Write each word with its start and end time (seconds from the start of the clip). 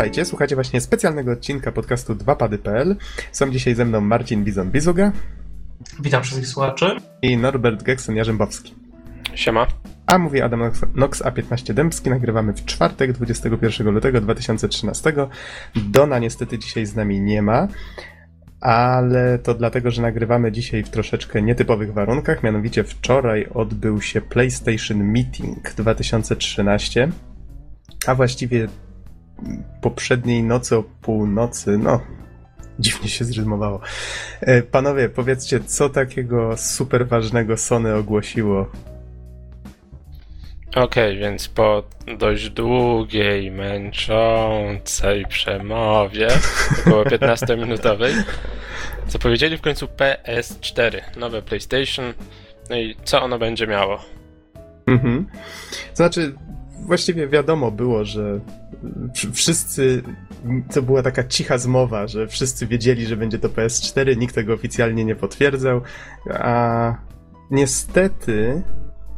Witajcie, 0.00 0.24
słuchacie 0.24 0.54
właśnie 0.54 0.80
specjalnego 0.80 1.32
odcinka 1.32 1.72
podcastu 1.72 2.14
2pady.pl. 2.14 2.96
Są 3.32 3.50
dzisiaj 3.50 3.74
ze 3.74 3.84
mną 3.84 4.00
Marcin 4.00 4.44
Bizon-Bizuga. 4.44 5.10
Witam 6.02 6.22
wszystkich 6.22 6.48
słuchaczy. 6.48 6.96
I 7.22 7.36
Norbert 7.36 7.82
Gekson-Jarzębowski. 7.82 8.74
Siema. 9.34 9.66
A 10.06 10.18
mówi 10.18 10.40
Adam 10.40 10.62
Nox 10.94 11.22
A15 11.22 11.74
Dębski. 11.74 12.10
Nagrywamy 12.10 12.52
w 12.52 12.64
czwartek, 12.64 13.12
21 13.12 13.90
lutego 13.90 14.20
2013. 14.20 15.12
Dona 15.76 16.18
niestety 16.18 16.58
dzisiaj 16.58 16.86
z 16.86 16.96
nami 16.96 17.20
nie 17.20 17.42
ma, 17.42 17.68
ale 18.60 19.38
to 19.38 19.54
dlatego, 19.54 19.90
że 19.90 20.02
nagrywamy 20.02 20.52
dzisiaj 20.52 20.84
w 20.84 20.90
troszeczkę 20.90 21.42
nietypowych 21.42 21.92
warunkach. 21.92 22.42
Mianowicie 22.42 22.84
wczoraj 22.84 23.46
odbył 23.54 24.00
się 24.00 24.20
PlayStation 24.20 24.98
Meeting 24.98 25.74
2013, 25.74 27.08
a 28.06 28.14
właściwie 28.14 28.68
poprzedniej 29.80 30.42
nocy 30.42 30.76
o 30.76 30.82
północy, 30.82 31.78
no 31.78 32.00
dziwnie 32.78 33.08
się 33.08 33.24
zrymowało. 33.24 33.80
E, 34.40 34.62
panowie, 34.62 35.08
powiedzcie, 35.08 35.60
co 35.60 35.88
takiego 35.88 36.56
super 36.56 37.08
ważnego 37.08 37.56
Sony 37.56 37.94
ogłosiło 37.94 38.66
Okej, 40.70 40.84
okay, 40.84 41.16
więc 41.16 41.48
po 41.48 41.82
dość 42.18 42.50
długiej, 42.50 43.50
męczącej 43.50 45.26
przemowie, 45.26 46.28
około 46.80 47.04
15-minutowej, 47.04 48.22
zapowiedzieli 49.08 49.56
w 49.56 49.60
końcu 49.60 49.86
PS4, 49.86 51.00
nowe 51.16 51.42
PlayStation, 51.42 52.04
no 52.70 52.76
i 52.76 52.96
co 53.04 53.22
ono 53.22 53.38
będzie 53.38 53.66
miało? 53.66 54.04
Mhm. 54.86 55.26
Znaczy, 55.94 56.34
właściwie 56.86 57.28
wiadomo 57.28 57.70
było, 57.70 58.04
że 58.04 58.40
wszyscy, 59.32 60.02
to 60.74 60.82
była 60.82 61.02
taka 61.02 61.24
cicha 61.24 61.58
zmowa, 61.58 62.06
że 62.06 62.26
wszyscy 62.26 62.66
wiedzieli, 62.66 63.06
że 63.06 63.16
będzie 63.16 63.38
to 63.38 63.48
PS4, 63.48 64.16
nikt 64.16 64.34
tego 64.34 64.54
oficjalnie 64.54 65.04
nie 65.04 65.16
potwierdzał, 65.16 65.80
a 66.30 66.94
niestety 67.50 68.62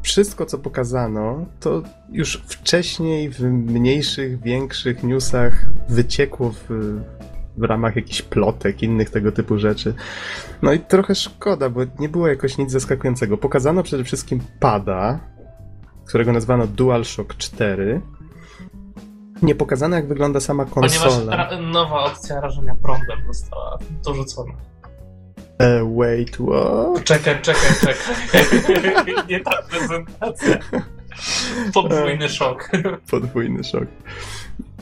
wszystko, 0.03 0.47
co 0.47 0.59
pokazano, 0.59 1.47
to 1.61 1.83
już 2.13 2.43
wcześniej 2.47 3.31
w 3.31 3.41
mniejszych, 3.41 4.41
większych 4.41 5.03
newsach 5.03 5.67
wyciekło 5.89 6.51
w, 6.51 6.65
w 7.57 7.63
ramach 7.63 7.97
jakichś 7.97 8.23
plotek, 8.23 8.83
innych 8.83 9.11
tego 9.11 9.33
typu 9.33 9.59
rzeczy. 9.59 9.95
No 10.63 10.73
i 10.73 10.79
trochę 10.79 11.15
szkoda, 11.15 11.71
bo 11.71 11.81
nie 11.99 12.09
było 12.09 12.29
jakoś 12.29 12.59
nic 12.59 12.71
zaskakującego. 12.71 13.39
Pokazano 13.39 13.83
przede 13.83 14.05
wszystkim 14.05 14.41
pada, 14.61 15.21
którego 16.07 16.33
nazwano 16.33 16.67
DualShock 16.67 17.37
4. 17.37 18.01
Nie 19.43 19.55
pokazano, 19.55 19.97
jak 19.97 20.09
wygląda 20.09 20.41
sama 20.41 20.65
konsola. 20.65 21.37
Ponieważ 21.37 21.73
nowa 21.73 22.05
opcja 22.05 22.41
rażenia 22.41 22.77
prądem 22.83 23.19
została 23.27 23.79
dorzucona. 24.05 24.55
Uh, 25.61 25.99
wait, 25.99 26.37
what? 26.37 27.05
Czekaj, 27.05 27.43
czekaj, 27.43 27.71
czekaj. 27.81 29.15
Nie 29.29 29.41
ta 29.41 29.63
prezentacja. 29.63 30.59
Podwójny 31.75 32.29
szok. 32.29 32.71
Podwójny 33.11 33.65
szok. 33.65 33.85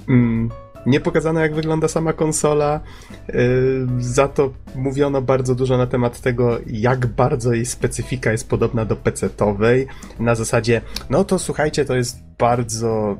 Mm. 0.08 0.50
Nie 0.86 1.00
pokazano, 1.00 1.40
jak 1.40 1.54
wygląda 1.54 1.88
sama 1.88 2.12
konsola. 2.12 2.80
Yy, 3.28 3.86
za 3.98 4.28
to 4.28 4.50
mówiono 4.74 5.22
bardzo 5.22 5.54
dużo 5.54 5.78
na 5.78 5.86
temat 5.86 6.20
tego, 6.20 6.58
jak 6.66 7.06
bardzo 7.06 7.52
jej 7.52 7.66
specyfika 7.66 8.32
jest 8.32 8.48
podobna 8.48 8.84
do 8.84 8.96
PC-towej. 8.96 9.86
Na 10.18 10.34
zasadzie, 10.34 10.80
no 11.10 11.24
to 11.24 11.38
słuchajcie, 11.38 11.84
to 11.84 11.96
jest 11.96 12.18
bardzo 12.38 13.16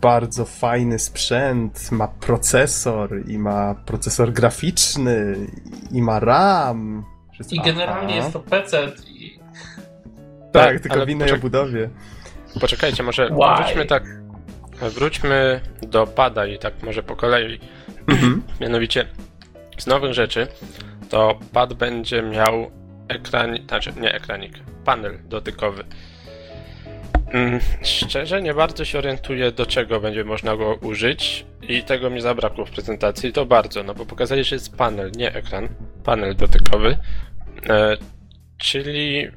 bardzo 0.00 0.44
fajny 0.44 0.98
sprzęt, 0.98 1.92
ma 1.92 2.08
procesor 2.08 3.28
i 3.28 3.38
ma 3.38 3.74
procesor 3.74 4.32
graficzny 4.32 5.36
i 5.92 6.02
ma 6.02 6.20
RAM. 6.20 7.04
Wszystko, 7.32 7.56
I 7.56 7.60
generalnie 7.60 8.14
aha. 8.14 8.16
jest 8.16 8.32
to 8.32 8.40
PC. 8.40 8.92
I... 9.06 9.38
Tak, 10.52 10.72
tak 10.72 10.80
tylko 10.80 11.06
w 11.06 11.08
innej 11.08 11.28
poczek- 11.28 11.36
obudowie. 11.36 11.90
Poczekajcie, 12.60 13.02
może 13.02 13.30
wróćmy 13.30 13.86
tak 13.86 14.04
wróćmy 14.80 15.60
do 15.82 16.06
pada 16.06 16.46
i 16.46 16.58
tak 16.58 16.82
może 16.82 17.02
po 17.02 17.16
kolei. 17.16 17.60
Mhm. 18.08 18.42
Mianowicie 18.60 19.06
z 19.78 19.86
nowych 19.86 20.14
rzeczy 20.14 20.46
to 21.08 21.38
pad 21.52 21.74
będzie 21.74 22.22
miał 22.22 22.70
ekran, 23.08 23.58
znaczy 23.68 23.92
nie 24.00 24.14
ekranik, 24.14 24.52
panel 24.84 25.18
dotykowy. 25.28 25.84
Mm, 27.32 27.60
szczerze 27.82 28.42
nie 28.42 28.54
bardzo 28.54 28.84
się 28.84 28.98
orientuję, 28.98 29.52
do 29.52 29.66
czego 29.66 30.00
będzie 30.00 30.24
można 30.24 30.56
go 30.56 30.74
użyć 30.74 31.46
i 31.68 31.82
tego 31.82 32.10
mi 32.10 32.20
zabrakło 32.20 32.66
w 32.66 32.70
prezentacji, 32.70 33.32
to 33.32 33.46
bardzo, 33.46 33.82
no 33.82 33.94
bo 33.94 34.06
pokazali, 34.06 34.44
że 34.44 34.56
jest 34.56 34.76
panel, 34.76 35.10
nie 35.16 35.34
ekran, 35.34 35.68
panel 36.04 36.36
dotykowy, 36.36 36.98
e, 37.68 37.96
czyli 38.58 39.28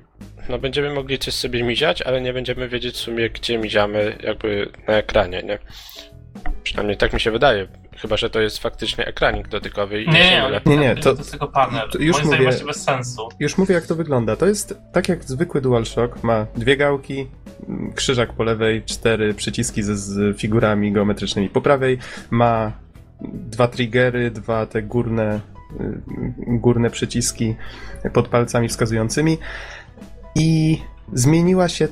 no 0.49 0.59
będziemy 0.59 0.93
mogli 0.93 1.19
coś 1.19 1.33
sobie 1.33 1.63
miziać, 1.63 2.01
ale 2.01 2.21
nie 2.21 2.33
będziemy 2.33 2.69
wiedzieć 2.69 2.95
w 2.95 2.99
sumie, 2.99 3.29
gdzie 3.29 3.57
miziamy 3.57 4.17
jakby 4.23 4.69
na 4.87 4.93
ekranie, 4.93 5.43
nie? 5.43 5.59
Przynajmniej 6.63 6.97
tak 6.97 7.13
mi 7.13 7.19
się 7.19 7.31
wydaje. 7.31 7.67
Chyba, 7.97 8.17
że 8.17 8.29
to 8.29 8.41
jest 8.41 8.57
faktycznie 8.57 9.05
ekranik 9.05 9.47
dotykowy. 9.47 10.03
I 10.03 10.07
nie, 10.07 10.13
nie, 10.13 10.43
ale 10.43 10.61
nie, 10.65 10.77
nie, 10.77 10.95
to, 10.95 11.13
to 11.13 11.17
jest 11.17 11.31
tylko 11.31 11.47
panel. 11.47 11.89
To 11.89 11.97
już 11.97 12.23
Moim 12.23 12.39
mówię, 12.39 12.65
bez 12.65 12.83
sensu. 12.83 13.29
Już 13.39 13.57
mówię, 13.57 13.75
jak 13.75 13.85
to 13.85 13.95
wygląda. 13.95 14.35
To 14.35 14.47
jest 14.47 14.77
tak 14.91 15.09
jak 15.09 15.23
zwykły 15.23 15.61
DualShock. 15.61 16.23
Ma 16.23 16.47
dwie 16.55 16.77
gałki, 16.77 17.27
krzyżak 17.95 18.33
po 18.33 18.43
lewej, 18.43 18.83
cztery 18.83 19.33
przyciski 19.33 19.83
ze, 19.83 19.97
z 19.97 20.37
figurami 20.37 20.91
geometrycznymi 20.91 21.49
po 21.49 21.61
prawej. 21.61 21.97
Ma 22.29 22.71
dwa 23.21 23.67
triggery, 23.67 24.31
dwa 24.31 24.65
te 24.65 24.81
górne, 24.81 25.39
y, 25.81 26.01
górne 26.47 26.89
przyciski 26.89 27.55
pod 28.13 28.27
palcami 28.27 28.67
wskazującymi. 28.67 29.37
I 30.35 30.81
zmieniła 31.13 31.69
się, 31.69 31.87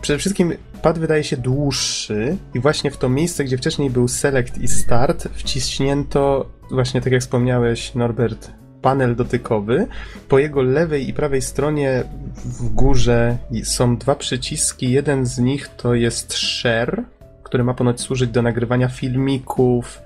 przede 0.00 0.18
wszystkim 0.18 0.52
pad 0.82 0.98
wydaje 0.98 1.24
się 1.24 1.36
dłuższy 1.36 2.36
i 2.54 2.60
właśnie 2.60 2.90
w 2.90 2.96
to 2.96 3.08
miejsce, 3.08 3.44
gdzie 3.44 3.58
wcześniej 3.58 3.90
był 3.90 4.08
select 4.08 4.58
i 4.58 4.68
start, 4.68 5.28
wciśnięto 5.32 6.50
właśnie 6.70 7.00
tak 7.00 7.12
jak 7.12 7.22
wspomniałeś 7.22 7.94
Norbert, 7.94 8.50
panel 8.82 9.16
dotykowy. 9.16 9.86
Po 10.28 10.38
jego 10.38 10.62
lewej 10.62 11.08
i 11.08 11.12
prawej 11.12 11.42
stronie 11.42 12.04
w 12.44 12.68
górze 12.68 13.36
są 13.64 13.96
dwa 13.96 14.14
przyciski. 14.14 14.90
Jeden 14.90 15.26
z 15.26 15.38
nich 15.38 15.68
to 15.68 15.94
jest 15.94 16.34
share, 16.34 17.04
który 17.42 17.64
ma 17.64 17.74
ponoć 17.74 18.00
służyć 18.00 18.30
do 18.30 18.42
nagrywania 18.42 18.88
filmików, 18.88 20.02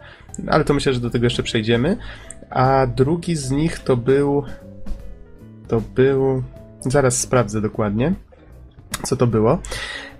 ale 0.47 0.65
to 0.65 0.75
myślę, 0.75 0.93
że 0.93 1.01
do 1.01 1.11
tego 1.11 1.27
jeszcze 1.27 1.43
przejdziemy. 1.43 1.97
A 2.51 2.87
drugi 2.87 3.37
z 3.37 3.51
nich 3.51 3.78
to 3.78 3.97
był 3.97 4.45
to 5.69 5.81
był 5.81 6.43
Zaraz 6.87 7.21
sprawdzę 7.21 7.61
dokładnie, 7.61 8.15
co 9.03 9.17
to 9.17 9.27
było. 9.27 9.59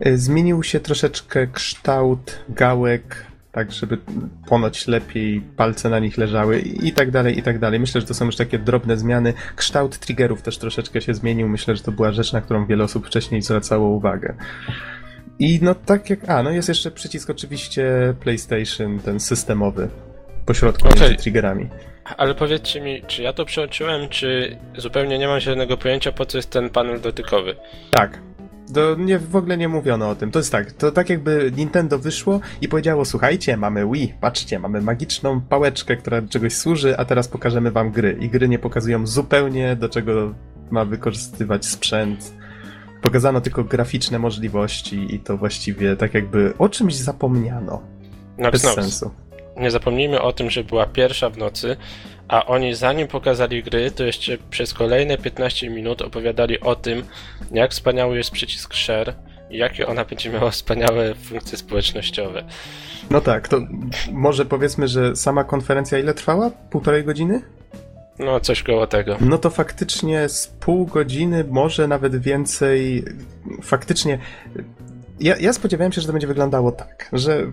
E, 0.01 0.17
zmienił 0.17 0.63
się 0.63 0.81
troszeczkę 0.81 1.47
kształt 1.47 2.45
gałek, 2.49 3.27
tak 3.53 3.73
żeby 3.73 3.99
ponoć 4.47 4.87
lepiej 4.87 5.41
palce 5.41 5.91
na 5.91 5.99
nich 5.99 6.19
leżały 6.19 6.61
i 6.61 6.93
tak 6.93 7.11
dalej, 7.11 7.39
i 7.39 7.43
tak 7.43 7.59
dalej. 7.59 7.81
Myślę, 7.81 8.01
że 8.01 8.07
to 8.07 8.15
są 8.15 8.25
już 8.25 8.37
takie 8.37 8.59
drobne 8.59 8.97
zmiany. 8.97 9.35
Kształt 9.57 9.99
triggerów 9.99 10.43
też 10.43 10.59
troszeczkę 10.59 11.01
się 11.01 11.15
zmienił. 11.15 11.49
Myślę, 11.49 11.77
że 11.77 11.83
to 11.83 11.93
była 11.93 12.13
rzecz, 12.13 12.33
na 12.33 12.41
którą 12.41 12.67
wiele 12.67 12.85
osób 12.85 13.07
wcześniej 13.07 13.43
zwracało 13.43 13.89
uwagę. 13.89 14.35
I 15.39 15.59
no 15.63 15.75
tak 15.75 16.11
jak... 16.11 16.29
A, 16.29 16.43
no 16.43 16.51
jest 16.51 16.69
jeszcze 16.69 16.91
przycisk 16.91 17.31
oczywiście 17.31 18.15
PlayStation, 18.21 18.99
ten 18.99 19.21
systemowy, 19.21 19.89
pośrodku 20.47 20.89
okay. 20.89 21.01
między 21.01 21.17
triggerami. 21.17 21.69
Ale 22.17 22.35
powiedzcie 22.35 22.81
mi, 22.81 23.03
czy 23.07 23.23
ja 23.23 23.33
to 23.33 23.45
przeoczyłem, 23.45 24.09
czy 24.09 24.57
zupełnie 24.77 25.19
nie 25.19 25.29
mam 25.29 25.41
zielonego 25.41 25.77
pojęcia, 25.77 26.13
po 26.13 26.27
co 26.27 26.39
jest 26.39 26.51
ten 26.51 26.71
panel 26.71 27.01
dotykowy? 27.01 27.57
Tak. 27.91 28.21
To 28.75 28.95
nie, 28.99 29.19
w 29.19 29.37
ogóle 29.37 29.57
nie 29.57 29.69
mówiono 29.69 30.09
o 30.09 30.15
tym. 30.15 30.31
To 30.31 30.39
jest 30.39 30.53
tak, 30.53 30.73
to 30.73 30.93
tak 30.93 31.11
jakby 31.11 31.53
Nintendo 31.57 31.99
wyszło 31.99 32.41
i 32.61 32.69
powiedziało, 32.69 33.05
słuchajcie, 33.05 33.57
mamy 33.57 33.87
Wii, 33.93 34.15
patrzcie, 34.21 34.59
mamy 34.59 34.81
magiczną 34.81 35.41
pałeczkę, 35.41 35.97
która 35.97 36.21
do 36.21 36.29
czegoś 36.29 36.55
służy, 36.55 36.99
a 36.99 37.05
teraz 37.05 37.29
pokażemy 37.29 37.71
wam 37.71 37.91
gry. 37.91 38.17
I 38.21 38.29
gry 38.29 38.49
nie 38.49 38.59
pokazują 38.59 39.07
zupełnie, 39.07 39.77
do 39.77 39.89
czego 39.89 40.35
ma 40.71 40.85
wykorzystywać 40.85 41.67
sprzęt. 41.67 42.35
Pokazano 43.03 43.41
tylko 43.41 43.65
graficzne 43.65 44.19
możliwości 44.19 45.15
i 45.15 45.19
to 45.19 45.37
właściwie 45.37 45.97
tak 45.97 46.15
jakby 46.15 46.55
o 46.59 46.69
czymś 46.69 46.95
zapomniano. 46.95 47.83
No, 48.39 48.51
Bez 48.51 48.63
sensu 48.63 49.11
nie 49.57 49.71
zapomnijmy 49.71 50.23
o 50.23 50.33
tym, 50.33 50.51
że 50.51 50.65
była 50.65 50.87
pierwsza 50.87 51.31
w 51.31 51.39
nocy, 51.39 51.77
a 52.29 52.47
oni 52.47 52.75
zanim 52.75 53.09
pokazali 53.09 53.63
gry, 53.63 53.91
to 53.91 54.05
jeszcze 54.05 54.39
przez 54.51 54.75
kolejne 54.75 55.19
15 55.19 55.71
minut 55.71 56.03
opowiadali 56.03 56.61
o 56.61 56.77
tym, 56.77 57.03
jak 57.51 57.71
wspaniały 57.71 58.17
jest 58.17 58.31
przycisk 58.31 58.75
share 58.75 59.15
i 59.51 59.59
jakie 59.59 59.87
ona 59.87 60.05
będzie 60.05 60.31
miała 60.31 60.51
wspaniałe 60.51 61.15
funkcje 61.15 61.59
społecznościowe. 61.59 62.45
No 63.11 63.21
tak, 63.21 63.49
to 63.49 63.61
może 64.13 64.45
powiedzmy, 64.45 64.89
że 64.89 65.17
sama 65.17 65.45
konferencja 65.45 65.99
ile 65.99 66.15
trwała? 66.15 66.51
Półtorej 66.71 67.05
godziny? 67.05 67.43
No, 68.19 68.41
coś 68.41 68.63
koło 68.63 68.87
tego. 68.87 69.17
No 69.21 69.39
to 69.39 69.51
faktycznie 69.51 70.29
z 70.29 70.47
pół 70.47 70.87
godziny, 70.87 71.45
może 71.51 71.89
nawet 71.89 72.17
więcej. 72.17 73.05
Faktycznie. 73.63 74.19
Ja, 75.21 75.37
ja 75.37 75.53
spodziewałem 75.53 75.93
się, 75.93 76.01
że 76.01 76.07
to 76.07 76.13
będzie 76.13 76.27
wyglądało 76.27 76.73
tak, 76.73 77.09
że 77.13 77.53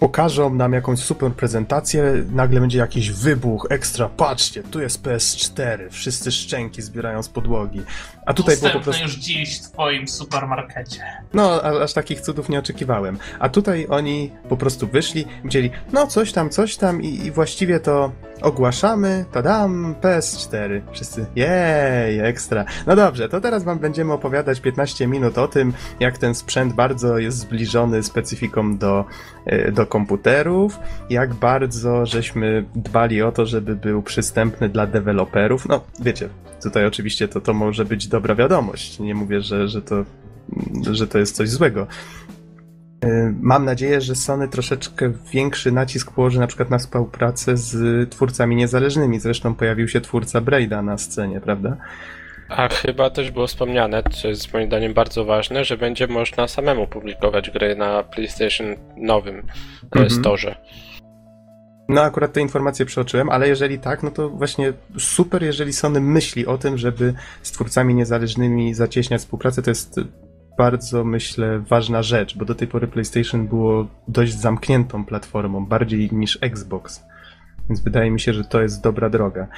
pokażą 0.00 0.54
nam 0.54 0.72
jakąś 0.72 0.98
super 0.98 1.32
prezentację, 1.32 2.24
nagle 2.30 2.60
będzie 2.60 2.78
jakiś 2.78 3.10
wybuch, 3.10 3.66
ekstra, 3.70 4.08
patrzcie, 4.08 4.62
tu 4.62 4.80
jest 4.80 5.02
PS4, 5.02 5.90
wszyscy 5.90 6.32
szczęki 6.32 6.82
zbierają 6.82 7.22
z 7.22 7.28
podłogi. 7.28 7.82
A 8.26 8.34
tutaj 8.34 8.56
było 8.56 8.70
po 8.70 8.80
prostu... 8.80 9.02
już 9.02 9.14
dziś 9.14 9.58
w 9.58 9.70
twoim 9.70 10.08
supermarkecie. 10.08 11.00
No, 11.34 11.62
aż 11.62 11.92
takich 11.92 12.20
cudów 12.20 12.48
nie 12.48 12.58
oczekiwałem. 12.58 13.18
A 13.38 13.48
tutaj 13.48 13.86
oni 13.90 14.30
po 14.48 14.56
prostu 14.56 14.86
wyszli, 14.86 15.24
widzieli, 15.44 15.70
no 15.92 16.06
coś 16.06 16.32
tam, 16.32 16.50
coś 16.50 16.76
tam 16.76 17.02
i, 17.02 17.26
i 17.26 17.30
właściwie 17.30 17.80
to 17.80 18.12
ogłaszamy, 18.42 19.24
tadam, 19.32 19.94
PS4. 20.00 20.80
Wszyscy, 20.92 21.26
jej, 21.36 22.20
ekstra. 22.20 22.64
No 22.86 22.96
dobrze, 22.96 23.28
to 23.28 23.40
teraz 23.40 23.64
wam 23.64 23.78
będziemy 23.78 24.12
opowiadać 24.12 24.60
15 24.60 25.06
minut 25.06 25.38
o 25.38 25.48
tym, 25.48 25.72
jak 26.00 26.18
ten 26.18 26.34
sprzęt 26.34 26.72
bardzo 26.72 27.18
jest 27.18 27.38
zbliżony 27.38 28.02
specyfiką 28.02 28.78
do, 28.78 29.04
e, 29.46 29.72
do 29.72 29.86
komputerów, 29.86 30.78
jak 31.10 31.34
bardzo 31.34 32.06
żeśmy 32.06 32.64
dbali 32.74 33.22
o 33.22 33.32
to, 33.32 33.46
żeby 33.46 33.76
był 33.76 34.02
przystępny 34.02 34.68
dla 34.68 34.86
deweloperów. 34.86 35.68
No, 35.68 35.80
wiecie, 36.00 36.28
tutaj 36.62 36.86
oczywiście 36.86 37.28
to, 37.28 37.40
to 37.40 37.54
może 37.54 37.84
być 37.84 38.08
dobra 38.08 38.34
wiadomość. 38.34 38.98
Nie 39.00 39.14
mówię, 39.14 39.40
że, 39.40 39.68
że, 39.68 39.82
to, 39.82 40.04
że 40.92 41.06
to 41.06 41.18
jest 41.18 41.36
coś 41.36 41.48
złego. 41.48 41.86
Y, 43.04 43.34
mam 43.40 43.64
nadzieję, 43.64 44.00
że 44.00 44.14
Sony 44.14 44.48
troszeczkę 44.48 45.12
większy 45.32 45.72
nacisk 45.72 46.12
położy 46.12 46.40
na 46.40 46.46
przykład 46.46 46.70
na 46.70 46.78
współpracę 46.78 47.56
z 47.56 48.10
twórcami 48.10 48.56
niezależnymi. 48.56 49.20
Zresztą 49.20 49.54
pojawił 49.54 49.88
się 49.88 50.00
twórca 50.00 50.40
Braida 50.40 50.82
na 50.82 50.98
scenie, 50.98 51.40
prawda? 51.40 51.76
A 52.48 52.68
chyba 52.68 53.10
też 53.10 53.30
było 53.30 53.46
wspomniane, 53.46 54.02
co 54.10 54.28
jest 54.28 54.52
moim 54.52 54.66
zdaniem 54.66 54.94
bardzo 54.94 55.24
ważne, 55.24 55.64
że 55.64 55.76
będzie 55.76 56.06
można 56.06 56.48
samemu 56.48 56.86
publikować 56.86 57.50
gry 57.50 57.76
na 57.76 58.02
PlayStation 58.02 58.66
nowym 58.96 59.36
e, 59.36 59.42
mhm. 59.82 60.10
storze. 60.10 60.56
No, 61.88 62.02
akurat 62.02 62.32
te 62.32 62.40
informacje 62.40 62.86
przeoczyłem, 62.86 63.30
ale 63.30 63.48
jeżeli 63.48 63.78
tak, 63.78 64.02
no 64.02 64.10
to 64.10 64.30
właśnie 64.30 64.72
super, 64.98 65.42
jeżeli 65.42 65.72
Sony 65.72 66.00
myśli 66.00 66.46
o 66.46 66.58
tym, 66.58 66.78
żeby 66.78 67.14
z 67.42 67.52
twórcami 67.52 67.94
niezależnymi 67.94 68.74
zacieśniać 68.74 69.20
współpracę, 69.20 69.62
to 69.62 69.70
jest 69.70 70.00
bardzo, 70.58 71.04
myślę, 71.04 71.58
ważna 71.58 72.02
rzecz, 72.02 72.36
bo 72.36 72.44
do 72.44 72.54
tej 72.54 72.68
pory 72.68 72.86
PlayStation 72.86 73.48
było 73.48 73.86
dość 74.08 74.38
zamkniętą 74.38 75.04
platformą, 75.04 75.66
bardziej 75.66 76.08
niż 76.12 76.38
Xbox. 76.40 77.04
Więc 77.68 77.80
wydaje 77.80 78.10
mi 78.10 78.20
się, 78.20 78.32
że 78.32 78.44
to 78.44 78.62
jest 78.62 78.82
dobra 78.82 79.10
droga. 79.10 79.48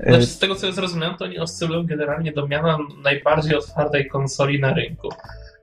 Znaczy, 0.00 0.26
z 0.26 0.38
tego 0.38 0.54
co 0.54 0.66
ja 0.66 0.72
zrozumiałem, 0.72 1.16
to 1.16 1.24
oni 1.24 1.38
oscylują 1.38 1.86
generalnie 1.86 2.32
do 2.32 2.48
miana 2.48 2.78
najbardziej 3.02 3.56
otwartej 3.56 4.08
konsoli 4.08 4.60
na 4.60 4.74
rynku. 4.74 5.08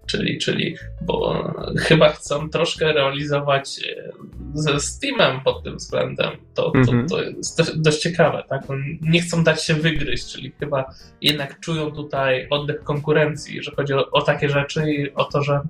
Czyli, 0.06 0.38
czyli, 0.38 0.76
bo 1.02 1.44
chyba 1.78 2.10
chcą 2.10 2.50
troszkę 2.50 2.94
realizować 2.94 3.80
e, 3.80 4.12
ze 4.54 4.80
Steamem 4.80 5.42
pod 5.42 5.64
tym 5.64 5.78
względem. 5.78 6.32
To, 6.54 6.72
to, 6.72 6.80
-hmm. 6.80 7.10
to 7.10 7.24
jest 7.24 7.82
dość 7.82 8.00
ciekawe, 8.00 8.44
tak? 8.50 8.62
Nie 9.02 9.22
chcą 9.22 9.44
dać 9.44 9.64
się 9.64 9.74
wygryźć, 9.74 10.34
czyli 10.34 10.52
chyba 10.60 10.94
jednak 11.22 11.60
czują 11.60 11.92
tutaj 11.92 12.48
oddech 12.50 12.84
konkurencji, 12.84 13.64
że 13.64 13.72
chodzi 13.72 13.94
o, 13.94 14.12
o 14.12 14.22
takie 14.22 14.50
rzeczy 14.50 14.92
i 14.92 15.14
o 15.14 15.24
to, 15.24 15.44
że 15.44 15.62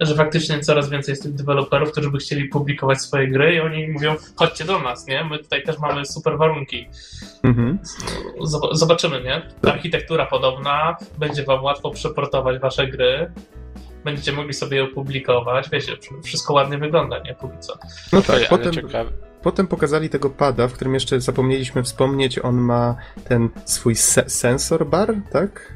że 0.00 0.14
faktycznie 0.14 0.60
coraz 0.60 0.90
więcej 0.90 1.12
jest 1.12 1.22
tych 1.22 1.34
deweloperów, 1.34 1.92
którzy 1.92 2.10
by 2.10 2.18
chcieli 2.18 2.48
publikować 2.48 3.02
swoje 3.02 3.28
gry 3.28 3.54
i 3.54 3.60
oni 3.60 3.88
mówią, 3.88 4.16
chodźcie 4.36 4.64
do 4.64 4.78
nas, 4.78 5.06
nie? 5.06 5.24
My 5.24 5.38
tutaj 5.38 5.62
też 5.62 5.78
mamy 5.78 6.04
super 6.04 6.38
warunki. 6.38 6.88
Mhm. 7.42 7.78
Zobaczymy, 8.72 9.22
nie? 9.22 9.42
Architektura 9.70 10.26
podobna, 10.26 10.96
będzie 11.18 11.44
wam 11.44 11.64
łatwo 11.64 11.90
przeportować 11.90 12.60
wasze 12.60 12.86
gry, 12.86 13.32
będziecie 14.04 14.32
mogli 14.32 14.54
sobie 14.54 14.76
je 14.76 14.84
opublikować, 14.84 15.70
wiecie, 15.70 15.92
wszystko 16.24 16.54
ładnie 16.54 16.78
wygląda, 16.78 17.18
nie? 17.18 17.34
Póki 17.34 17.58
co. 17.58 17.78
No 18.12 18.22
tak, 18.22 18.48
potem... 18.48 18.72
Potem 19.42 19.66
pokazali 19.66 20.08
tego 20.10 20.30
pada, 20.30 20.68
w 20.68 20.72
którym 20.72 20.94
jeszcze 20.94 21.20
zapomnieliśmy 21.20 21.82
wspomnieć, 21.82 22.38
on 22.38 22.54
ma 22.54 22.96
ten 23.28 23.48
swój 23.64 23.94
se 23.94 24.30
sensor 24.30 24.86
bar, 24.86 25.14
tak? 25.30 25.74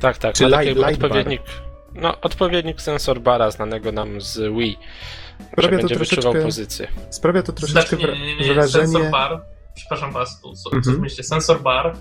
Tak, 0.00 0.18
tak, 0.18 0.34
Czy 0.34 0.44
light, 0.44 0.76
light 0.76 1.04
odpowiednik. 1.04 1.42
Bar. 1.42 1.71
No, 1.94 2.20
odpowiednik 2.20 2.80
sensor 2.80 3.20
bara 3.20 3.50
znanego 3.50 3.92
nam 3.92 4.20
z 4.20 4.38
Wii. 4.38 4.78
Sprawia 5.52 5.78
to 5.78 5.88
troszeczkę, 5.88 6.42
pozycję. 6.42 6.88
Sprawia 7.10 7.42
to 7.42 7.52
troszeczkę 7.52 7.96
znaczy, 7.96 8.12
nie, 8.12 8.36
nie, 8.36 8.36
nie, 8.36 8.54
wrażenie... 8.54 8.86
Sensor 8.86 9.10
bar, 9.10 9.42
przepraszam 9.74 10.12
was, 10.12 10.40
tu, 10.40 10.52
co, 10.52 10.76
mhm. 10.76 11.00
myślicie, 11.00 11.22
sensor 11.22 11.62
bar 11.62 11.96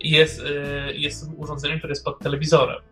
jest, 0.00 0.40
y, 0.40 0.92
jest 0.94 1.30
urządzeniem, 1.36 1.78
które 1.78 1.90
jest 1.90 2.04
pod 2.04 2.18
telewizorem. 2.18 2.82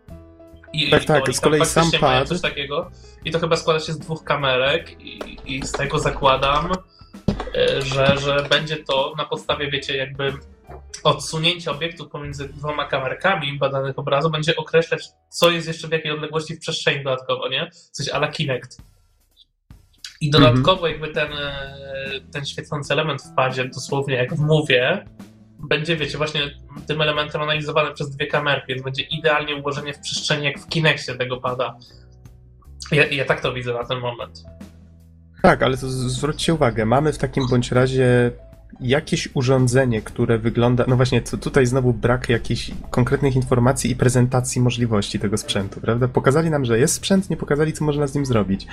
I, 0.73 0.89
tak, 0.89 1.03
i 1.03 1.05
tak, 1.05 1.33
z 1.33 1.39
kolei 1.39 1.65
sam 1.65 1.91
pad... 1.99 2.27
Coś 2.27 2.41
takiego. 2.41 2.91
I 3.25 3.31
to 3.31 3.39
chyba 3.39 3.55
składa 3.55 3.79
się 3.79 3.93
z 3.93 3.99
dwóch 3.99 4.23
kamerek 4.23 5.01
i, 5.01 5.37
i 5.45 5.67
z 5.67 5.71
tego 5.71 5.99
zakładam, 5.99 6.71
y, 6.71 7.81
że, 7.81 8.17
że 8.17 8.47
będzie 8.49 8.77
to 8.77 9.13
na 9.17 9.25
podstawie, 9.25 9.71
wiecie, 9.71 9.97
jakby 9.97 10.33
odsunięcie 11.03 11.71
obiektu 11.71 12.09
pomiędzy 12.09 12.49
dwoma 12.49 12.85
kamerkami 12.85 13.57
badanych 13.57 13.99
obrazu 13.99 14.29
będzie 14.29 14.55
określać, 14.55 15.09
co 15.29 15.51
jest 15.51 15.67
jeszcze 15.67 15.87
w 15.87 15.91
jakiej 15.91 16.11
odległości 16.11 16.55
w 16.55 16.59
przestrzeni 16.59 17.03
dodatkowo, 17.03 17.49
nie? 17.49 17.69
Coś 17.91 18.09
ala 18.09 18.27
Kinect. 18.27 18.77
I 20.21 20.29
dodatkowo 20.29 20.87
jakby 20.87 21.07
ten, 21.07 21.33
e, 21.33 22.19
ten 22.31 22.45
świecący 22.45 22.93
element 22.93 23.21
w 23.21 23.35
padzie, 23.35 23.65
dosłownie 23.65 24.15
jak 24.15 24.35
w 24.35 24.39
mówię, 24.39 25.05
będzie, 25.59 25.95
wiecie, 25.95 26.17
właśnie 26.17 26.41
tym 26.87 27.01
elementem 27.01 27.41
analizowany 27.41 27.93
przez 27.93 28.09
dwie 28.09 28.27
kamerki, 28.27 28.67
więc 28.67 28.81
będzie 28.81 29.03
idealnie 29.03 29.55
ułożenie 29.55 29.93
w 29.93 29.99
przestrzeni 29.99 30.45
jak 30.45 30.59
w 30.59 30.67
Kinexie 30.67 31.15
tego 31.15 31.37
pada. 31.37 31.77
Ja, 32.91 33.05
ja 33.05 33.25
tak 33.25 33.41
to 33.41 33.53
widzę 33.53 33.73
na 33.73 33.85
ten 33.85 33.99
moment. 33.99 34.43
Tak, 35.41 35.63
ale 35.63 35.77
to 35.77 35.89
zwróćcie 35.89 36.53
uwagę, 36.53 36.85
mamy 36.85 37.13
w 37.13 37.17
takim 37.17 37.47
bądź 37.49 37.71
razie 37.71 38.31
jakieś 38.79 39.29
urządzenie, 39.33 40.01
które 40.01 40.37
wygląda. 40.37 40.85
No 40.87 40.95
właśnie, 40.95 41.21
tutaj 41.21 41.65
znowu 41.65 41.93
brak 41.93 42.29
jakichś 42.29 42.71
konkretnych 42.89 43.35
informacji 43.35 43.91
i 43.91 43.95
prezentacji 43.95 44.61
możliwości 44.61 45.19
tego 45.19 45.37
sprzętu, 45.37 45.81
prawda? 45.81 46.07
Pokazali 46.07 46.49
nam, 46.49 46.65
że 46.65 46.79
jest 46.79 46.93
sprzęt, 46.93 47.29
nie 47.29 47.37
pokazali, 47.37 47.73
co 47.73 47.85
można 47.85 48.07
z 48.07 48.15
nim 48.15 48.25
zrobić. 48.25 48.67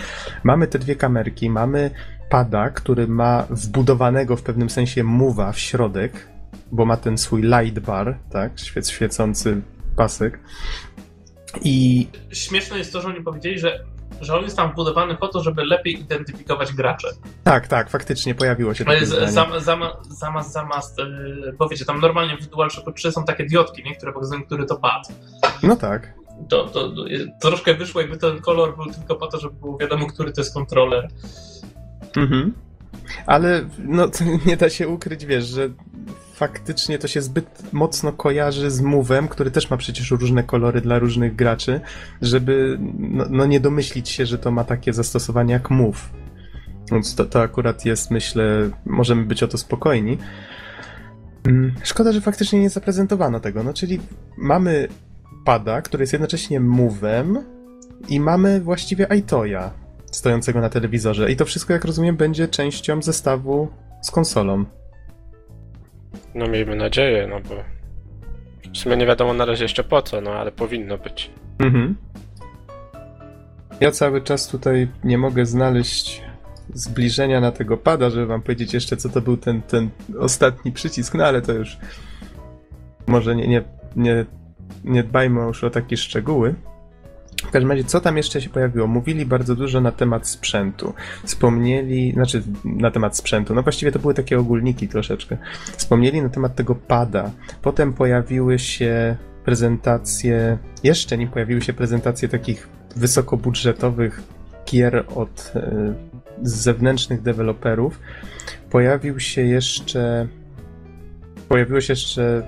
Mamy 0.44 0.66
te 0.66 0.78
dwie 0.78 0.96
kamerki, 0.96 1.50
mamy 1.50 1.90
pada, 2.30 2.70
który 2.70 3.08
ma 3.08 3.46
wbudowanego 3.50 4.36
w 4.36 4.42
pewnym 4.42 4.70
sensie 4.70 5.04
muwa 5.04 5.52
w 5.52 5.58
środek, 5.58 6.28
bo 6.72 6.84
ma 6.84 6.96
ten 6.96 7.18
swój 7.18 7.42
light 7.42 7.78
bar, 7.78 8.18
tak? 8.30 8.58
Świec, 8.60 8.90
świecący 8.90 9.60
pasek. 9.96 10.38
I. 11.62 12.06
Śmieszne 12.32 12.78
jest 12.78 12.92
to, 12.92 13.00
że 13.00 13.08
oni 13.08 13.22
powiedzieli, 13.22 13.58
że 13.58 13.84
że 14.20 14.36
on 14.36 14.44
jest 14.44 14.56
tam 14.56 14.72
wbudowany 14.72 15.14
po 15.14 15.28
to, 15.28 15.42
żeby 15.42 15.64
lepiej 15.64 16.00
identyfikować 16.00 16.72
gracze. 16.72 17.08
Tak, 17.44 17.68
tak, 17.68 17.90
faktycznie 17.90 18.34
pojawiło 18.34 18.74
się 18.74 18.84
takie 18.84 19.06
zam, 19.06 19.60
zam, 19.60 19.82
Zamiast, 20.18 20.52
zamiast, 20.52 20.98
yy, 20.98 21.52
bo 21.58 21.68
wiecie, 21.68 21.84
tam 21.84 22.00
normalnie 22.00 22.36
w 22.36 22.46
DualShock 22.46 22.96
3 22.96 23.12
są 23.12 23.24
takie 23.24 23.44
diodki, 23.44 23.84
nie? 23.84 23.96
które 23.96 24.12
pokazują, 24.12 24.42
który 24.42 24.66
to 24.66 24.76
pad. 24.76 25.08
No 25.62 25.76
tak. 25.76 26.14
To, 26.48 26.64
to, 26.64 26.88
to, 26.88 27.04
troszkę 27.40 27.74
wyszło, 27.74 28.00
jakby 28.00 28.16
ten 28.16 28.40
kolor 28.40 28.76
był 28.76 28.86
tylko 28.86 29.16
po 29.16 29.26
to, 29.26 29.38
żeby 29.38 29.54
było 29.54 29.78
wiadomo, 29.78 30.06
który 30.06 30.32
to 30.32 30.40
jest 30.40 30.54
kontroler. 30.54 31.08
Mhm. 32.16 32.54
Ale 33.26 33.68
no, 33.78 34.08
nie 34.46 34.56
da 34.56 34.70
się 34.70 34.88
ukryć, 34.88 35.26
wiesz, 35.26 35.44
że 35.44 35.68
faktycznie 36.38 36.98
to 36.98 37.08
się 37.08 37.22
zbyt 37.22 37.72
mocno 37.72 38.12
kojarzy 38.12 38.70
z 38.70 38.82
Move'em, 38.82 39.28
który 39.28 39.50
też 39.50 39.70
ma 39.70 39.76
przecież 39.76 40.10
różne 40.10 40.42
kolory 40.42 40.80
dla 40.80 40.98
różnych 40.98 41.36
graczy, 41.36 41.80
żeby 42.22 42.78
no, 42.98 43.24
no 43.30 43.46
nie 43.46 43.60
domyślić 43.60 44.08
się, 44.08 44.26
że 44.26 44.38
to 44.38 44.50
ma 44.50 44.64
takie 44.64 44.92
zastosowanie 44.92 45.52
jak 45.52 45.70
Move. 45.70 46.10
Więc 46.92 47.14
to, 47.14 47.24
to 47.24 47.42
akurat 47.42 47.84
jest, 47.84 48.10
myślę, 48.10 48.70
możemy 48.86 49.24
być 49.24 49.42
o 49.42 49.48
to 49.48 49.58
spokojni. 49.58 50.18
Mm, 51.46 51.74
szkoda, 51.82 52.12
że 52.12 52.20
faktycznie 52.20 52.60
nie 52.60 52.70
zaprezentowano 52.70 53.40
tego. 53.40 53.62
No, 53.62 53.74
czyli 53.74 54.00
mamy 54.36 54.88
pada, 55.44 55.82
który 55.82 56.02
jest 56.02 56.12
jednocześnie 56.12 56.60
Move'em 56.60 57.42
i 58.08 58.20
mamy 58.20 58.60
właściwie 58.60 59.06
iToya 59.18 59.70
stojącego 60.10 60.60
na 60.60 60.68
telewizorze. 60.68 61.32
I 61.32 61.36
to 61.36 61.44
wszystko, 61.44 61.72
jak 61.72 61.84
rozumiem, 61.84 62.16
będzie 62.16 62.48
częścią 62.48 63.02
zestawu 63.02 63.68
z 64.02 64.10
konsolą. 64.10 64.64
No 66.34 66.48
miejmy 66.48 66.76
nadzieję, 66.76 67.26
no 67.26 67.40
bo 67.40 67.54
w 68.72 68.78
sumie 68.78 68.96
nie 68.96 69.06
wiadomo 69.06 69.34
na 69.34 69.44
razie 69.44 69.64
jeszcze 69.64 69.84
po 69.84 70.02
co, 70.02 70.20
no 70.20 70.30
ale 70.30 70.52
powinno 70.52 70.98
być. 70.98 71.30
Mhm. 71.58 71.96
Ja 73.80 73.90
cały 73.90 74.22
czas 74.22 74.48
tutaj 74.48 74.88
nie 75.04 75.18
mogę 75.18 75.46
znaleźć 75.46 76.22
zbliżenia 76.74 77.40
na 77.40 77.52
tego 77.52 77.76
pada, 77.76 78.10
żeby 78.10 78.26
wam 78.26 78.42
powiedzieć 78.42 78.74
jeszcze, 78.74 78.96
co 78.96 79.08
to 79.08 79.20
był 79.20 79.36
ten, 79.36 79.62
ten 79.62 79.90
ostatni 80.18 80.72
przycisk, 80.72 81.14
no 81.14 81.24
ale 81.24 81.42
to 81.42 81.52
już 81.52 81.78
może 83.06 83.36
nie, 83.36 83.48
nie, 83.48 83.62
nie, 83.96 84.24
nie 84.84 85.02
dbajmy 85.02 85.40
już 85.40 85.64
o 85.64 85.70
takie 85.70 85.96
szczegóły. 85.96 86.54
W 87.46 87.50
każdym 87.50 87.70
razie, 87.70 87.84
co 87.84 88.00
tam 88.00 88.16
jeszcze 88.16 88.40
się 88.40 88.50
pojawiło? 88.50 88.86
Mówili 88.86 89.26
bardzo 89.26 89.54
dużo 89.54 89.80
na 89.80 89.92
temat 89.92 90.28
sprzętu. 90.28 90.94
Wspomnieli, 91.24 92.12
znaczy 92.12 92.42
na 92.64 92.90
temat 92.90 93.16
sprzętu, 93.16 93.54
no 93.54 93.62
właściwie 93.62 93.92
to 93.92 93.98
były 93.98 94.14
takie 94.14 94.38
ogólniki 94.38 94.88
troszeczkę. 94.88 95.36
Wspomnieli 95.76 96.22
na 96.22 96.28
temat 96.28 96.54
tego 96.54 96.74
pada. 96.74 97.30
Potem 97.62 97.92
pojawiły 97.92 98.58
się 98.58 99.16
prezentacje, 99.44 100.58
jeszcze 100.84 101.18
nie 101.18 101.26
pojawiły 101.26 101.62
się 101.62 101.72
prezentacje 101.72 102.28
takich 102.28 102.68
wysokobudżetowych 102.96 104.22
gier 104.70 105.04
od 105.14 105.52
zewnętrznych 106.42 107.22
deweloperów 107.22 108.00
pojawił 108.70 109.20
się 109.20 109.42
jeszcze 109.42 110.28
pojawiło 111.48 111.80
się 111.80 111.92
jeszcze 111.92 112.42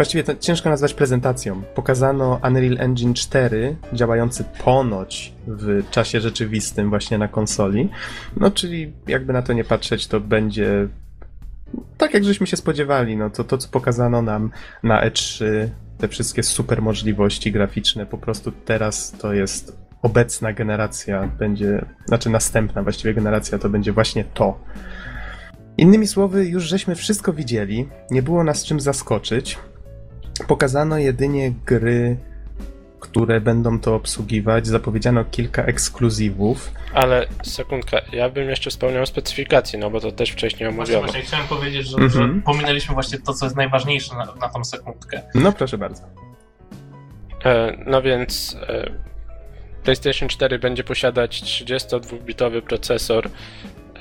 Właściwie 0.00 0.24
to 0.24 0.36
ciężko 0.36 0.70
nazwać 0.70 0.94
prezentacją. 0.94 1.62
Pokazano 1.74 2.40
Unreal 2.48 2.76
Engine 2.78 3.14
4 3.14 3.76
działający 3.92 4.44
ponoć 4.64 5.32
w 5.46 5.90
czasie 5.90 6.20
rzeczywistym 6.20 6.90
właśnie 6.90 7.18
na 7.18 7.28
konsoli. 7.28 7.88
No 8.36 8.50
czyli 8.50 8.92
jakby 9.06 9.32
na 9.32 9.42
to 9.42 9.52
nie 9.52 9.64
patrzeć, 9.64 10.06
to 10.06 10.20
będzie 10.20 10.88
tak 11.98 12.14
jak 12.14 12.24
żeśmy 12.24 12.46
się 12.46 12.56
spodziewali, 12.56 13.16
no 13.16 13.30
to 13.30 13.44
to 13.44 13.58
co 13.58 13.68
pokazano 13.68 14.22
nam 14.22 14.50
na 14.82 15.06
E3, 15.06 15.44
te 15.98 16.08
wszystkie 16.08 16.42
super 16.42 16.82
możliwości 16.82 17.52
graficzne, 17.52 18.06
po 18.06 18.18
prostu 18.18 18.52
teraz 18.52 19.12
to 19.12 19.32
jest 19.32 19.76
obecna 20.02 20.52
generacja, 20.52 21.26
będzie, 21.38 21.84
znaczy 22.06 22.30
następna 22.30 22.82
właściwie 22.82 23.14
generacja 23.14 23.58
to 23.58 23.68
będzie 23.68 23.92
właśnie 23.92 24.24
to. 24.24 24.60
Innymi 25.78 26.06
słowy, 26.06 26.46
już 26.46 26.64
żeśmy 26.64 26.94
wszystko 26.94 27.32
widzieli, 27.32 27.88
nie 28.10 28.22
było 28.22 28.44
nas 28.44 28.64
czym 28.64 28.80
zaskoczyć. 28.80 29.58
Pokazano 30.48 30.98
jedynie 30.98 31.52
gry, 31.66 32.16
które 33.00 33.40
będą 33.40 33.80
to 33.80 33.94
obsługiwać. 33.94 34.66
Zapowiedziano 34.66 35.24
kilka 35.24 35.62
ekskluzywów. 35.64 36.72
Ale 36.94 37.26
sekundkę, 37.42 38.02
ja 38.12 38.28
bym 38.28 38.48
jeszcze 38.48 38.70
wspomniał 38.70 39.02
o 39.02 39.06
specyfikacji, 39.06 39.78
no 39.78 39.90
bo 39.90 40.00
to 40.00 40.12
też 40.12 40.30
wcześniej 40.30 40.68
omówiono. 40.68 40.86
Właśnie, 40.86 41.00
właśnie 41.00 41.22
chciałem 41.22 41.46
powiedzieć, 41.46 41.88
że, 41.88 41.96
mm 41.96 42.08
-hmm. 42.08 42.12
że 42.12 42.22
mhm. 42.22 42.42
pominęliśmy 42.42 42.94
właśnie 42.94 43.18
to, 43.18 43.34
co 43.34 43.46
jest 43.46 43.56
najważniejsze 43.56 44.14
na, 44.16 44.24
na 44.40 44.48
tą 44.48 44.64
sekundkę. 44.64 45.22
No 45.34 45.52
proszę 45.52 45.78
bardzo. 45.78 46.02
E, 47.44 47.76
no 47.86 48.02
więc 48.02 48.56
e, 48.68 48.90
PlayStation 49.84 50.28
4 50.28 50.58
będzie 50.58 50.84
posiadać 50.84 51.42
32-bitowy 51.42 52.62
procesor 52.62 53.28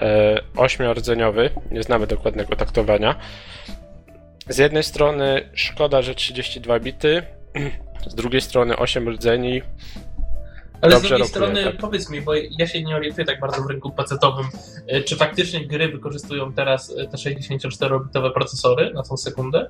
e, 0.02 0.42
8-rdzeniowy, 0.56 1.50
nie 1.72 1.84
znamy 1.84 2.08
dokładnego 2.08 2.56
taktowania. 2.56 3.16
Z 4.50 4.58
jednej 4.58 4.84
strony 4.84 5.50
szkoda, 5.54 6.02
że 6.02 6.16
32 6.16 6.80
bity, 6.80 7.22
z 8.08 8.16
drugiej 8.16 8.42
strony 8.42 8.78
8 8.78 9.10
rdzeni. 9.10 9.62
Ale 10.82 11.00
z 11.00 11.02
drugiej 11.02 11.28
strony 11.28 11.64
tak. 11.64 11.78
powiedz 11.78 12.10
mi, 12.10 12.22
bo 12.22 12.34
ja 12.36 12.68
się 12.68 12.84
nie 12.84 12.96
orientuję 12.96 13.26
tak 13.26 13.40
bardzo 13.40 13.62
w 13.62 13.66
rynku 13.70 13.92
pecetowym, 13.92 14.46
e, 14.88 15.02
czy 15.02 15.16
faktycznie 15.16 15.68
gry 15.68 15.90
wykorzystują 15.90 16.54
teraz 16.54 16.94
e, 16.98 17.08
te 17.08 17.18
64-bitowe 17.18 18.34
procesory 18.34 18.94
na 18.94 19.04
tą 19.04 19.18
sekundę? 19.18 19.70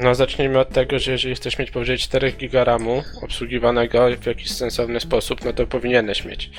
No 0.00 0.14
zacznijmy 0.14 0.58
od 0.58 0.68
tego, 0.68 0.98
że 0.98 1.12
jeżeli 1.12 1.34
chcesz 1.34 1.58
mieć 1.58 1.70
powyżej 1.70 1.98
4 1.98 2.32
GB 2.32 2.64
RAMu 2.64 3.02
obsługiwanego 3.22 4.06
w 4.20 4.26
jakiś 4.26 4.50
sensowny 4.50 5.00
sposób, 5.00 5.44
no 5.44 5.52
to 5.52 5.66
powinieneś 5.66 6.24
mieć. 6.24 6.50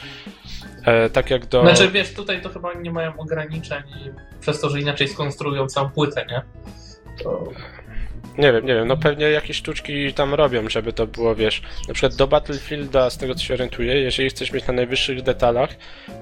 E, 0.86 1.10
tak 1.10 1.30
jak 1.30 1.46
do... 1.46 1.62
Znaczy 1.62 1.92
wiesz, 1.92 2.14
tutaj 2.14 2.42
to 2.42 2.50
chyba 2.50 2.74
nie 2.74 2.92
mają 2.92 3.18
ograniczeń 3.18 3.84
przez 4.40 4.62
to, 4.62 4.70
że 4.70 4.82
inaczej 4.82 5.08
skonstruują 5.08 5.68
całą 5.68 5.90
płytę, 5.90 6.26
nie? 6.30 6.42
To... 7.24 7.52
Nie 8.38 8.54
wiem, 8.54 8.66
nie 8.66 8.76
wiem, 8.76 8.88
no 8.88 8.98
pewnie 8.98 9.26
jakieś 9.26 9.58
sztuczki 9.58 10.14
tam 10.14 10.34
robią, 10.34 10.70
żeby 10.70 10.94
to 10.94 11.08
było, 11.08 11.36
wiesz, 11.36 11.62
na 11.88 11.94
przykład 11.94 12.16
do 12.16 12.28
Battlefielda, 12.28 13.10
z 13.10 13.18
tego 13.18 13.36
co 13.36 13.44
się 13.44 13.54
orientuję, 13.54 13.96
jeżeli 13.96 14.30
chcesz 14.30 14.52
mieć 14.52 14.68
na 14.68 14.74
najwyższych 14.74 15.22
detalach, 15.22 15.70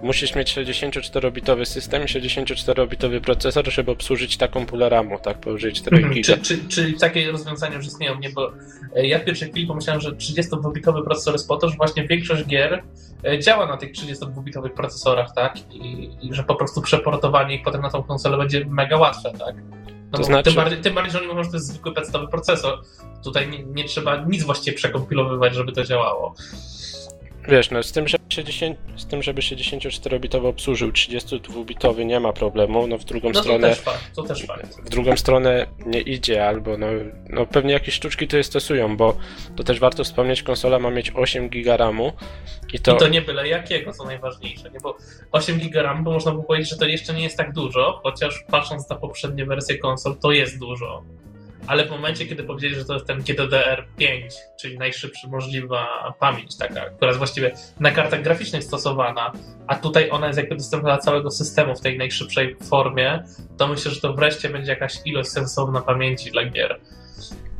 musisz 0.03 0.35
mieć 0.35 0.57
64-bitowy 0.57 1.65
system 1.65 2.03
i 2.03 2.05
64-bitowy 2.05 3.21
procesor, 3.21 3.71
żeby 3.71 3.91
obsłużyć 3.91 4.37
taką 4.37 4.65
pulę 4.65 4.89
RAMu, 4.89 5.19
tak, 5.19 5.39
powyżej 5.39 5.73
4 5.73 5.97
mm, 5.97 6.23
czy, 6.23 6.37
czy, 6.37 6.67
Czyli 6.67 6.99
takie 6.99 7.31
rozwiązania 7.31 7.75
już 7.75 7.85
istnieją, 7.85 8.19
nie, 8.19 8.29
bo 8.29 8.51
e, 8.95 9.07
ja 9.07 9.19
w 9.19 9.25
pierwszej 9.25 9.51
chwili 9.51 9.67
pomyślałem, 9.67 10.01
że 10.01 10.11
32-bitowy 10.11 11.03
procesor 11.03 11.33
jest 11.33 11.47
po 11.47 11.57
to, 11.57 11.69
że 11.69 11.77
właśnie 11.77 12.07
większość 12.07 12.45
gier 12.45 12.83
e, 13.25 13.39
działa 13.39 13.67
na 13.67 13.77
tych 13.77 13.91
32-bitowych 13.91 14.73
procesorach, 14.73 15.33
tak, 15.35 15.73
I, 15.73 16.09
i 16.21 16.33
że 16.33 16.43
po 16.43 16.55
prostu 16.55 16.81
przeportowanie 16.81 17.55
ich 17.55 17.63
potem 17.63 17.81
na 17.81 17.89
tą 17.89 18.03
konsolę 18.03 18.37
będzie 18.37 18.65
mega 18.65 18.97
łatwe, 18.97 19.31
tak. 19.39 19.55
No 20.15 20.19
to 20.19 20.23
znaczy... 20.23 20.43
tym, 20.43 20.55
bardziej, 20.55 20.81
tym 20.81 20.95
bardziej, 20.95 21.11
że 21.11 21.19
oni 21.19 21.27
mówią, 21.27 21.43
że 21.43 21.49
to 21.49 21.55
jest 21.55 21.67
zwykły 21.67 21.93
podstawowy 21.93 22.31
procesor. 22.31 22.81
Tutaj 23.23 23.49
nie, 23.49 23.63
nie 23.63 23.83
trzeba 23.83 24.15
nic 24.15 24.43
właściwie 24.43 24.77
przekompilowywać, 24.77 25.55
żeby 25.55 25.71
to 25.71 25.83
działało. 25.83 26.35
Wiesz, 27.47 27.71
no 27.71 27.83
z 27.83 27.91
tym, 27.91 28.07
żeby 28.07 28.23
się 28.29 28.43
10, 28.43 28.77
z 28.97 29.05
tym, 29.05 29.23
żeby 29.23 29.41
się 29.41 29.55
64-bitowy 29.55 30.47
obsłużył, 30.47 30.89
32-bitowy 30.89 32.05
nie 32.05 32.19
ma 32.19 32.33
problemu, 32.33 32.87
no 32.87 32.97
w 32.97 33.05
drugą 33.05 33.29
no, 33.33 33.41
stronę... 33.41 33.69
To 33.69 33.75
też 33.75 33.83
fakt, 33.83 34.15
to 34.15 34.23
też 34.23 34.45
fakt. 34.45 34.81
W 34.85 34.89
drugą 34.89 35.17
stronę 35.17 35.67
nie 35.85 36.01
idzie, 36.01 36.47
albo 36.47 36.77
no, 36.77 36.87
no 37.29 37.45
pewnie 37.45 37.73
jakieś 37.73 37.93
sztuczki 37.93 38.27
to 38.27 38.43
stosują, 38.43 38.97
bo 38.97 39.17
to 39.55 39.63
też 39.63 39.79
warto 39.79 40.03
wspomnieć, 40.03 40.43
konsola 40.43 40.79
ma 40.79 40.91
mieć 40.91 41.11
8 41.15 41.49
GB 41.49 41.77
RAMu 41.77 42.13
i 42.73 42.79
to... 42.79 42.95
I 42.95 42.99
to 42.99 43.07
nie 43.07 43.21
byle 43.21 43.47
jakiego, 43.47 43.93
co 43.93 44.05
najważniejsze, 44.05 44.71
nie? 44.71 44.79
Bo 44.79 44.97
8 45.31 45.59
GB 45.59 45.83
RAMu, 45.83 46.11
można 46.11 46.31
by 46.31 46.43
powiedzieć, 46.43 46.69
że 46.69 46.77
to 46.77 46.85
jeszcze 46.85 47.13
nie 47.13 47.23
jest 47.23 47.37
tak 47.37 47.53
dużo, 47.53 47.99
chociaż 48.03 48.43
patrząc 48.51 48.89
na 48.89 48.95
poprzednie 48.95 49.45
wersje 49.45 49.77
konsol, 49.77 50.15
to 50.17 50.31
jest 50.31 50.59
dużo 50.59 51.03
ale 51.67 51.85
w 51.85 51.89
momencie, 51.89 52.25
kiedy 52.25 52.43
powiedzieli, 52.43 52.75
że 52.75 52.85
to 52.85 52.93
jest 52.93 53.05
ten 53.05 53.21
GDDR5, 53.21 54.29
czyli 54.59 54.77
najszybsza 54.77 55.27
możliwa 55.27 56.13
pamięć 56.19 56.57
taka, 56.57 56.89
która 56.89 57.07
jest 57.07 57.17
właściwie 57.17 57.51
na 57.79 57.91
kartach 57.91 58.21
graficznych 58.21 58.63
stosowana, 58.63 59.31
a 59.67 59.75
tutaj 59.75 60.09
ona 60.09 60.27
jest 60.27 60.39
jakby 60.39 60.55
dostępna 60.55 60.89
dla 60.89 60.97
całego 60.97 61.31
systemu 61.31 61.75
w 61.75 61.81
tej 61.81 61.97
najszybszej 61.97 62.55
formie, 62.69 63.23
to 63.57 63.67
myślę, 63.67 63.91
że 63.91 64.01
to 64.01 64.13
wreszcie 64.13 64.49
będzie 64.49 64.71
jakaś 64.71 64.93
ilość 65.05 65.29
sensowna 65.29 65.81
pamięci 65.81 66.31
dla 66.31 66.45
gier. 66.45 66.79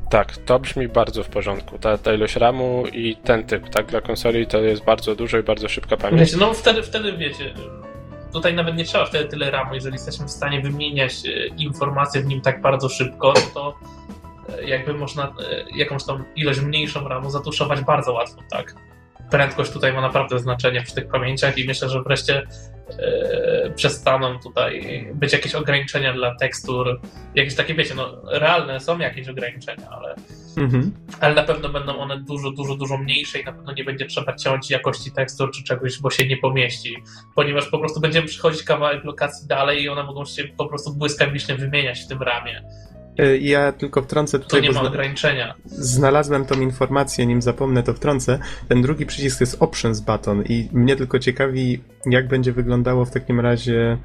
Tak, 0.09 0.37
to 0.37 0.59
brzmi 0.59 0.87
bardzo 0.87 1.23
w 1.23 1.29
porządku. 1.29 1.79
Ta, 1.79 1.97
ta 1.97 2.13
ilość 2.13 2.35
RAMu 2.35 2.83
i 2.93 3.15
ten 3.15 3.43
typ, 3.43 3.69
tak, 3.69 3.85
dla 3.85 4.01
konsoli 4.01 4.47
to 4.47 4.61
jest 4.61 4.83
bardzo 4.83 5.15
dużo 5.15 5.37
i 5.37 5.43
bardzo 5.43 5.69
szybka 5.69 5.97
pamięć. 5.97 6.21
Wiecie, 6.21 6.37
no 6.37 6.53
wtedy, 6.53 6.83
wtedy 6.83 7.17
wiecie, 7.17 7.53
tutaj 8.35 8.53
nawet 8.53 8.75
nie 8.75 8.85
trzeba 8.85 9.05
wtedy 9.05 9.29
tyle 9.29 9.51
RAMu, 9.51 9.73
jeżeli 9.73 9.93
jesteśmy 9.93 10.25
w 10.25 10.31
stanie 10.31 10.61
wymieniać 10.61 11.13
e, 11.25 11.47
informacje 11.47 12.21
w 12.21 12.25
nim 12.25 12.41
tak 12.41 12.61
bardzo 12.61 12.89
szybko, 12.89 13.33
to 13.53 13.79
e, 14.49 14.63
jakby 14.63 14.93
można 14.93 15.23
e, 15.23 15.31
jakąś 15.75 16.03
tam 16.03 16.25
ilość 16.35 16.59
mniejszą 16.59 17.07
RAMu 17.07 17.29
zatuszować 17.29 17.81
bardzo 17.81 18.13
łatwo, 18.13 18.41
tak? 18.49 18.75
Prędkość 19.31 19.71
tutaj 19.71 19.93
ma 19.93 20.01
naprawdę 20.01 20.39
znaczenie 20.39 20.83
przy 20.83 20.95
tych 20.95 21.07
pamięciach 21.07 21.57
i 21.57 21.67
myślę, 21.67 21.89
że 21.89 22.03
wreszcie 22.03 22.43
e, 22.99 23.71
przestaną 23.75 24.39
tutaj 24.39 25.07
być 25.13 25.33
jakieś 25.33 25.55
ograniczenia 25.55 26.13
dla 26.13 26.35
tekstur. 26.35 27.01
Jakieś 27.35 27.55
takie, 27.55 27.75
wiecie, 27.75 27.95
no 27.95 28.21
realne 28.31 28.79
są 28.79 28.99
jakieś 28.99 29.29
ograniczenia, 29.29 29.89
ale 29.89 30.15
Mhm. 30.57 30.91
Ale 31.19 31.35
na 31.35 31.43
pewno 31.43 31.69
będą 31.69 31.97
one 31.97 32.19
dużo, 32.19 32.51
dużo, 32.51 32.75
dużo 32.75 32.97
mniejsze 32.97 33.39
i 33.39 33.45
na 33.45 33.53
pewno 33.53 33.73
nie 33.73 33.83
będzie 33.83 34.05
trzeba 34.05 34.35
ciąć 34.35 34.69
jakości 34.69 35.11
tekstur 35.11 35.51
czy 35.51 35.63
czegoś, 35.63 35.99
bo 35.99 36.09
się 36.09 36.27
nie 36.27 36.37
pomieści. 36.37 36.95
Ponieważ 37.35 37.69
po 37.69 37.79
prostu 37.79 37.99
będziemy 37.99 38.27
przychodzić 38.27 38.63
kawałek 38.63 39.03
lokacji 39.03 39.47
dalej 39.47 39.83
i 39.83 39.89
one 39.89 40.03
mogą 40.03 40.25
się 40.25 40.43
po 40.43 40.65
prostu 40.65 40.93
błyskawicznie 40.93 41.55
wymieniać 41.55 41.99
w 41.99 42.07
tym 42.07 42.21
ramie. 42.21 42.63
E, 43.17 43.37
ja 43.37 43.71
tylko 43.71 44.01
wtrącę 44.01 44.39
tutaj. 44.39 44.61
To 44.61 44.67
nie 44.67 44.73
ma 44.73 44.81
ograniczenia. 44.81 45.55
Znalazłem 45.65 46.45
tą 46.45 46.61
informację, 46.61 47.25
nim 47.25 47.41
zapomnę, 47.41 47.83
to 47.83 47.93
wtrącę. 47.93 48.39
Ten 48.67 48.81
drugi 48.81 49.05
przycisk 49.05 49.37
to 49.37 49.43
jest 49.43 49.57
Options 49.59 49.99
button 49.99 50.43
i 50.49 50.69
mnie 50.73 50.95
tylko 50.95 51.19
ciekawi, 51.19 51.81
jak 52.05 52.27
będzie 52.27 52.51
wyglądało 52.51 53.05
w 53.05 53.11
takim 53.11 53.39
razie 53.39 53.97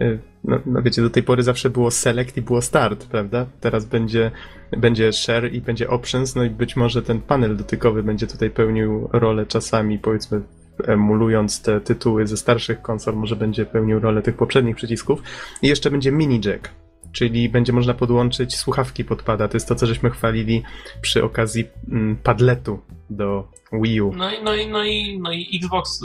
E, 0.00 0.18
no, 0.44 0.58
no, 0.66 0.82
wiecie, 0.82 1.02
do 1.02 1.10
tej 1.10 1.22
pory 1.22 1.42
zawsze 1.42 1.70
było 1.70 1.90
select 1.90 2.36
i 2.36 2.42
było 2.42 2.62
start, 2.62 3.06
prawda? 3.06 3.46
Teraz 3.60 3.84
będzie, 3.84 4.30
będzie 4.70 5.12
share 5.12 5.52
i 5.52 5.60
będzie 5.60 5.90
options, 5.90 6.34
no 6.34 6.44
i 6.44 6.50
być 6.50 6.76
może 6.76 7.02
ten 7.02 7.20
panel 7.20 7.56
dotykowy 7.56 8.02
będzie 8.02 8.26
tutaj 8.26 8.50
pełnił 8.50 9.08
rolę 9.12 9.46
czasami, 9.46 9.98
powiedzmy, 9.98 10.40
emulując 10.84 11.62
te 11.62 11.80
tytuły 11.80 12.26
ze 12.26 12.36
starszych 12.36 12.82
konsol, 12.82 13.14
może 13.14 13.36
będzie 13.36 13.66
pełnił 13.66 14.00
rolę 14.00 14.22
tych 14.22 14.36
poprzednich 14.36 14.76
przycisków. 14.76 15.22
I 15.62 15.68
jeszcze 15.68 15.90
będzie 15.90 16.12
mini 16.12 16.40
jack, 16.44 16.70
czyli 17.12 17.48
będzie 17.48 17.72
można 17.72 17.94
podłączyć 17.94 18.56
słuchawki 18.56 19.04
podpada. 19.04 19.48
To 19.48 19.56
jest 19.56 19.68
to, 19.68 19.74
co 19.74 19.86
żeśmy 19.86 20.10
chwalili 20.10 20.62
przy 21.00 21.24
okazji 21.24 21.64
mm, 21.88 22.16
padletu 22.16 22.80
do 23.10 23.48
Wii 23.72 24.00
U. 24.00 24.12
No 24.16 24.30
i, 24.32 24.42
no 24.42 24.54
i, 24.54 24.66
no 24.66 24.84
i, 24.84 25.18
no 25.18 25.32
i 25.32 25.60
Xbox 25.62 26.00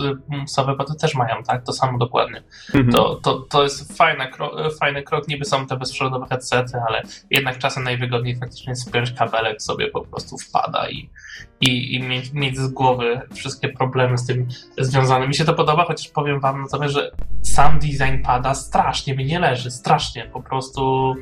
sowe 0.47 0.75
to 0.87 0.95
też 0.95 1.15
mają, 1.15 1.43
tak? 1.43 1.65
To 1.65 1.73
samo 1.73 1.97
dokładnie. 1.97 2.43
Mhm. 2.67 2.91
To, 2.91 3.15
to, 3.15 3.39
to 3.39 3.63
jest 3.63 3.97
fajny 3.97 4.27
krok, 4.27 4.53
fajny 4.79 5.03
krok, 5.03 5.27
niby 5.27 5.45
są 5.45 5.67
te 5.67 5.77
bezprzewodowe 5.77 6.25
headsety, 6.25 6.77
ale 6.87 7.03
jednak 7.29 7.57
czasem 7.57 7.83
najwygodniej 7.83 8.35
faktycznie 8.35 8.71
jest 8.71 8.89
wpiąć 8.89 9.11
kabelek 9.11 9.61
sobie 9.61 9.87
po 9.87 10.01
prostu 10.01 10.37
wpada 10.37 10.89
i, 10.89 11.09
i, 11.61 11.95
i 11.95 12.03
mieć, 12.03 12.33
mieć 12.33 12.57
z 12.57 12.67
głowy 12.67 13.21
wszystkie 13.33 13.69
problemy 13.69 14.17
z 14.17 14.25
tym 14.25 14.47
związane. 14.77 15.27
Mi 15.27 15.35
się 15.35 15.45
to 15.45 15.53
podoba, 15.53 15.85
chociaż 15.85 16.07
powiem 16.07 16.39
wam 16.39 16.61
natomiast, 16.61 16.93
że 16.93 17.11
sam 17.41 17.79
design 17.79 18.23
pada 18.23 18.53
strasznie 18.55 19.15
mi 19.15 19.25
nie 19.25 19.39
leży, 19.39 19.71
strasznie, 19.71 20.29
po 20.33 20.41
prostu 20.41 21.13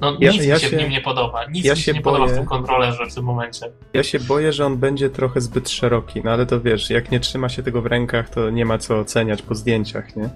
no 0.00 0.16
ja, 0.20 0.30
nic 0.30 0.44
ja 0.44 0.54
mi 0.54 0.60
się, 0.60 0.68
się, 0.68 0.76
w 0.76 0.80
nim 0.80 0.90
nie 0.90 1.00
podoba. 1.00 1.44
Nic 1.44 1.64
ja 1.64 1.74
mi 1.74 1.80
się, 1.80 1.92
nie 1.92 2.00
boję, 2.00 2.16
podoba 2.16 2.32
w 2.32 2.36
tym 2.36 2.46
kontrolerze 2.46 3.06
w 3.06 3.14
tym 3.14 3.24
momencie. 3.24 3.66
Ja 3.94 4.02
się 4.02 4.20
boję, 4.20 4.52
że 4.52 4.66
on 4.66 4.76
będzie 4.76 5.10
trochę 5.10 5.40
zbyt 5.40 5.70
szeroki, 5.70 6.22
no 6.24 6.30
ale 6.30 6.46
to 6.46 6.60
wiesz, 6.60 6.90
jak 6.90 7.10
nie 7.10 7.20
trzyma 7.20 7.48
się 7.48 7.62
tego 7.62 7.82
w 7.82 7.86
rękach, 7.86 8.30
to 8.30 8.50
nie 8.50 8.64
ma 8.64 8.78
co 8.78 8.98
oceniać 8.98 9.42
po 9.42 9.54
zdjęciach, 9.54 10.16
nie? 10.16 10.28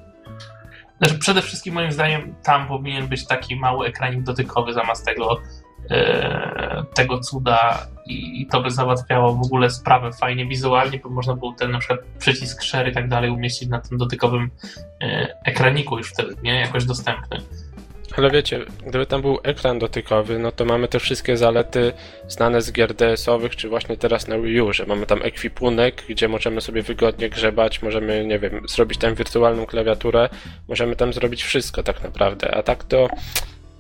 Znaczy, 0.99 1.19
przede 1.19 1.43
wszystkim 1.43 1.75
moim 1.75 1.93
zdaniem 1.93 2.35
tam 2.43 2.69
powinien 2.69 3.09
być 3.09 3.27
taki 3.27 3.57
mały 3.57 3.87
ekranik 3.87 4.23
dotykowy 4.23 4.73
zamiast 4.73 5.07
tego 5.07 5.41
tego 6.95 7.21
cuda 7.21 7.87
i 8.07 8.47
to 8.47 8.63
by 8.63 8.71
załatwiało 8.71 9.35
w 9.35 9.43
ogóle 9.43 9.71
sprawę 9.71 10.13
fajnie 10.13 10.47
wizualnie, 10.47 10.99
bo 10.99 11.11
można 11.11 11.35
było 11.35 11.53
ten 11.59 11.71
na 11.71 11.79
przykład 11.79 12.01
przycisk 12.19 12.63
share 12.63 12.89
i 12.89 12.95
tak 12.95 13.09
dalej 13.09 13.31
umieścić 13.31 13.69
na 13.69 13.81
tym 13.81 13.99
dotykowym 13.99 14.51
e, 15.03 15.37
ekraniku 15.45 15.99
już 15.99 16.11
wtedy, 16.11 16.37
nie? 16.43 16.61
Jakoś 16.61 16.85
dostępny. 16.85 17.41
Ale 18.17 18.31
wiecie, 18.31 18.65
gdyby 18.87 19.07
tam 19.07 19.23
był 19.23 19.39
ekran 19.43 19.79
dotykowy, 19.79 20.39
no 20.39 20.53
to 20.53 20.65
mamy 20.65 20.89
te 20.89 21.01
wszystkie 21.01 21.37
zalety 21.37 21.93
znane 22.29 22.63
z 22.63 22.73
gier 22.73 22.95
DS-owych, 22.95 23.57
czy 23.57 23.69
właśnie 23.69 23.97
teraz 23.97 24.29
na 24.29 24.39
Wii 24.39 24.61
U, 24.61 24.73
że 24.73 24.87
mamy 24.87 25.07
tam 25.07 25.23
ekwipunek, 25.23 26.05
gdzie 26.09 26.29
możemy 26.29 26.61
sobie 26.61 26.83
wygodnie 26.83 27.31
grzebać, 27.31 27.83
możemy, 27.83 28.27
nie 28.27 28.39
wiem, 28.39 28.61
zrobić 28.69 28.99
tam 28.99 29.15
wirtualną 29.15 29.67
klawiaturę, 29.67 30.29
możemy 30.69 30.97
tam 30.97 31.13
zrobić 31.13 31.43
wszystko 31.43 31.83
tak 31.83 32.03
naprawdę, 32.03 32.55
a 32.55 32.63
tak 32.63 32.85
to 32.85 33.09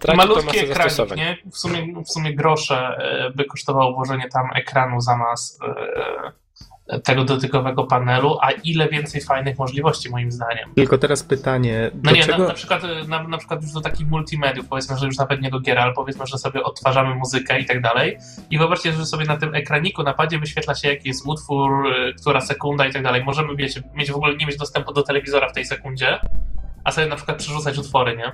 traci 0.06 0.18
Malutki 0.28 0.58
to 0.58 0.66
ekranik, 0.66 1.16
nie? 1.16 1.36
W 1.52 1.58
sumie, 1.58 2.02
w 2.02 2.08
sumie 2.08 2.34
grosze 2.34 2.76
e, 2.76 3.30
by 3.30 3.44
kosztowało 3.44 3.94
włożenie 3.94 4.28
tam 4.28 4.50
ekranu 4.54 5.00
zamiast 5.00 5.62
e, 5.62 6.32
tego 7.04 7.25
dotykowego 7.25 7.84
panelu, 7.84 8.38
a 8.40 8.50
ile 8.50 8.88
więcej 8.88 9.20
fajnych 9.20 9.58
możliwości 9.58 10.10
moim 10.10 10.32
zdaniem. 10.32 10.75
Tylko 10.75 10.98
teraz 10.98 11.22
pytanie. 11.22 11.90
No 12.02 12.12
nie, 12.12 12.25
czego... 12.25 12.38
na, 12.38 12.48
na, 12.48 12.54
przykład, 12.54 12.82
na, 13.08 13.22
na 13.22 13.38
przykład 13.38 13.62
już 13.62 13.72
do 13.72 13.80
takich 13.80 14.08
multimediów, 14.08 14.68
powiedzmy, 14.68 14.98
że 14.98 15.06
już 15.06 15.18
nawet 15.18 15.42
nie 15.42 15.50
do 15.50 15.60
gier, 15.60 15.78
ale 15.78 15.92
powiedzmy, 15.92 16.26
że 16.26 16.38
sobie 16.38 16.62
odtwarzamy 16.62 17.14
muzykę 17.14 17.60
i 17.60 17.64
tak 17.64 17.80
dalej. 17.80 18.18
I 18.50 18.58
wyobraźcie, 18.58 18.92
że 18.92 19.06
sobie 19.06 19.25
na 19.25 19.36
tym 19.36 19.54
ekraniku 19.54 20.02
na 20.02 20.14
padzie 20.14 20.38
wyświetla 20.38 20.75
się 20.75 20.88
jaki 20.88 21.08
jest 21.08 21.26
utwór, 21.26 21.88
która 22.20 22.40
sekunda 22.40 22.86
i 22.86 22.92
tak 22.92 23.02
dalej. 23.02 23.25
Możemy 23.25 23.56
wiecie, 23.56 23.82
mieć 23.94 24.12
w 24.12 24.16
ogóle 24.16 24.36
nie 24.36 24.46
mieć 24.46 24.56
dostępu 24.56 24.92
do 24.92 25.02
telewizora 25.02 25.48
w 25.48 25.52
tej 25.52 25.64
sekundzie, 25.64 26.18
a 26.84 26.92
sobie 26.92 27.06
na 27.06 27.16
przykład 27.16 27.38
przerzucać 27.38 27.78
utwory, 27.78 28.16
nie? 28.16 28.32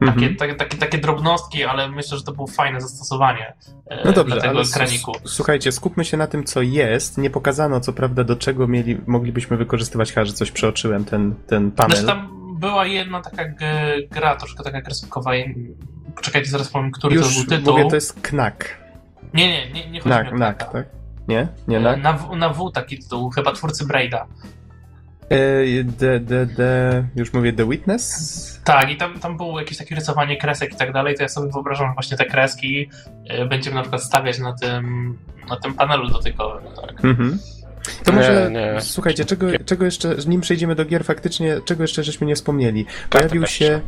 Takie, 0.00 0.12
mhm. 0.12 0.36
takie, 0.36 0.54
takie, 0.54 0.76
takie 0.76 0.98
drobnostki, 0.98 1.64
ale 1.64 1.88
myślę, 1.88 2.18
że 2.18 2.24
to 2.24 2.32
było 2.32 2.46
fajne 2.46 2.80
zastosowanie 2.80 3.54
e, 3.86 4.04
no 4.04 4.12
dobrze, 4.12 4.34
dla 4.34 4.42
tego 4.42 4.62
ekraniku. 4.62 5.12
Słuchajcie, 5.24 5.72
skupmy 5.72 6.04
się 6.04 6.16
na 6.16 6.26
tym, 6.26 6.44
co 6.44 6.62
jest. 6.62 7.18
Nie 7.18 7.30
pokazano, 7.30 7.80
co 7.80 7.92
prawda, 7.92 8.24
do 8.24 8.36
czego 8.36 8.68
mieli, 8.68 8.98
moglibyśmy 9.06 9.56
wykorzystywać, 9.56 10.12
chyba, 10.12 10.24
że 10.24 10.32
coś 10.32 10.50
przeoczyłem, 10.50 11.04
ten, 11.04 11.34
ten 11.46 11.70
panel. 11.70 11.96
Znaczy 11.96 12.06
tam 12.06 12.40
była 12.60 12.86
jedna 12.86 13.20
taka 13.20 13.44
gra, 14.10 14.36
troszkę 14.36 14.64
taka 14.64 14.82
kreskówkowa. 14.82 15.30
Poczekajcie, 16.14 16.50
zaraz 16.50 16.68
powiem, 16.68 16.90
który 16.90 17.14
Już 17.14 17.28
to 17.28 17.34
był 17.34 17.58
tytuł. 17.58 17.72
mówię, 17.72 17.88
to 17.88 17.94
jest 17.94 18.20
Knack. 18.20 18.64
Nie, 19.34 19.48
nie, 19.48 19.72
nie, 19.72 19.90
nie 19.90 20.00
chodzi 20.00 20.14
Knack, 20.14 20.24
mi 20.24 20.32
o 20.32 20.36
Knack, 20.36 20.72
tak? 20.72 20.86
Nie? 21.28 21.48
Nie 21.68 21.78
e, 21.78 21.96
Na, 21.96 22.14
na 22.36 22.48
W 22.48 22.70
taki 22.72 22.98
tytuł, 22.98 23.30
chyba 23.30 23.52
twórcy 23.52 23.86
Braida. 23.86 24.26
E, 25.30 25.84
the, 25.98 26.20
the, 26.20 26.46
the, 26.46 27.04
już 27.16 27.32
mówię 27.32 27.52
The 27.52 27.68
Witness? 27.68 28.60
Tak, 28.64 28.90
i 28.90 28.96
tam, 28.96 29.20
tam 29.20 29.36
było 29.36 29.60
jakieś 29.60 29.78
takie 29.78 29.94
rysowanie 29.94 30.36
kresek 30.36 30.72
i 30.72 30.76
tak 30.76 30.92
dalej, 30.92 31.14
to 31.16 31.22
ja 31.22 31.28
sobie 31.28 31.52
wyobrażam, 31.52 31.88
że 31.88 31.94
właśnie 31.94 32.16
te 32.16 32.24
kreski 32.24 32.90
e, 33.28 33.46
będziemy 33.46 33.76
na 33.76 33.82
przykład 33.82 34.02
stawiać 34.02 34.38
na 34.38 34.52
tym, 34.52 35.18
na 35.48 35.56
tym 35.56 35.74
panelu 35.74 36.08
dotykowym. 36.08 36.64
Tak. 36.74 37.04
Mhm. 37.04 37.38
To 38.04 38.12
może, 38.12 38.50
nie, 38.50 38.72
nie. 38.72 38.80
słuchajcie, 38.80 39.24
czego, 39.24 39.46
czego 39.64 39.84
jeszcze, 39.84 40.16
nim 40.26 40.40
przejdziemy 40.40 40.74
do 40.74 40.84
gier 40.84 41.04
faktycznie, 41.04 41.60
czego 41.64 41.82
jeszcze 41.82 42.04
żeśmy 42.04 42.26
nie 42.26 42.34
wspomnieli? 42.34 42.86
Pojawił 43.10 43.46
się... 43.46 43.80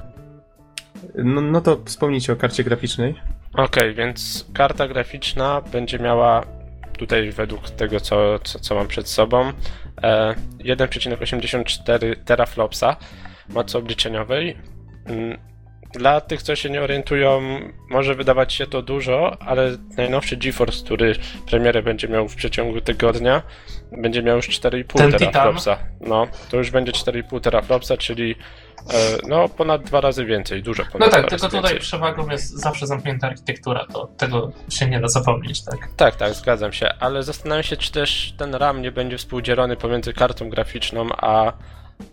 No, 1.14 1.40
no 1.40 1.61
to 1.61 1.80
wspomnijcie 1.84 2.32
o 2.32 2.37
karcie 2.37 2.64
graficznej. 2.64 3.14
Okej, 3.52 3.64
okay, 3.64 3.94
więc 3.94 4.46
karta 4.54 4.88
graficzna 4.88 5.61
będzie 5.72 5.99
miała 5.99 6.44
tutaj 6.99 7.30
według 7.30 7.70
tego, 7.70 8.00
co, 8.00 8.38
co, 8.38 8.58
co 8.58 8.75
mam 8.75 8.88
przed 8.88 9.08
sobą, 9.08 9.52
1,84 10.02 12.12
e, 12.12 12.16
teraflopsa 12.16 12.97
mocy 13.49 13.78
obliczeniowej. 13.78 14.56
Mm, 15.06 15.38
dla 15.92 16.21
tych, 16.21 16.42
co 16.42 16.56
się 16.56 16.71
nie 16.71 16.82
orientują, 16.82 17.61
może 17.90 18.14
wydawać 18.14 18.52
się 18.52 18.66
to 18.66 18.82
dużo, 18.82 19.42
ale 19.42 19.76
najnowszy 19.97 20.37
GeForce, 20.37 20.85
który 20.85 21.14
premierę 21.47 21.82
będzie 21.82 22.09
miał 22.09 22.28
w 22.28 22.37
przeciągu 22.37 22.80
tygodnia, 22.80 23.42
będzie 23.92 24.22
miał 24.22 24.37
już 24.37 24.48
4,5 24.48 25.18
teraflopsa. 25.18 25.79
No, 26.00 26.26
to 26.50 26.57
już 26.57 26.70
będzie 26.70 26.92
4,5 26.92 27.40
teraflopsa, 27.40 27.96
czyli 27.96 28.37
no 29.29 29.49
ponad 29.49 29.83
dwa 29.83 30.01
razy 30.01 30.25
więcej, 30.25 30.62
dużo 30.62 30.85
ponad 30.92 31.09
No 31.09 31.16
tak, 31.16 31.31
tylko 31.31 31.47
tutaj 31.47 31.62
więcej. 31.62 31.79
przewagą 31.81 32.31
jest 32.31 32.61
zawsze 32.61 32.87
zamknięta 32.87 33.27
architektura, 33.27 33.87
to 33.92 34.07
tego 34.07 34.53
się 34.68 34.88
nie 34.88 35.01
da 35.01 35.09
zapomnieć, 35.09 35.64
tak? 35.64 35.88
Tak, 35.97 36.16
tak, 36.16 36.35
zgadzam 36.35 36.73
się, 36.73 36.95
ale 37.01 37.23
zastanawiam 37.23 37.62
się, 37.62 37.77
czy 37.77 37.92
też 37.92 38.35
ten 38.37 38.55
RAM 38.55 38.83
nie 38.83 38.92
będzie 38.92 39.18
współdzielony 39.18 39.77
pomiędzy 39.77 40.12
kartą 40.12 40.51
graficzną 40.51 41.09
a 41.16 41.53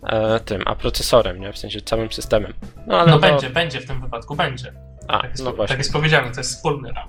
e, 0.02 0.40
tym, 0.40 0.62
a 0.66 0.74
procesorem, 0.74 1.40
nie? 1.40 1.52
W 1.52 1.58
sensie 1.58 1.80
całym 1.80 2.12
systemem. 2.12 2.52
No, 2.86 2.98
ale 3.00 3.10
no 3.10 3.18
to... 3.18 3.20
będzie, 3.20 3.50
będzie 3.50 3.80
w 3.80 3.86
tym 3.86 4.00
wypadku, 4.00 4.36
będzie. 4.36 4.72
A, 5.08 5.20
tak 5.20 5.30
jest, 5.30 5.44
no 5.44 5.52
właśnie. 5.52 5.68
Tak 5.68 5.78
jest 5.78 5.92
powiedziane, 5.92 6.30
to 6.30 6.40
jest 6.40 6.56
wspólny 6.56 6.92
RAM. 6.92 7.08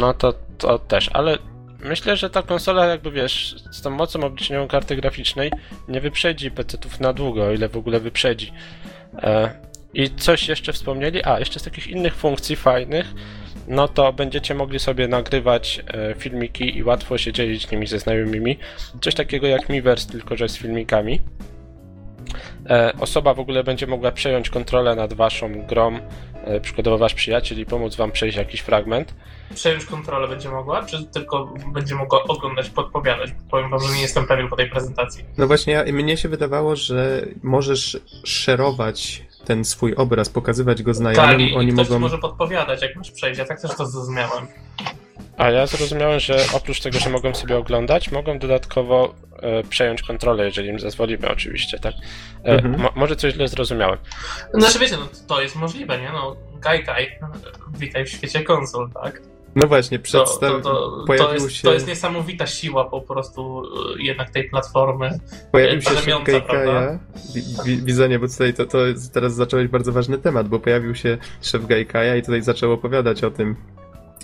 No 0.00 0.14
to, 0.14 0.34
to 0.58 0.78
też, 0.78 1.10
ale 1.12 1.38
myślę, 1.80 2.16
że 2.16 2.30
ta 2.30 2.42
konsola 2.42 2.86
jakby 2.86 3.10
wiesz, 3.10 3.56
z 3.70 3.82
tą 3.82 3.90
mocą 3.90 4.24
obliczeniową 4.24 4.68
karty 4.68 4.96
graficznej 4.96 5.50
nie 5.88 6.00
wyprzedzi 6.00 6.50
PC-ów 6.50 7.00
na 7.00 7.12
długo, 7.12 7.44
o 7.44 7.52
ile 7.52 7.68
w 7.68 7.76
ogóle 7.76 8.00
wyprzedzi. 8.00 8.52
E, 9.14 9.50
I 9.94 10.10
coś 10.10 10.48
jeszcze 10.48 10.72
wspomnieli? 10.72 11.24
A, 11.24 11.38
jeszcze 11.38 11.60
z 11.60 11.62
takich 11.62 11.86
innych 11.86 12.14
funkcji 12.14 12.56
fajnych, 12.56 13.14
no 13.68 13.88
to 13.88 14.12
będziecie 14.12 14.54
mogli 14.54 14.78
sobie 14.78 15.08
nagrywać 15.08 15.82
e, 15.86 16.14
filmiki 16.14 16.76
i 16.76 16.84
łatwo 16.84 17.18
się 17.18 17.32
dzielić 17.32 17.70
nimi 17.70 17.86
ze 17.86 17.98
znajomymi. 17.98 18.58
Coś 19.00 19.14
takiego 19.14 19.46
jak 19.46 19.68
Miiverse, 19.68 20.10
tylko 20.10 20.36
że 20.36 20.48
z 20.48 20.58
filmikami. 20.58 21.20
E, 22.70 22.92
osoba 23.00 23.34
w 23.34 23.40
ogóle 23.40 23.64
będzie 23.64 23.86
mogła 23.86 24.12
przejąć 24.12 24.50
kontrolę 24.50 24.94
nad 24.94 25.12
waszą 25.12 25.66
grą, 25.66 25.98
przykładowo 26.62 26.98
wasz 26.98 27.14
przyjaciel 27.14 27.60
i 27.60 27.66
pomóc 27.66 27.96
wam 27.96 28.12
przejść 28.12 28.36
jakiś 28.36 28.60
fragment. 28.60 29.14
Przejąć 29.54 29.84
kontrolę 29.84 30.28
będzie 30.28 30.48
mogła, 30.48 30.86
czy 30.86 31.04
tylko 31.04 31.54
będzie 31.72 31.94
mogła 31.94 32.22
oglądać, 32.22 32.70
podpowiadać? 32.70 33.30
Powiem 33.50 33.70
wam, 33.70 33.80
że 33.80 33.94
nie 33.94 34.02
jestem 34.02 34.26
pewien 34.26 34.48
po 34.48 34.56
tej 34.56 34.70
prezentacji. 34.70 35.24
No 35.38 35.46
właśnie, 35.46 35.72
ja, 35.72 35.84
mnie 35.92 36.16
się 36.16 36.28
wydawało, 36.28 36.76
że 36.76 37.26
możesz 37.42 38.00
szerować 38.24 39.22
ten 39.44 39.64
swój 39.64 39.94
obraz, 39.94 40.28
pokazywać 40.28 40.82
go 40.82 40.94
znajomym. 40.94 41.30
Tak, 41.30 41.40
i, 41.40 41.54
oni 41.54 41.72
ktoś 41.72 41.88
mogą... 41.88 42.00
może 42.00 42.18
podpowiadać, 42.18 42.82
jak 42.82 42.96
masz 42.96 43.10
przejść. 43.10 43.38
Ja 43.38 43.44
tak 43.44 43.60
też 43.60 43.76
to 43.76 43.86
zrozumiałem. 43.86 44.46
A 45.36 45.50
ja 45.50 45.66
zrozumiałem, 45.66 46.20
że 46.20 46.36
oprócz 46.52 46.80
tego, 46.80 46.98
że 46.98 47.10
mogą 47.10 47.34
sobie 47.34 47.56
oglądać, 47.56 48.10
mogą 48.12 48.38
dodatkowo 48.38 49.14
e, 49.27 49.27
przejąć 49.68 50.02
kontrolę, 50.02 50.44
jeżeli 50.44 50.68
im 50.68 50.80
zezwolimy 50.80 51.28
oczywiście, 51.30 51.78
tak? 51.78 51.94
E, 52.44 52.48
mhm. 52.48 52.88
może 52.96 53.16
coś 53.16 53.34
źle 53.34 53.48
zrozumiałem. 53.48 53.98
Znaczy 54.54 54.78
wiecie, 54.78 54.96
no, 54.96 55.08
to 55.26 55.42
jest 55.42 55.56
możliwe, 55.56 56.00
nie? 56.00 56.10
No, 56.12 56.36
Gaikai, 56.60 57.06
witaj 57.78 58.04
w 58.04 58.08
świecie 58.08 58.42
konsol, 58.42 58.90
tak? 59.02 59.22
No 59.56 59.68
właśnie, 59.68 59.98
przedstaw... 59.98 60.50
to, 60.50 60.60
to, 60.60 61.04
to, 61.06 61.24
to, 61.24 61.34
jest, 61.34 61.52
się... 61.52 61.62
to 61.62 61.74
jest 61.74 61.86
niesamowita 61.86 62.46
siła 62.46 62.84
po 62.84 63.00
prostu 63.00 63.62
e, 63.98 64.02
jednak 64.02 64.30
tej 64.30 64.50
platformy. 64.50 65.18
Pojawił 65.52 65.82
się 65.82 65.90
szef 65.90 66.24
Gaikaja, 66.24 66.98
widzenie, 67.64 68.18
bo 68.18 68.28
tutaj 68.28 68.54
to, 68.54 68.66
to 68.66 68.78
teraz 69.12 69.34
zacząłeś 69.34 69.68
bardzo 69.68 69.92
ważny 69.92 70.18
temat, 70.18 70.48
bo 70.48 70.58
pojawił 70.58 70.94
się 70.94 71.18
szef 71.42 71.66
Gaikaja 71.66 72.16
i 72.16 72.22
tutaj 72.22 72.42
zaczął 72.42 72.72
opowiadać 72.72 73.24
o 73.24 73.30
tym, 73.30 73.56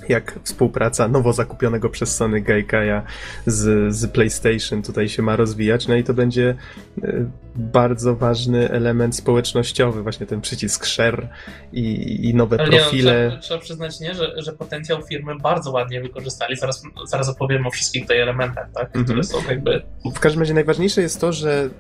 jak 0.08 0.38
współpraca 0.42 1.08
nowo 1.08 1.32
zakupionego 1.32 1.90
przez 1.90 2.16
Sony 2.16 2.40
Gaikaja 2.40 3.02
z, 3.46 3.94
z 3.94 4.06
PlayStation 4.06 4.82
tutaj 4.82 5.08
się 5.08 5.22
ma 5.22 5.36
rozwijać, 5.36 5.88
no 5.88 5.94
i 5.94 6.04
to 6.04 6.14
będzie 6.14 6.54
e, 7.02 7.26
bardzo 7.56 8.16
ważny 8.16 8.70
element 8.70 9.16
społecznościowy, 9.16 10.02
właśnie 10.02 10.26
ten 10.26 10.40
przycisk 10.40 10.86
share 10.86 11.28
i, 11.72 12.28
i 12.28 12.34
nowe 12.34 12.60
Ale 12.60 12.70
profile. 12.70 13.12
Nie, 13.12 13.24
no, 13.24 13.30
trzeba, 13.30 13.40
trzeba, 13.40 13.60
przyznać, 13.60 14.00
nie, 14.00 14.14
że, 14.14 14.32
że 14.36 14.52
potencjał 14.52 15.02
firmy 15.02 15.34
bardzo 15.38 15.70
ładnie 15.70 16.00
wykorzystali. 16.00 16.56
Zaraz, 16.56 16.82
zaraz 17.06 17.28
opowiem 17.28 17.66
o 17.66 17.70
wszystkich 17.70 18.02
tutaj 18.02 18.20
elementach, 18.20 18.68
tak, 18.74 18.88
które 18.88 19.04
mm 19.04 19.20
-hmm. 19.20 19.24
są 19.24 19.38
jakby... 19.48 19.82
W 20.14 20.20
każdym 20.20 20.42
razie 20.42 20.54
najważniejsze 20.54 21.02
jest 21.02 21.20
to, 21.20 21.32
że 21.32 21.70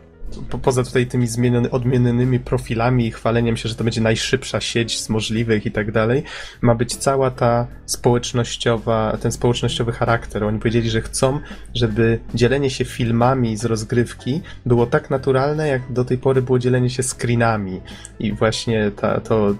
po, 0.50 0.58
poza 0.58 0.84
tutaj 0.84 1.06
tymi 1.06 1.26
zmieniony, 1.26 1.70
odmienionymi 1.70 2.40
profilami 2.40 3.06
i 3.06 3.10
chwaleniem 3.10 3.56
się, 3.56 3.68
że 3.68 3.74
to 3.74 3.84
będzie 3.84 4.00
najszybsza 4.00 4.60
sieć 4.60 5.00
z 5.00 5.08
możliwych 5.08 5.66
i 5.66 5.70
tak 5.70 5.92
dalej, 5.92 6.22
ma 6.60 6.74
być 6.74 6.96
cała 6.96 7.30
ta 7.30 7.66
społecznościowa, 7.86 9.18
ten 9.20 9.32
społecznościowy 9.32 9.92
charakter. 9.92 10.44
Oni 10.44 10.58
powiedzieli, 10.58 10.90
że 10.90 11.00
chcą, 11.00 11.40
żeby 11.74 12.18
dzielenie 12.34 12.70
się 12.70 12.84
filmami 12.84 13.56
z 13.56 13.64
rozgrywki 13.64 14.40
było 14.66 14.86
tak 14.86 15.10
naturalne, 15.10 15.68
jak 15.68 15.92
do 15.92 16.04
tej 16.04 16.18
pory 16.18 16.42
było 16.42 16.58
dzielenie 16.58 16.90
się 16.90 17.02
screenami. 17.02 17.80
I 18.18 18.32
właśnie 18.32 18.90
ta, 18.90 19.20
to, 19.20 19.54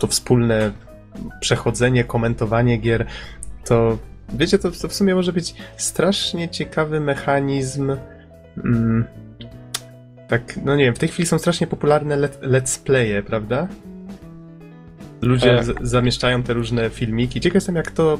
to 0.00 0.06
wspólne 0.06 0.72
przechodzenie, 1.40 2.04
komentowanie 2.04 2.76
gier, 2.76 3.06
to 3.64 3.98
wiecie, 4.32 4.58
to, 4.58 4.70
to 4.70 4.88
w 4.88 4.94
sumie 4.94 5.14
może 5.14 5.32
być 5.32 5.54
strasznie 5.76 6.48
ciekawy 6.48 7.00
mechanizm. 7.00 7.96
Mm, 8.64 9.04
tak, 10.28 10.58
no 10.64 10.76
nie 10.76 10.84
wiem, 10.84 10.94
w 10.94 10.98
tej 10.98 11.08
chwili 11.08 11.26
są 11.26 11.38
strasznie 11.38 11.66
popularne 11.66 12.16
let, 12.16 12.40
let's 12.42 12.82
playe, 12.82 13.22
prawda? 13.22 13.68
Ludzie 15.22 15.58
e. 15.58 15.64
z, 15.64 15.76
zamieszczają 15.82 16.42
te 16.42 16.52
różne 16.52 16.90
filmiki. 16.90 17.40
Ciekaw 17.40 17.54
jestem, 17.54 17.76
jak 17.76 17.90
to 17.90 18.18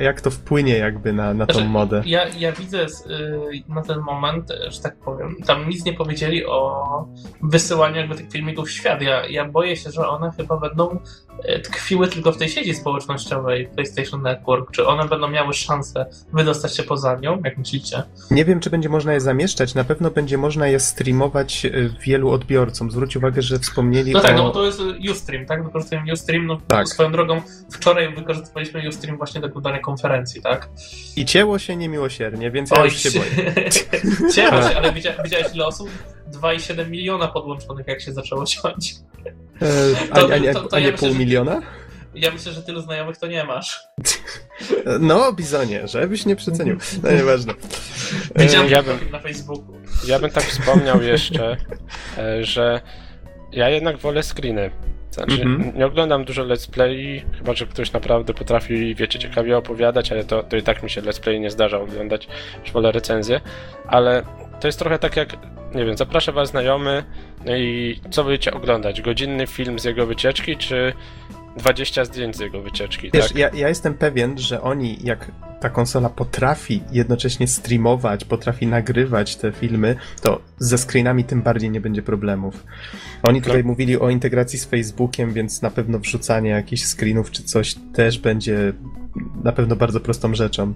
jak 0.00 0.20
to 0.20 0.30
wpłynie 0.30 0.78
jakby 0.78 1.12
na, 1.12 1.34
na 1.34 1.46
tą 1.46 1.54
znaczy, 1.54 1.68
modę. 1.68 2.02
Ja, 2.06 2.28
ja 2.28 2.52
widzę 2.52 2.86
y, 2.86 3.62
na 3.68 3.82
ten 3.82 3.98
moment, 3.98 4.52
że 4.68 4.80
tak 4.80 4.96
powiem, 4.96 5.36
tam 5.46 5.68
nic 5.68 5.84
nie 5.84 5.92
powiedzieli 5.92 6.46
o 6.46 6.84
wysyłaniu 7.42 7.96
jakby 7.96 8.14
tych 8.14 8.30
filmików 8.32 8.68
w 8.68 8.70
świat. 8.70 9.02
Ja, 9.02 9.26
ja 9.26 9.44
boję 9.44 9.76
się, 9.76 9.90
że 9.90 10.08
one 10.08 10.30
chyba 10.36 10.56
będą 10.56 10.98
y, 11.44 11.60
tkwiły 11.60 12.08
tylko 12.08 12.32
w 12.32 12.36
tej 12.36 12.48
sieci 12.48 12.74
społecznościowej 12.74 13.68
PlayStation 13.74 14.22
Network. 14.22 14.70
Czy 14.70 14.86
one 14.86 15.08
będą 15.08 15.28
miały 15.28 15.54
szansę 15.54 16.06
wydostać 16.32 16.76
się 16.76 16.82
poza 16.82 17.16
nią, 17.16 17.40
jak 17.44 17.58
myślicie? 17.58 18.02
Nie 18.30 18.44
wiem, 18.44 18.60
czy 18.60 18.70
będzie 18.70 18.88
można 18.88 19.12
je 19.12 19.20
zamieszczać. 19.20 19.74
Na 19.74 19.84
pewno 19.84 20.10
będzie 20.10 20.38
można 20.38 20.68
je 20.68 20.80
streamować 20.80 21.64
y, 21.64 21.90
wielu 22.00 22.30
odbiorcom. 22.30 22.90
Zwróć 22.90 23.16
uwagę, 23.16 23.42
że 23.42 23.58
wspomnieli 23.58 24.12
No 24.12 24.20
tak, 24.20 24.34
o... 24.34 24.36
no 24.36 24.42
bo 24.42 24.50
to 24.50 24.66
jest 24.66 24.80
Ustream, 25.10 25.46
tak? 25.46 25.64
Wykorzystujemy 25.64 26.12
Ustream. 26.12 26.46
No, 26.46 26.60
tak. 26.68 26.88
Swoją 26.88 27.12
drogą, 27.12 27.40
wczoraj 27.70 28.14
wykorzystywaliśmy 28.14 28.88
Ustream 28.88 29.16
właśnie 29.18 29.37
do 29.40 29.46
oglądania 29.46 29.78
konferencji, 29.78 30.42
tak? 30.42 30.68
I 31.16 31.24
cięło 31.24 31.58
się 31.58 31.76
niemiłosiernie, 31.76 32.50
więc 32.50 32.70
ja 32.70 32.78
Oj, 32.78 32.84
już 32.84 32.96
się 32.96 33.10
boję. 33.10 33.54
cięło 34.34 34.62
się, 34.62 34.76
ale 34.76 34.92
widziałeś, 34.92 35.18
widziałeś 35.24 35.54
ile 35.54 35.66
osób? 35.66 35.88
2,7 36.32 36.90
miliona 36.90 37.28
podłączonych, 37.28 37.86
jak 37.86 38.00
się 38.00 38.12
zaczęło 38.12 38.46
ciąć. 38.46 38.94
E, 39.62 39.66
a, 40.10 40.20
to, 40.20 40.34
a, 40.34 40.38
nie, 40.38 40.52
to, 40.52 40.62
to 40.62 40.76
a 40.76 40.80
nie 40.80 40.86
ja 40.86 40.92
pół 40.92 41.08
myślę, 41.08 41.24
miliona? 41.24 41.62
Ja 42.14 42.30
myślę, 42.30 42.52
że 42.52 42.62
tylu 42.62 42.80
znajomych 42.80 43.18
to 43.18 43.26
nie 43.26 43.44
masz. 43.44 43.80
No, 45.00 45.32
Bizonie, 45.32 45.88
żebyś 45.88 46.26
nie 46.26 46.36
przecenił. 46.36 46.76
No 47.02 47.12
nieważne. 47.12 47.54
Widziałem 48.36 48.70
ja 48.70 48.82
bym, 48.82 49.10
na 49.10 49.18
Facebooku. 49.18 49.74
Ja 50.06 50.18
bym 50.18 50.30
tak 50.30 50.44
wspomniał 50.44 51.02
jeszcze, 51.02 51.56
e, 52.18 52.44
że 52.44 52.80
ja 53.52 53.68
jednak 53.68 53.98
wolę 53.98 54.22
screeny. 54.22 54.70
Znaczy, 55.10 55.36
mm-hmm. 55.36 55.76
nie 55.76 55.86
oglądam 55.86 56.24
dużo 56.24 56.44
let's 56.44 56.70
play, 56.70 57.24
chyba 57.38 57.54
że 57.54 57.66
ktoś 57.66 57.92
naprawdę 57.92 58.34
potrafi, 58.34 58.94
wiecie, 58.94 59.18
ciekawie 59.18 59.56
opowiadać, 59.56 60.12
ale 60.12 60.24
to, 60.24 60.42
to 60.42 60.56
i 60.56 60.62
tak 60.62 60.82
mi 60.82 60.90
się 60.90 61.02
let's 61.02 61.20
play 61.20 61.40
nie 61.40 61.50
zdarza 61.50 61.80
oglądać, 61.80 62.28
już 62.62 62.72
wolę 62.72 62.92
recenzję, 62.92 63.40
ale 63.86 64.22
to 64.60 64.68
jest 64.68 64.78
trochę 64.78 64.98
tak 64.98 65.16
jak, 65.16 65.36
nie 65.74 65.84
wiem, 65.84 65.96
zaprasza 65.96 66.32
was 66.32 66.48
znajomy, 66.48 67.04
no 67.44 67.56
i 67.56 68.00
co 68.10 68.24
będziecie 68.24 68.54
oglądać? 68.54 69.02
Godzinny 69.02 69.46
film 69.46 69.78
z 69.78 69.84
jego 69.84 70.06
wycieczki, 70.06 70.56
czy 70.56 70.92
20 71.58 72.04
zdjęć 72.04 72.36
z 72.36 72.40
jego 72.40 72.62
wycieczki, 72.62 73.10
Wiesz, 73.14 73.28
tak? 73.28 73.36
ja, 73.36 73.50
ja 73.54 73.68
jestem 73.68 73.94
pewien, 73.94 74.38
że 74.38 74.62
oni, 74.62 74.98
jak 75.02 75.30
ta 75.60 75.70
konsola 75.70 76.08
potrafi 76.08 76.82
jednocześnie 76.92 77.46
streamować, 77.48 78.24
potrafi 78.24 78.66
nagrywać 78.66 79.36
te 79.36 79.52
filmy, 79.52 79.96
to 80.22 80.40
ze 80.58 80.78
screenami 80.78 81.24
tym 81.24 81.42
bardziej 81.42 81.70
nie 81.70 81.80
będzie 81.80 82.02
problemów. 82.02 82.66
Oni 83.22 83.42
tutaj 83.42 83.62
no. 83.62 83.68
mówili 83.68 83.98
o 83.98 84.10
integracji 84.10 84.58
z 84.58 84.64
Facebookiem, 84.64 85.32
więc 85.32 85.62
na 85.62 85.70
pewno 85.70 85.98
wrzucanie 85.98 86.50
jakichś 86.50 86.82
screenów 86.82 87.30
czy 87.30 87.42
coś 87.42 87.74
też 87.94 88.18
będzie 88.18 88.72
na 89.44 89.52
pewno 89.52 89.76
bardzo 89.76 90.00
prostą 90.00 90.34
rzeczą. 90.34 90.74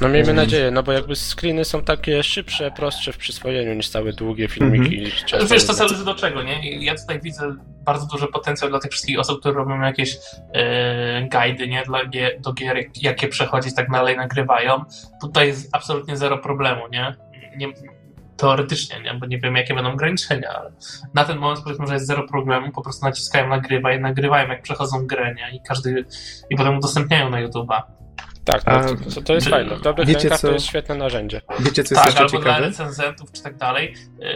No 0.00 0.08
miejmy 0.08 0.30
mhm. 0.30 0.36
nadzieję, 0.36 0.70
no 0.70 0.82
bo 0.82 0.92
jakby 0.92 1.16
screeny 1.16 1.64
są 1.64 1.82
takie 1.82 2.22
szybsze, 2.22 2.70
prostsze 2.70 3.12
w 3.12 3.16
przyswojeniu 3.16 3.74
niż 3.74 3.88
całe 3.88 4.12
długie 4.12 4.48
filmiki. 4.48 5.04
Mhm. 5.04 5.48
Wiesz, 5.48 5.66
to 5.66 5.74
zależy 5.74 6.04
do 6.04 6.14
czego, 6.14 6.42
nie? 6.42 6.84
Ja 6.84 6.94
tutaj 6.94 7.20
widzę 7.20 7.54
bardzo 7.84 8.06
duży 8.06 8.26
potencjał 8.26 8.70
dla 8.70 8.78
tych 8.78 8.90
wszystkich 8.90 9.18
osób, 9.18 9.40
które 9.40 9.54
robią 9.54 9.80
jakieś 9.80 10.18
e, 10.54 11.28
guidy, 11.28 11.68
nie? 11.68 11.82
Dla, 11.82 12.00
do 12.40 12.52
gier, 12.52 12.76
jakie 13.02 13.28
przechodzić, 13.28 13.74
tak 13.74 13.90
dalej 13.90 14.16
nagrywają. 14.16 14.84
Tutaj 15.20 15.46
jest 15.46 15.68
absolutnie 15.72 16.16
zero 16.16 16.38
problemu, 16.38 16.88
nie? 16.92 17.16
nie 17.56 17.68
teoretycznie, 18.36 19.00
nie? 19.00 19.14
bo 19.14 19.26
nie 19.26 19.38
wiem, 19.38 19.56
jakie 19.56 19.74
będą 19.74 19.92
ograniczenia, 19.92 20.48
ale 20.48 20.72
na 21.14 21.24
ten 21.24 21.38
moment 21.38 21.60
powiedzmy, 21.64 21.86
że 21.86 21.94
jest 21.94 22.06
zero 22.06 22.28
problemu, 22.28 22.72
po 22.72 22.82
prostu 22.82 23.06
naciskają 23.06 23.48
nagrywaj, 23.48 24.00
nagrywają 24.00 24.48
jak 24.48 24.62
przechodzą 24.62 25.06
grę, 25.06 25.34
nie? 25.34 25.56
I 25.56 25.60
każdy, 25.68 26.04
i 26.50 26.56
potem 26.56 26.78
udostępniają 26.78 27.30
na 27.30 27.46
YouTube'a. 27.46 27.82
Tak, 28.44 28.62
no, 28.66 29.10
to, 29.14 29.22
to 29.22 29.34
jest 29.34 29.48
fajne. 29.48 29.76
W 29.76 29.80
dobrych 29.80 30.08
wiecie, 30.08 30.20
rękach 30.20 30.40
co, 30.40 30.46
to 30.46 30.52
jest 30.54 30.66
świetne 30.66 30.94
narzędzie. 30.94 31.40
Wiecie, 31.60 31.84
co 31.84 31.94
jest 31.94 31.94
tak, 31.94 32.06
jeszcze 32.06 32.20
albo 32.20 32.30
ciekawe? 32.30 32.58
dla 32.58 32.68
recenzentów 32.68 33.32
czy 33.32 33.42
tak 33.42 33.56
dalej, 33.56 33.94
yy, 34.18 34.28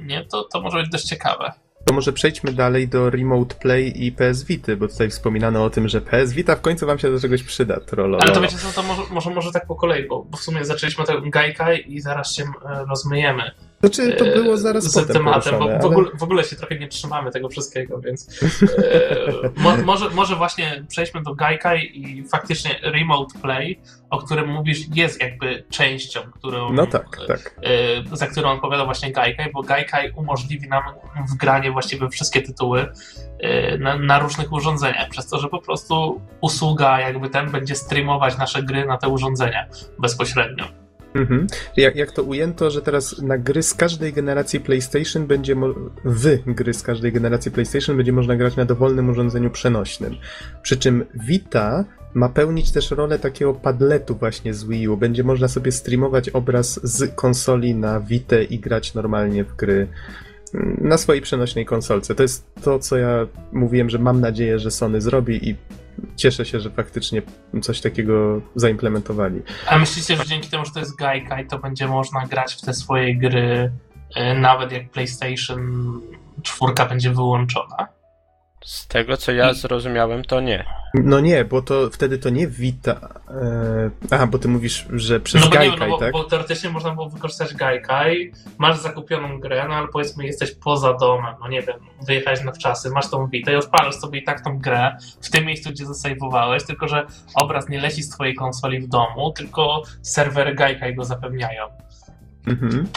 nie, 0.00 0.24
to, 0.24 0.44
to 0.44 0.60
może 0.60 0.78
być 0.78 0.88
dość 0.88 1.04
ciekawe. 1.04 1.52
To 1.84 1.94
może 1.94 2.12
przejdźmy 2.12 2.52
dalej 2.52 2.88
do 2.88 3.10
Remote 3.10 3.54
Play 3.54 4.06
i 4.06 4.12
PS 4.12 4.44
Vita, 4.44 4.76
bo 4.76 4.88
tutaj 4.88 5.10
wspominano 5.10 5.64
o 5.64 5.70
tym, 5.70 5.88
że 5.88 6.00
PS 6.00 6.32
Vita 6.32 6.56
w 6.56 6.60
końcu 6.60 6.86
wam 6.86 6.98
się 6.98 7.12
do 7.12 7.20
czegoś 7.20 7.42
przyda, 7.42 7.80
trollo. 7.80 8.18
Ale 8.20 8.32
to 8.32 8.40
wiecie 8.40 8.56
co, 8.56 8.72
to 8.72 8.82
może, 8.82 9.02
może, 9.10 9.30
może 9.30 9.52
tak 9.52 9.66
po 9.66 9.74
kolei, 9.74 10.08
bo, 10.08 10.24
bo 10.24 10.36
w 10.36 10.40
sumie 10.40 10.64
zaczęliśmy 10.64 11.04
ten 11.04 11.30
Gaikai 11.30 11.94
i 11.94 12.00
zaraz 12.00 12.34
się 12.34 12.42
e, 12.44 12.84
rozmyjemy. 12.88 13.50
Znaczy, 13.80 14.12
to 14.12 14.24
było 14.24 14.56
zaraz 14.56 14.84
z 14.84 14.94
potem 14.94 15.16
tematem, 15.16 15.58
bo 15.58 15.78
w, 15.78 15.84
ogóle, 15.84 16.10
w 16.18 16.22
ogóle 16.22 16.44
się 16.44 16.56
trochę 16.56 16.78
nie 16.78 16.88
trzymamy 16.88 17.30
tego 17.30 17.48
wszystkiego, 17.48 18.00
więc 18.00 18.42
e, 18.78 19.50
mo, 19.56 19.76
może, 19.76 20.10
może 20.10 20.36
właśnie 20.36 20.84
przejdźmy 20.88 21.22
do 21.22 21.34
Gaikai 21.34 22.00
i 22.00 22.28
faktycznie 22.28 22.80
Remote 22.82 23.38
Play, 23.38 23.80
o 24.10 24.18
którym 24.18 24.48
mówisz, 24.48 24.78
jest 24.94 25.20
jakby 25.22 25.64
częścią, 25.70 26.20
którą, 26.20 26.72
no 26.72 26.86
tak, 26.86 27.18
tak. 27.28 27.54
E, 27.62 28.16
za 28.16 28.26
którą 28.26 28.50
odpowiada 28.50 28.84
właśnie 28.84 29.12
Gaikai, 29.12 29.52
bo 29.52 29.62
Gaikai 29.62 30.10
umożliwi 30.10 30.68
nam 30.68 30.82
wgranie 31.32 31.72
właściwie 31.72 32.08
wszystkie 32.08 32.42
tytuły 32.42 32.86
e, 33.38 33.78
na, 33.78 33.98
na, 33.98 34.18
różnych 34.18 34.52
urządzeniach, 34.52 35.08
przez 35.08 35.28
to, 35.28 35.38
że 35.38 35.48
po 35.48 35.60
prostu 35.62 36.20
usługa 36.40 37.00
jakby 37.00 37.30
ten 37.30 37.50
będzie 37.50 37.74
streamować 37.74 38.38
nasze 38.38 38.62
gry 38.62 38.86
na 38.86 38.98
te 38.98 39.08
urządzenia 39.08 39.66
bezpośrednio. 39.98 40.79
Mhm. 41.14 41.46
Jak, 41.76 41.96
jak 41.96 42.12
to 42.12 42.22
ujęto, 42.22 42.70
że 42.70 42.82
teraz 42.82 43.22
na 43.22 43.38
gry 43.38 43.62
z 43.62 43.74
każdej 43.74 44.12
generacji 44.12 44.60
PlayStation 44.60 45.26
będzie 45.26 45.54
mo- 45.54 45.74
w 46.04 46.38
gry 46.46 46.74
z 46.74 46.82
każdej 46.82 47.12
generacji 47.12 47.50
PlayStation 47.50 47.96
będzie 47.96 48.12
można 48.12 48.36
grać 48.36 48.56
na 48.56 48.64
dowolnym 48.64 49.10
urządzeniu 49.10 49.50
przenośnym. 49.50 50.16
Przy 50.62 50.76
czym 50.76 51.04
Vita 51.14 51.84
ma 52.14 52.28
pełnić 52.28 52.72
też 52.72 52.90
rolę 52.90 53.18
takiego 53.18 53.54
padletu 53.54 54.14
właśnie 54.14 54.54
z 54.54 54.64
Wii 54.64 54.88
U. 54.88 54.96
Będzie 54.96 55.24
można 55.24 55.48
sobie 55.48 55.72
streamować 55.72 56.28
obraz 56.28 56.80
z 56.82 57.14
konsoli 57.14 57.74
na 57.74 58.00
Vita 58.00 58.40
i 58.40 58.58
grać 58.58 58.94
normalnie 58.94 59.44
w 59.44 59.56
gry 59.56 59.88
na 60.78 60.98
swojej 60.98 61.22
przenośnej 61.22 61.66
konsolce. 61.66 62.14
To 62.14 62.22
jest 62.22 62.46
to, 62.62 62.78
co 62.78 62.96
ja 62.96 63.26
mówiłem, 63.52 63.90
że 63.90 63.98
mam 63.98 64.20
nadzieję, 64.20 64.58
że 64.58 64.70
Sony 64.70 65.00
zrobi 65.00 65.48
i 65.48 65.56
cieszę 66.16 66.44
się, 66.44 66.60
że 66.60 66.70
faktycznie 66.70 67.22
coś 67.62 67.80
takiego 67.80 68.40
zaimplementowali. 68.56 69.42
A 69.66 69.78
myślicie, 69.78 70.16
że 70.16 70.26
dzięki 70.26 70.50
temu, 70.50 70.64
że 70.64 70.72
to 70.72 70.80
jest 70.80 70.96
Gaikai, 70.96 71.46
to 71.46 71.58
będzie 71.58 71.86
można 71.86 72.26
grać 72.26 72.54
w 72.54 72.60
te 72.60 72.74
swoje 72.74 73.16
gry 73.16 73.72
e, 74.14 74.34
nawet 74.34 74.72
jak 74.72 74.90
PlayStation 74.90 76.00
4 76.42 76.88
będzie 76.88 77.10
wyłączona? 77.10 77.99
Z 78.64 78.86
tego 78.86 79.16
co 79.16 79.32
ja 79.32 79.54
zrozumiałem, 79.54 80.24
to 80.24 80.40
nie. 80.40 80.64
No 80.94 81.20
nie, 81.20 81.44
bo 81.44 81.62
to 81.62 81.90
wtedy 81.90 82.18
to 82.18 82.30
nie 82.30 82.46
Vita. 82.46 83.08
E... 83.28 83.90
Aha, 84.10 84.26
bo 84.26 84.38
ty 84.38 84.48
mówisz, 84.48 84.86
że 84.92 85.20
przez 85.20 85.44
no 85.44 85.50
Gaikai, 85.50 85.70
nie, 85.70 85.86
no 85.86 85.88
bo, 85.88 85.98
tak? 85.98 86.12
Bo 86.12 86.24
teoretycznie 86.24 86.70
można 86.70 86.94
było 86.94 87.08
wykorzystać 87.08 87.54
Gaikai, 87.54 88.32
masz 88.58 88.78
zakupioną 88.78 89.40
grę, 89.40 89.66
no 89.68 89.74
ale 89.74 89.88
powiedzmy 89.88 90.26
jesteś 90.26 90.52
poza 90.52 90.94
domem, 90.94 91.34
no 91.40 91.48
nie 91.48 91.62
wiem, 91.62 91.76
wyjechałeś 92.06 92.44
na 92.44 92.52
wczasy, 92.52 92.90
masz 92.90 93.10
tą 93.10 93.26
Vita 93.26 93.52
i 93.52 93.54
odpalasz 93.54 93.94
sobie 93.94 94.20
i 94.20 94.24
tak 94.24 94.44
tą 94.44 94.58
grę 94.58 94.96
w 95.20 95.30
tym 95.30 95.44
miejscu, 95.44 95.70
gdzie 95.70 95.86
zasejwowałeś, 95.86 96.64
tylko 96.64 96.88
że 96.88 97.06
obraz 97.34 97.68
nie 97.68 97.80
leci 97.80 98.02
z 98.02 98.10
twojej 98.10 98.34
konsoli 98.34 98.80
w 98.80 98.88
domu, 98.88 99.32
tylko 99.36 99.82
serwery 100.02 100.54
Gaikai 100.54 100.94
go 100.94 101.04
zapewniają. 101.04 101.64
Mhm. 102.46 102.88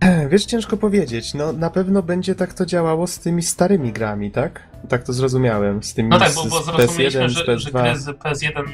Wiesz, 0.30 0.44
ciężko 0.44 0.76
powiedzieć. 0.76 1.34
No, 1.34 1.52
na 1.52 1.70
pewno 1.70 2.02
będzie 2.02 2.34
tak 2.34 2.54
to 2.54 2.66
działało 2.66 3.06
z 3.06 3.18
tymi 3.18 3.42
starymi 3.42 3.92
grami, 3.92 4.30
tak? 4.30 4.68
Tak 4.88 5.04
to 5.04 5.12
zrozumiałem. 5.12 5.82
Z 5.82 5.94
tymi 5.94 6.08
no 6.08 6.18
tak, 6.18 6.34
bo, 6.34 6.44
bo 6.44 6.62
zrozumieliśmy, 6.62 7.20
PS1, 7.20 7.28
że, 7.28 7.58
że 7.58 7.70
gry 7.70 7.96
z 7.96 8.06
PS1, 8.06 8.64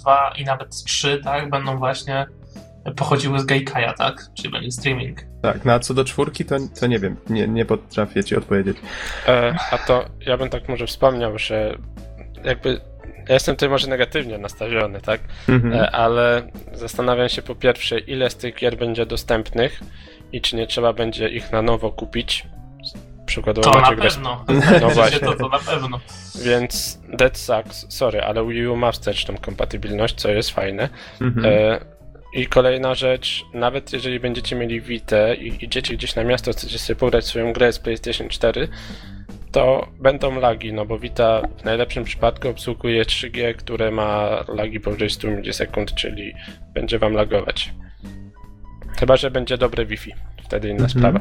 2 0.00 0.32
i 0.38 0.44
nawet 0.44 0.84
3, 0.84 1.20
tak, 1.24 1.50
będą 1.50 1.78
właśnie 1.78 2.26
pochodziły 2.96 3.40
z 3.40 3.44
Gaikaja, 3.44 3.92
tak? 3.92 4.26
Czyli 4.34 4.50
będzie 4.50 4.70
streaming. 4.70 5.20
Tak, 5.42 5.64
no 5.64 5.72
a 5.72 5.78
co 5.78 5.94
do 5.94 6.04
czwórki, 6.04 6.44
to, 6.44 6.56
to 6.80 6.86
nie 6.86 6.98
wiem, 6.98 7.16
nie, 7.30 7.48
nie 7.48 7.64
potrafię 7.64 8.24
ci 8.24 8.36
odpowiedzieć. 8.36 8.76
E, 9.28 9.54
a 9.70 9.78
to 9.78 10.04
ja 10.20 10.36
bym 10.36 10.48
tak 10.48 10.68
może 10.68 10.86
wspomniał, 10.86 11.38
że 11.38 11.78
jakby 12.44 12.80
ja 13.28 13.34
jestem 13.34 13.54
tutaj 13.54 13.68
może 13.68 13.88
negatywnie 13.88 14.38
nastawiony, 14.38 15.00
tak? 15.00 15.20
Mhm. 15.48 15.74
E, 15.74 15.90
ale 15.90 16.42
zastanawiam 16.72 17.28
się 17.28 17.42
po 17.42 17.54
pierwsze, 17.54 17.98
ile 17.98 18.30
z 18.30 18.36
tych 18.36 18.54
gier 18.54 18.78
będzie 18.78 19.06
dostępnych 19.06 19.80
i 20.32 20.40
czy 20.40 20.56
nie 20.56 20.66
trzeba 20.66 20.92
będzie 20.92 21.28
ich 21.28 21.52
na 21.52 21.62
nowo 21.62 21.92
kupić. 21.92 22.46
Przykładowo 23.26 23.70
to 23.70 23.80
na 23.80 23.96
pewno. 23.96 24.44
No 24.80 24.90
właśnie. 24.90 25.20
To, 25.20 25.34
to 25.34 25.48
na 25.48 25.58
pewno. 25.58 26.00
Więc 26.44 27.00
Dead 27.08 27.38
Sucks, 27.38 27.86
sorry, 27.88 28.22
ale 28.22 28.46
Wii 28.46 28.66
U 28.66 28.76
ma 28.76 28.92
wsteczną 28.92 29.34
kompatybilność, 29.36 30.14
co 30.14 30.30
jest 30.30 30.50
fajne. 30.50 30.88
Mhm. 31.20 31.46
E, 31.46 31.80
I 32.32 32.46
kolejna 32.46 32.94
rzecz, 32.94 33.44
nawet 33.54 33.92
jeżeli 33.92 34.20
będziecie 34.20 34.56
mieli 34.56 34.80
Vita 34.80 35.34
i 35.34 35.64
idziecie 35.64 35.94
gdzieś 35.94 36.14
na 36.14 36.24
miasto, 36.24 36.52
chcecie 36.52 36.78
sobie 36.78 36.96
pobrać 36.96 37.26
swoją 37.26 37.52
grę 37.52 37.72
z 37.72 37.78
PlayStation 37.78 38.28
4, 38.28 38.68
to 39.52 39.88
będą 40.00 40.40
lagi, 40.40 40.72
no 40.72 40.86
bo 40.86 40.98
Vita 40.98 41.42
w 41.58 41.64
najlepszym 41.64 42.04
przypadku 42.04 42.48
obsługuje 42.48 43.04
3G, 43.04 43.54
które 43.54 43.90
ma 43.90 44.44
lagi 44.48 44.80
powyżej 44.80 45.10
100 45.10 45.28
milisekund, 45.28 45.94
czyli 45.94 46.34
będzie 46.74 46.98
wam 46.98 47.12
lagować. 47.12 47.72
Chyba, 48.98 49.16
że 49.16 49.30
będzie 49.30 49.58
dobre 49.58 49.86
Wi-Fi. 49.86 50.12
Wtedy 50.44 50.68
inna 50.68 50.84
mhm. 50.84 50.90
sprawa. 50.90 51.20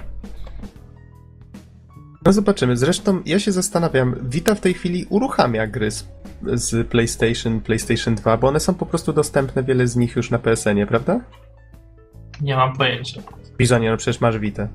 No 2.26 2.34
zobaczymy. 2.34 2.78
Zresztą 2.78 3.22
ja 3.26 3.40
się 3.40 3.52
zastanawiam, 3.52 4.16
Vita 4.22 4.56
w 4.56 4.62
tej 4.62 4.74
chwili 4.74 5.06
uruchamia 5.10 5.68
gry 5.68 5.92
z, 5.92 6.08
z 6.54 6.88
PlayStation, 6.88 7.62
PlayStation 7.62 8.16
2, 8.16 8.38
bo 8.38 8.48
one 8.48 8.60
są 8.60 8.74
po 8.74 8.86
prostu 8.86 9.14
dostępne, 9.14 9.64
wiele 9.64 9.88
z 9.88 9.96
nich 9.96 10.16
już 10.16 10.32
na 10.32 10.40
PSN-ie, 10.40 10.88
prawda? 10.88 11.20
Nie 12.42 12.56
mam 12.56 12.76
pojęcia. 12.76 13.22
Bizonie, 13.58 13.92
no 13.92 13.98
przecież 13.98 14.22
masz 14.22 14.40
Vita. 14.40 14.68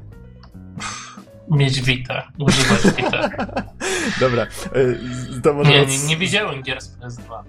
Mieć 1.51 1.81
Vita, 1.83 2.29
używać 2.39 2.97
Vita. 2.97 3.31
Dobra, 4.21 4.47
y, 4.77 5.41
to 5.43 5.55
może... 5.55 5.71
Nie, 5.71 5.87
nie, 5.87 6.07
nie 6.07 6.17
widziałem 6.17 6.63
gier 6.63 6.81
z 6.81 6.99
PS2. 6.99 7.43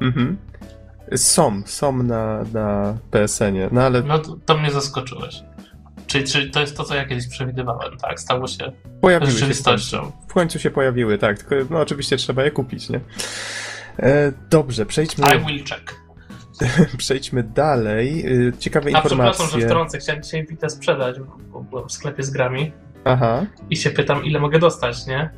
Mhm. 0.00 0.36
Są, 1.16 1.62
są 1.66 2.02
na, 2.02 2.42
na 2.52 2.98
PSN-ie, 3.10 3.68
no 3.72 3.82
ale... 3.82 4.02
No 4.02 4.18
to, 4.18 4.36
to 4.46 4.58
mnie 4.58 4.70
zaskoczyłeś. 4.70 5.42
Czyli, 6.06 6.24
czyli 6.24 6.50
to 6.50 6.60
jest 6.60 6.76
to, 6.76 6.84
co 6.84 6.94
ja 6.94 7.04
kiedyś 7.06 7.28
przewidywałem, 7.28 7.98
tak? 7.98 8.20
Stało 8.20 8.46
się 8.46 8.72
pojawiły 9.00 9.32
rzeczywistością. 9.32 10.04
Się 10.04 10.12
w, 10.26 10.30
w 10.30 10.34
końcu 10.34 10.58
się 10.58 10.70
pojawiły, 10.70 11.18
tak. 11.18 11.42
Tylko, 11.42 11.74
no 11.74 11.80
oczywiście 11.80 12.16
trzeba 12.16 12.44
je 12.44 12.50
kupić, 12.50 12.88
nie? 12.88 13.00
E, 13.98 14.32
dobrze, 14.50 14.86
przejdźmy... 14.86 15.26
I 15.36 15.46
will 15.46 15.64
check. 15.64 15.94
przejdźmy 16.98 17.42
dalej. 17.42 18.26
E, 18.48 18.58
ciekawe 18.58 18.86
A 18.86 18.98
informacje. 18.98 19.30
przepraszam, 19.30 19.60
że 19.60 19.66
wtrącę. 19.66 19.98
Chciałem 19.98 20.22
dzisiaj 20.22 20.46
Vita 20.46 20.68
sprzedać, 20.68 21.16
bo 21.20 21.60
byłem 21.60 21.88
w 21.88 21.92
sklepie 21.92 22.22
z 22.22 22.30
grami. 22.30 22.72
Aha. 23.04 23.46
I 23.70 23.76
się 23.76 23.90
pytam, 23.90 24.24
ile 24.24 24.40
mogę 24.40 24.58
dostać, 24.58 25.06
nie? 25.06 25.30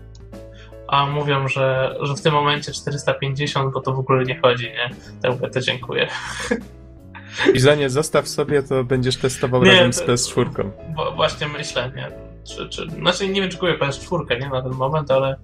A 0.88 1.06
mówią, 1.06 1.48
że, 1.48 1.96
że 2.00 2.14
w 2.14 2.20
tym 2.20 2.32
momencie 2.32 2.72
450, 2.72 3.72
bo 3.72 3.80
to 3.80 3.92
w 3.92 3.98
ogóle 3.98 4.24
nie 4.24 4.40
chodzi, 4.40 4.64
nie? 4.64 4.90
To 5.22 5.32
mówię, 5.32 5.50
to 5.50 5.60
dziękuję. 5.60 6.08
I 7.54 7.58
za 7.60 7.74
nie 7.74 7.90
zostaw 7.90 8.28
sobie, 8.28 8.62
to 8.62 8.84
będziesz 8.84 9.16
testował 9.16 9.62
nie, 9.62 9.70
razem 9.70 9.92
z 9.92 10.02
PS4. 10.02 10.70
Bo 10.96 11.12
właśnie 11.12 11.48
myślę, 11.48 11.92
nie? 11.96 12.10
Czy, 12.44 12.68
czy, 12.68 12.90
znaczy 12.90 13.28
nie 13.28 13.40
wiem, 13.40 13.50
czy 13.50 13.58
kupię 13.58 13.78
PS4, 13.78 14.40
nie? 14.40 14.48
Na 14.48 14.62
ten 14.62 14.72
moment, 14.72 15.10
ale 15.10 15.36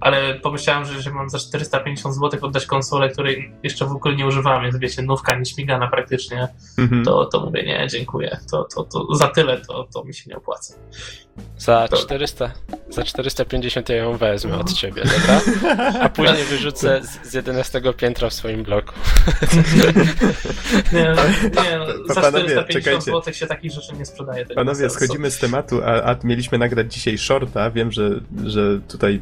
ale 0.00 0.34
pomyślałem, 0.34 0.84
że, 0.84 1.02
że 1.02 1.10
mam 1.10 1.30
za 1.30 1.38
450 1.38 2.14
zł 2.14 2.40
oddać 2.42 2.66
konsolę, 2.66 3.08
której 3.08 3.52
jeszcze 3.62 3.86
w 3.86 3.92
ogóle 3.92 4.16
nie 4.16 4.26
używam, 4.26 4.62
więc 4.62 4.76
wiecie, 4.76 5.02
nówka 5.02 5.36
nie 5.36 5.44
śmigana 5.44 5.88
praktycznie, 5.88 6.48
mhm. 6.78 7.04
to, 7.04 7.24
to 7.24 7.40
mówię, 7.40 7.62
nie, 7.62 7.86
dziękuję, 7.90 8.38
to, 8.50 8.66
to, 8.74 8.84
to 8.84 9.14
za 9.14 9.28
tyle 9.28 9.60
to, 9.60 9.88
to 9.94 10.04
mi 10.04 10.14
się 10.14 10.30
nie 10.30 10.36
opłaca. 10.36 10.74
Za, 11.58 11.88
to... 11.88 11.96
400, 11.96 12.52
za 12.90 13.04
450 13.04 13.88
ja 13.88 13.96
ją 13.96 14.16
wezmę 14.16 14.58
od 14.58 14.72
ciebie, 14.72 15.02
dobra? 15.04 15.40
A 16.00 16.08
później 16.18 16.44
wyrzucę 16.44 17.00
z, 17.04 17.30
z 17.30 17.34
11 17.34 17.82
piętra 17.96 18.30
w 18.30 18.34
swoim 18.34 18.62
bloku. 18.62 18.92
nie, 20.92 21.14
nie 21.62 21.78
no, 21.78 22.14
za 22.14 22.20
450 22.20 23.04
zł 23.04 23.34
się 23.34 23.46
takich 23.46 23.72
rzeczy 23.72 23.96
nie 23.96 24.04
sprzedaje. 24.04 24.46
Panowie, 24.46 24.90
schodzimy 24.90 25.30
z 25.30 25.38
tematu, 25.38 25.80
a, 25.84 26.02
a 26.02 26.16
mieliśmy 26.24 26.58
nagrać 26.58 26.94
dzisiaj 26.94 27.18
shorta, 27.18 27.70
wiem, 27.70 27.92
że, 27.92 28.10
że 28.44 28.80
tutaj 28.88 29.20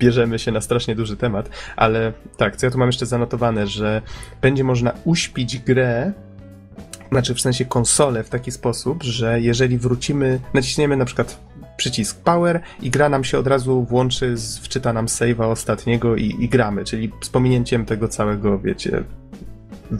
bierzemy 0.00 0.38
się 0.38 0.52
na 0.52 0.60
strasznie 0.60 0.94
duży 0.96 1.16
temat, 1.16 1.50
ale 1.76 2.12
tak, 2.36 2.56
co 2.56 2.66
ja 2.66 2.70
tu 2.70 2.78
mam 2.78 2.88
jeszcze 2.88 3.06
zanotowane, 3.06 3.66
że 3.66 4.02
będzie 4.42 4.64
można 4.64 4.92
uśpić 5.04 5.58
grę 5.58 6.12
znaczy 7.10 7.34
w 7.34 7.40
sensie 7.40 7.64
konsolę 7.64 8.24
w 8.24 8.28
taki 8.28 8.50
sposób, 8.50 9.02
że 9.02 9.40
jeżeli 9.40 9.78
wrócimy, 9.78 10.40
naciśniemy 10.54 10.96
na 10.96 11.04
przykład 11.04 11.40
przycisk 11.76 12.22
power 12.22 12.60
i 12.82 12.90
gra 12.90 13.08
nam 13.08 13.24
się 13.24 13.38
od 13.38 13.46
razu 13.46 13.84
włączy, 13.84 14.34
wczyta 14.62 14.92
nam 14.92 15.06
save'a 15.06 15.50
ostatniego 15.50 16.16
i, 16.16 16.36
i 16.40 16.48
gramy, 16.48 16.84
czyli 16.84 17.10
z 17.22 17.28
pominięciem 17.28 17.86
tego 17.86 18.08
całego, 18.08 18.58
wiecie, 18.58 19.04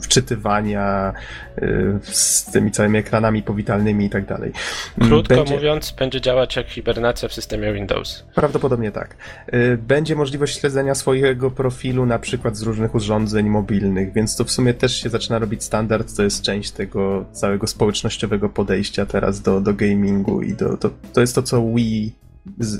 wczytywania 0.01 1.13
y, 1.57 1.99
z 2.03 2.45
tymi 2.45 2.71
całymi 2.71 2.99
ekranami 2.99 3.43
powitalnymi 3.43 4.05
i 4.05 4.09
tak 4.09 4.25
dalej. 4.25 4.51
Mm, 4.97 5.09
Krótko 5.09 5.35
będzie... 5.35 5.53
mówiąc, 5.53 5.91
będzie 5.91 6.21
działać 6.21 6.55
jak 6.55 6.67
hibernacja 6.67 7.29
w 7.29 7.33
systemie 7.33 7.73
Windows. 7.73 8.25
Prawdopodobnie 8.35 8.91
tak. 8.91 9.15
Y, 9.53 9.77
będzie 9.87 10.15
możliwość 10.15 10.59
śledzenia 10.59 10.95
swojego 10.95 11.51
profilu 11.51 12.05
na 12.05 12.19
przykład 12.19 12.57
z 12.57 12.61
różnych 12.61 12.95
urządzeń 12.95 13.49
mobilnych, 13.49 14.13
więc 14.13 14.35
to 14.35 14.43
w 14.43 14.51
sumie 14.51 14.73
też 14.73 14.95
się 14.95 15.09
zaczyna 15.09 15.39
robić 15.39 15.63
standard, 15.63 16.15
to 16.15 16.23
jest 16.23 16.41
część 16.41 16.71
tego 16.71 17.25
całego 17.31 17.67
społecznościowego 17.67 18.49
podejścia 18.49 19.05
teraz 19.05 19.41
do, 19.41 19.61
do 19.61 19.73
gamingu 19.73 20.41
i 20.41 20.53
do, 20.53 20.77
to, 20.77 20.89
to 21.13 21.21
jest 21.21 21.35
to, 21.35 21.43
co 21.43 21.61
Wii 21.75 22.20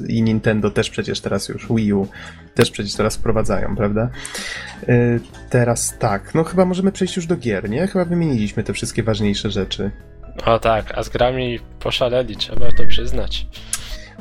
i 0.08 0.21
Nintendo 0.21 0.71
też 0.71 0.89
przecież 0.89 1.21
teraz 1.21 1.50
już, 1.50 1.67
Wii 1.67 1.93
U 1.93 2.08
też 2.56 2.71
przecież 2.71 2.95
teraz 2.95 3.15
wprowadzają, 3.15 3.76
prawda? 3.76 4.10
Yy, 4.88 5.19
teraz 5.50 5.97
tak, 6.00 6.36
no 6.36 6.43
chyba 6.43 6.65
możemy 6.65 6.91
przejść 6.91 7.15
już 7.15 7.26
do 7.26 7.38
gier, 7.38 7.69
nie? 7.69 7.88
Chyba 7.88 8.06
wymieniliśmy 8.06 8.63
te 8.63 8.74
wszystkie 8.74 9.04
ważniejsze 9.04 9.52
rzeczy. 9.52 9.91
O 10.45 10.60
tak, 10.60 10.97
a 10.97 11.04
z 11.04 11.10
grami 11.10 11.60
poszaleli, 11.80 12.36
trzeba 12.36 12.71
to 12.78 12.88
przyznać. 12.88 13.47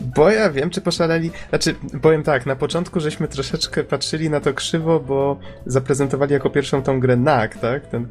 Bo 0.01 0.31
ja 0.31 0.51
wiem, 0.51 0.71
czy 0.71 0.81
poszaleli. 0.81 1.31
Znaczy, 1.49 1.75
powiem 2.03 2.23
tak, 2.23 2.47
na 2.47 2.57
początku 2.57 3.01
żeśmy 3.01 3.29
troszeczkę 3.29 3.85
patrzyli 3.85 4.31
na 4.31 4.41
to 4.41 4.55
krzywo, 4.55 5.01
bo 5.01 5.39
zaprezentowali 5.67 6.33
jako 6.33 6.51
pierwszą 6.51 6.83
tą 6.83 7.01
grę 7.01 7.17
NAK, 7.17 7.59
tak? 7.59 7.87
Ten 7.87 8.07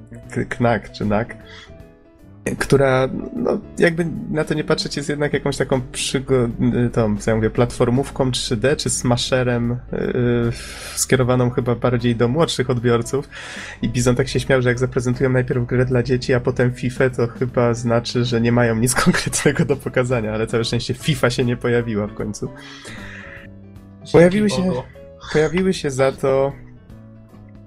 Knak 0.50 0.92
czy 0.92 1.06
NAK 1.06 1.36
która, 2.58 3.10
no, 3.36 3.60
jakby 3.78 4.08
na 4.32 4.44
to 4.44 4.54
nie 4.54 4.64
patrzeć, 4.64 4.98
jest 4.98 5.10
jednak 5.10 5.34
jakąś 5.34 5.58
taką 5.58 5.82
przygo- 5.92 6.50
tą, 6.92 7.18
co 7.18 7.32
ja 7.32 7.36
mówię, 7.36 7.50
platformówką 7.50 8.32
3D, 8.32 8.76
czy 8.76 8.90
smasherem 8.90 9.78
yy, 9.92 10.52
skierowaną 10.96 11.50
chyba 11.50 11.76
bardziej 11.76 12.16
do 12.16 12.28
młodszych 12.28 12.70
odbiorców. 12.70 13.30
I 13.82 13.90
Bizon 13.90 14.16
tak 14.16 14.28
się 14.28 14.40
śmiał, 14.40 14.62
że 14.62 14.70
jak 14.70 14.80
zaprezentują 14.80 15.30
najpierw 15.30 15.66
grę 15.66 15.86
dla 15.86 16.04
dzieci, 16.04 16.34
a 16.34 16.40
potem 16.40 16.74
FIFA, 16.74 17.10
to 17.10 17.28
chyba 17.28 17.74
znaczy, 17.74 18.26
że 18.26 18.42
nie 18.42 18.52
mają 18.52 18.76
nic 18.76 18.96
konkretnego 19.06 19.66
do 19.66 19.76
pokazania, 19.76 20.34
ale 20.34 20.48
całe 20.48 20.64
szczęście 20.64 20.94
FIFA 20.94 21.30
się 21.30 21.46
nie 21.46 21.58
pojawiła 21.58 22.08
w 22.08 22.14
końcu. 22.14 22.50
Pojawiły 24.12 24.50
się, 24.50 24.72
pojawiły 25.34 25.74
się 25.74 25.92
za 25.92 26.12
to 26.12 26.54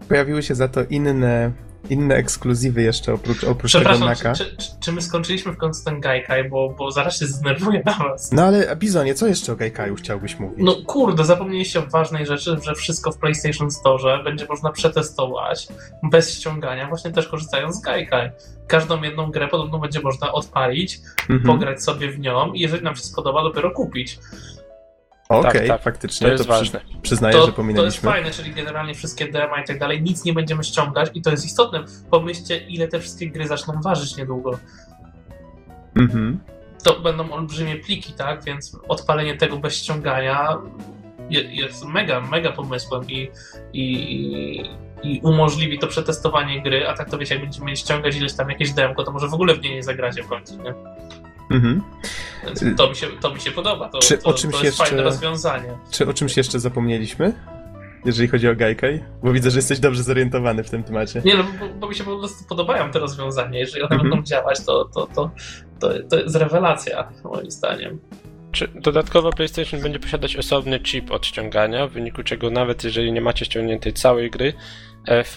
pojawiły 0.08 0.42
się 0.42 0.54
za 0.54 0.68
to 0.68 0.84
inne 0.84 1.52
inne 1.90 2.14
ekskluzywy 2.14 2.82
jeszcze 2.82 3.14
oprócz, 3.14 3.44
oprócz 3.44 3.72
tego 3.72 3.98
Naka. 3.98 4.32
Czy, 4.32 4.56
czy, 4.56 4.68
czy, 4.80 4.92
my 4.92 5.02
skończyliśmy 5.02 5.52
w 5.52 5.56
końcu 5.56 5.84
ten 5.84 6.00
Gaikai, 6.00 6.48
bo, 6.48 6.74
bo 6.78 6.90
zaraz 6.90 7.18
się 7.18 7.26
zdenerwuję 7.26 7.82
na 7.84 7.92
was. 7.92 8.32
No 8.32 8.44
ale 8.44 8.76
Bizonie, 8.76 9.14
co 9.14 9.26
jeszcze 9.26 9.52
o 9.52 9.56
Gaikaju 9.56 9.94
chciałbyś 9.94 10.38
mówić? 10.38 10.58
No 10.58 10.76
kurde, 10.86 11.24
zapomnieliście 11.24 11.78
o 11.78 11.86
ważnej 11.86 12.26
rzeczy, 12.26 12.56
że 12.62 12.74
wszystko 12.74 13.12
w 13.12 13.18
PlayStation 13.18 13.70
Store 13.70 14.24
będzie 14.24 14.46
można 14.46 14.72
przetestować 14.72 15.68
bez 16.02 16.34
ściągania, 16.34 16.88
właśnie 16.88 17.10
też 17.10 17.28
korzystając 17.28 17.76
z 17.76 17.80
Gaikai. 17.80 18.30
Każdą 18.66 19.02
jedną 19.02 19.30
grę 19.30 19.48
podobno 19.48 19.78
będzie 19.78 20.00
można 20.00 20.32
odpalić, 20.32 21.00
mhm. 21.20 21.42
pograć 21.42 21.82
sobie 21.82 22.12
w 22.12 22.18
nią 22.18 22.52
i 22.52 22.60
jeżeli 22.60 22.84
nam 22.84 22.96
się 22.96 23.02
spodoba, 23.02 23.42
dopiero 23.42 23.70
kupić. 23.70 24.18
Okej, 25.38 25.50
okay, 25.50 25.60
tak, 25.60 25.68
tak, 25.68 25.82
faktycznie. 25.82 26.26
To 26.26 26.32
jest 26.32 26.44
to 26.44 26.50
ważne. 26.50 26.80
Przyznaję, 27.02 27.34
to, 27.34 27.46
że 27.46 27.52
pominęliśmy. 27.52 28.10
To 28.10 28.16
jest 28.16 28.24
fajne, 28.24 28.30
czyli 28.30 28.54
generalnie 28.54 28.94
wszystkie 28.94 29.28
dema 29.28 29.60
i 29.60 29.64
tak 29.64 29.78
dalej, 29.78 30.02
nic 30.02 30.24
nie 30.24 30.32
będziemy 30.32 30.64
ściągać 30.64 31.10
i 31.14 31.22
to 31.22 31.30
jest 31.30 31.44
istotne. 31.44 31.84
Pomyślcie, 32.10 32.58
ile 32.58 32.88
te 32.88 33.00
wszystkie 33.00 33.30
gry 33.30 33.46
zaczną 33.46 33.80
ważyć 33.82 34.16
niedługo. 34.16 34.58
Mhm. 35.96 36.40
To 36.84 37.00
będą 37.00 37.32
olbrzymie 37.32 37.76
pliki, 37.76 38.12
tak? 38.12 38.44
Więc 38.44 38.76
odpalenie 38.88 39.36
tego 39.36 39.56
bez 39.56 39.74
ściągania 39.74 40.58
jest 41.30 41.84
mega, 41.84 42.20
mega 42.20 42.52
pomysłem 42.52 43.02
i, 43.08 43.30
i, 43.72 44.70
i 45.02 45.20
umożliwi 45.22 45.78
to 45.78 45.86
przetestowanie 45.86 46.62
gry, 46.62 46.88
a 46.88 46.94
tak 46.94 47.10
to 47.10 47.18
wiecie, 47.18 47.34
jak 47.34 47.44
będziemy 47.44 47.76
ściągać 47.76 48.16
ileś 48.16 48.34
tam 48.34 48.50
jakieś 48.50 48.72
demko, 48.72 49.04
to 49.04 49.12
może 49.12 49.28
w 49.28 49.34
ogóle 49.34 49.54
w 49.54 49.62
niej 49.62 49.74
nie 49.74 49.82
zagracie 49.82 50.22
w 50.22 50.28
końcu, 50.28 50.62
nie? 50.62 50.74
Mhm. 51.52 51.82
To 52.76 52.88
mi, 52.88 52.96
się, 52.96 53.06
to 53.20 53.34
mi 53.34 53.40
się 53.40 53.50
podoba. 53.50 53.88
To, 53.88 53.98
czy 53.98 54.18
to, 54.18 54.30
o 54.30 54.34
czymś 54.34 54.54
to 54.54 54.64
jest 54.64 54.78
jeszcze, 54.78 54.84
fajne 54.84 55.02
rozwiązanie. 55.02 55.78
Czy 55.90 56.06
o 56.06 56.14
czymś 56.14 56.36
jeszcze 56.36 56.60
zapomnieliśmy? 56.60 57.32
Jeżeli 58.04 58.28
chodzi 58.28 58.48
o 58.48 58.56
Gaikai? 58.56 59.00
Bo 59.22 59.32
widzę, 59.32 59.50
że 59.50 59.58
jesteś 59.58 59.78
dobrze 59.78 60.02
zorientowany 60.02 60.64
w 60.64 60.70
tym 60.70 60.84
temacie. 60.84 61.22
Nie, 61.24 61.34
no 61.34 61.44
bo, 61.60 61.68
bo 61.68 61.88
mi 61.88 61.94
się 61.94 62.04
po 62.04 62.18
prostu 62.18 62.44
podobają 62.48 62.90
te 62.90 62.98
rozwiązania. 62.98 63.58
Jeżeli 63.58 63.82
one 63.82 63.94
mhm. 63.94 64.10
będą 64.10 64.26
działać, 64.26 64.64
to, 64.64 64.84
to, 64.84 65.06
to, 65.06 65.30
to, 65.80 65.88
to 66.10 66.16
jest 66.16 66.36
rewelacja, 66.36 67.08
moim 67.24 67.50
zdaniem. 67.50 68.00
Czy 68.52 68.68
dodatkowo 68.74 69.32
PlayStation 69.32 69.80
będzie 69.80 69.98
posiadać 69.98 70.36
osobny 70.36 70.80
chip 70.80 71.10
od 71.10 71.26
ściągania, 71.26 71.86
w 71.86 71.92
wyniku 71.92 72.22
czego 72.22 72.50
nawet 72.50 72.84
jeżeli 72.84 73.12
nie 73.12 73.20
macie 73.20 73.44
ściągniętej 73.44 73.92
całej 73.92 74.30
gry, 74.30 74.52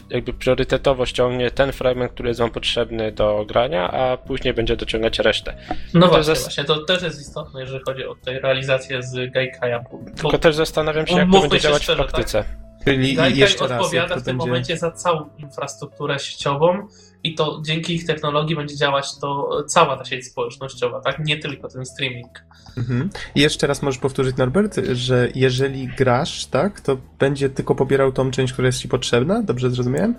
jakby 0.09 0.33
priorytetowo 0.33 1.05
ściągnie 1.05 1.51
ten 1.51 1.71
fragment, 1.71 2.11
który 2.11 2.29
jest 2.29 2.39
wam 2.39 2.51
potrzebny 2.51 3.11
do 3.11 3.45
grania, 3.47 3.91
a 3.91 4.17
później 4.17 4.53
będzie 4.53 4.75
dociągać 4.75 5.19
resztę. 5.19 5.55
No 5.93 6.07
właśnie, 6.07 6.23
zas... 6.23 6.41
właśnie, 6.41 6.63
to 6.63 6.85
też 6.85 7.03
jest 7.03 7.21
istotne, 7.21 7.61
jeżeli 7.61 7.83
chodzi 7.85 8.05
o 8.05 8.15
tę 8.15 8.39
realizację 8.39 9.03
z 9.03 9.31
Gaikaja. 9.31 9.83
Tylko 10.15 10.37
też 10.37 10.55
zastanawiam 10.55 11.07
się, 11.07 11.17
jak 11.17 11.31
to 11.31 11.41
będzie 11.41 11.59
działać 11.59 11.83
szczerze, 11.83 12.03
w 12.03 12.07
praktyce. 12.07 12.43
Tak? 12.43 12.65
Czyli 12.85 13.15
Gaikai 13.15 13.39
jeszcze 13.39 13.67
raz, 13.67 13.81
odpowiada 13.81 14.15
w 14.15 14.23
tym 14.23 14.37
będzie... 14.37 14.47
momencie 14.47 14.77
za 14.77 14.91
całą 14.91 15.29
infrastrukturę 15.37 16.19
sieciową 16.19 16.87
i 17.25 17.35
to 17.35 17.61
dzięki 17.65 17.95
ich 17.95 18.05
technologii 18.05 18.55
będzie 18.55 18.75
działać 18.75 19.19
to 19.21 19.49
cała 19.67 19.97
ta 19.97 20.05
sieć 20.05 20.27
społecznościowa, 20.27 21.01
tak? 21.01 21.19
Nie 21.19 21.37
tylko 21.37 21.67
ten 21.67 21.85
streaming. 21.85 22.45
Mhm. 22.77 23.09
I 23.35 23.41
jeszcze 23.41 23.67
raz 23.67 23.81
możesz 23.81 23.99
powtórzyć, 23.99 24.37
Norbert, 24.37 24.79
że 24.93 25.29
jeżeli 25.35 25.87
grasz, 25.87 26.45
tak, 26.45 26.81
to 26.81 26.97
będzie 27.19 27.49
tylko 27.49 27.75
pobierał 27.75 28.11
tą 28.11 28.31
część, 28.31 28.53
która 28.53 28.65
jest 28.65 28.79
ci 28.79 28.87
potrzebna? 28.87 29.43
Dobrze 29.43 29.69
zrozumiałem? 29.69 30.15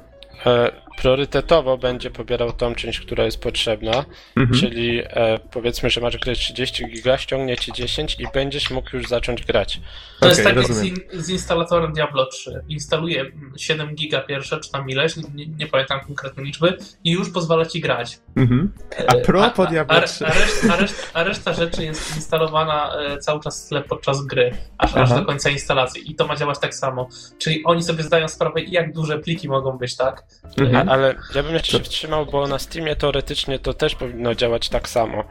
E, 0.47 0.73
priorytetowo 0.96 1.78
będzie 1.78 2.11
pobierał 2.11 2.52
tą 2.52 2.74
część, 2.74 3.00
która 3.00 3.24
jest 3.24 3.40
potrzebna, 3.40 4.04
mhm. 4.37 4.61
czyli 4.61 5.02
e, 5.04 5.38
powiedzmy, 5.50 5.90
że 5.90 6.00
masz 6.00 6.18
grać 6.18 6.38
30 6.38 6.87
giga, 6.87 7.18
ściągnie 7.18 7.56
ci 7.56 7.72
10 7.72 8.16
i 8.20 8.26
będziesz 8.35 8.70
mógł 8.70 8.96
już 8.96 9.09
zacząć 9.09 9.44
grać. 9.44 9.80
To 10.20 10.26
okay, 10.26 10.28
jest 10.28 10.44
tak 10.44 10.56
jak 10.56 10.66
z, 10.66 10.82
in, 10.82 10.96
z, 11.12 11.28
instalatorem 11.28 11.92
Diablo 11.92 12.26
3. 12.26 12.61
Instaluje 12.68 13.24
7 13.56 13.94
giga 13.94 14.20
pierwsze, 14.20 14.61
czy 14.61 14.70
tam 14.70 14.90
ileś, 14.90 15.16
nie, 15.16 15.46
nie 15.46 15.66
pamiętam 15.66 16.00
konkretnej 16.00 16.46
liczby 16.46 16.78
i 17.04 17.11
już 17.11 17.30
pozwala 17.30 17.66
ci 17.66 17.80
grać. 17.80 18.18
Mhm. 18.37 18.72
A 19.06 19.14
pro 19.14 19.50
po 19.50 19.66
Diablo 19.66 20.00
3. 20.00 20.26
A, 20.26 20.28
a, 20.28 20.32
reszta, 20.32 20.74
a, 20.74 20.76
reszta, 20.76 20.96
a, 21.14 21.24
reszta, 21.24 21.52
rzeczy 21.52 21.85
jest 21.85 22.16
instalowana 22.16 22.96
e, 22.96 23.18
cały 23.18 23.40
czas 23.40 23.66
w 23.66 23.68
tle 23.68 23.82
podczas 23.82 24.26
gry, 24.26 24.50
aż, 24.78 24.96
aż 24.96 25.11
do 25.11 25.24
końca 25.24 25.50
instalacji 25.50 26.11
i 26.11 26.14
to 26.14 26.26
ma 26.26 26.37
działać 26.37 26.59
tak 26.59 26.74
samo. 26.74 27.09
Czyli 27.38 27.64
oni 27.64 27.82
sobie 27.82 28.02
zdają 28.02 28.28
sprawę, 28.28 28.61
jak 28.62 28.92
duże 28.92 29.18
pliki 29.18 29.48
mogą 29.48 29.72
być, 29.78 29.96
tak? 29.96 30.24
Mhm. 30.59 30.86
Ale 30.88 31.14
ja 31.35 31.42
bym 31.42 31.55
jeszcze 31.55 31.79
się 31.79 31.85
wstrzymał, 31.85 32.27
bo 32.27 32.46
na 32.46 32.59
Steamie 32.59 32.96
teoretycznie 32.96 33.59
to 33.59 33.75
też 33.75 33.94
powinno 33.94 34.35
działać 34.35 34.68
tak 34.68 34.88
samo, 34.88 35.25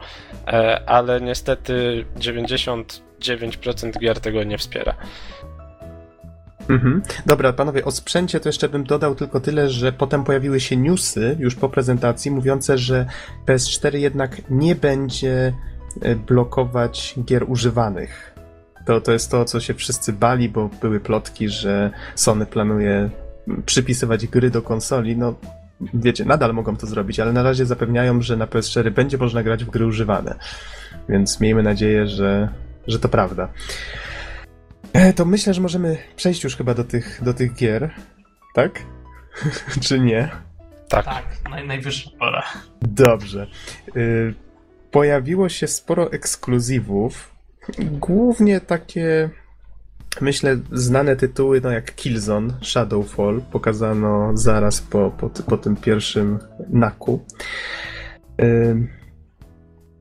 e, 0.46 0.82
ale 0.88 1.20
niestety 1.20 2.04
99% 2.18 3.98
gier 4.00 4.20
tego 4.20 4.44
nie 4.44 4.58
wspiera. 4.58 4.94
Mhm. 6.68 7.02
Dobra, 7.26 7.52
panowie, 7.52 7.84
o 7.84 7.90
sprzęcie 7.90 8.40
to 8.40 8.48
jeszcze 8.48 8.68
bym 8.68 8.84
dodał 8.84 9.14
tylko 9.14 9.40
tyle, 9.40 9.70
że 9.70 9.92
potem 9.92 10.24
pojawiły 10.24 10.60
się 10.60 10.76
newsy 10.76 11.36
już 11.38 11.54
po 11.54 11.68
prezentacji 11.68 12.30
mówiące, 12.30 12.78
że 12.78 13.06
PS4 13.46 13.96
jednak 13.96 14.50
nie 14.50 14.74
będzie 14.74 15.52
e, 16.02 16.16
blokować 16.16 17.14
gier 17.24 17.44
używanych. 17.50 18.34
To, 18.86 19.00
to 19.00 19.12
jest 19.12 19.30
to, 19.30 19.44
co 19.44 19.60
się 19.60 19.74
wszyscy 19.74 20.12
bali, 20.12 20.48
bo 20.48 20.70
były 20.82 21.00
plotki, 21.00 21.48
że 21.48 21.90
Sony 22.14 22.46
planuje 22.46 23.10
przypisywać 23.66 24.26
gry 24.26 24.50
do 24.50 24.62
konsoli. 24.62 25.16
No, 25.16 25.34
wiecie, 25.94 26.24
nadal 26.24 26.54
mogą 26.54 26.76
to 26.76 26.86
zrobić, 26.86 27.20
ale 27.20 27.32
na 27.32 27.42
razie 27.42 27.66
zapewniają, 27.66 28.22
że 28.22 28.36
na 28.36 28.46
PS4 28.46 28.90
będzie 28.90 29.18
można 29.18 29.42
grać 29.42 29.64
w 29.64 29.70
gry 29.70 29.86
używane. 29.86 30.34
Więc 31.08 31.40
miejmy 31.40 31.62
nadzieję, 31.62 32.06
że, 32.06 32.48
że 32.86 32.98
to 32.98 33.08
prawda. 33.08 33.48
E, 34.92 35.12
to 35.12 35.24
myślę, 35.24 35.54
że 35.54 35.60
możemy 35.60 35.98
przejść 36.16 36.44
już 36.44 36.56
chyba 36.56 36.74
do 36.74 36.84
tych, 36.84 37.20
do 37.24 37.34
tych 37.34 37.54
gier. 37.54 37.90
Tak? 38.54 38.82
Czy 39.84 40.00
nie? 40.00 40.28
Tak. 40.88 41.04
Tak, 41.04 41.24
naj, 41.50 41.66
najwyższa 41.66 42.10
pora. 42.18 42.42
Dobrze. 42.82 43.46
Y, 43.96 44.34
pojawiło 44.90 45.48
się 45.48 45.66
sporo 45.66 46.12
ekskluzywów. 46.12 47.34
Głównie 47.78 48.60
takie 48.60 49.30
myślę, 50.22 50.58
znane 50.72 51.16
tytuły, 51.16 51.60
no 51.60 51.70
jak 51.70 51.94
Killzone, 51.94 52.54
Shadowfall, 52.62 53.40
pokazano 53.52 54.36
zaraz 54.36 54.80
po, 54.80 55.10
po, 55.10 55.30
po 55.30 55.56
tym 55.58 55.76
pierwszym 55.76 56.38
naku. 56.68 57.24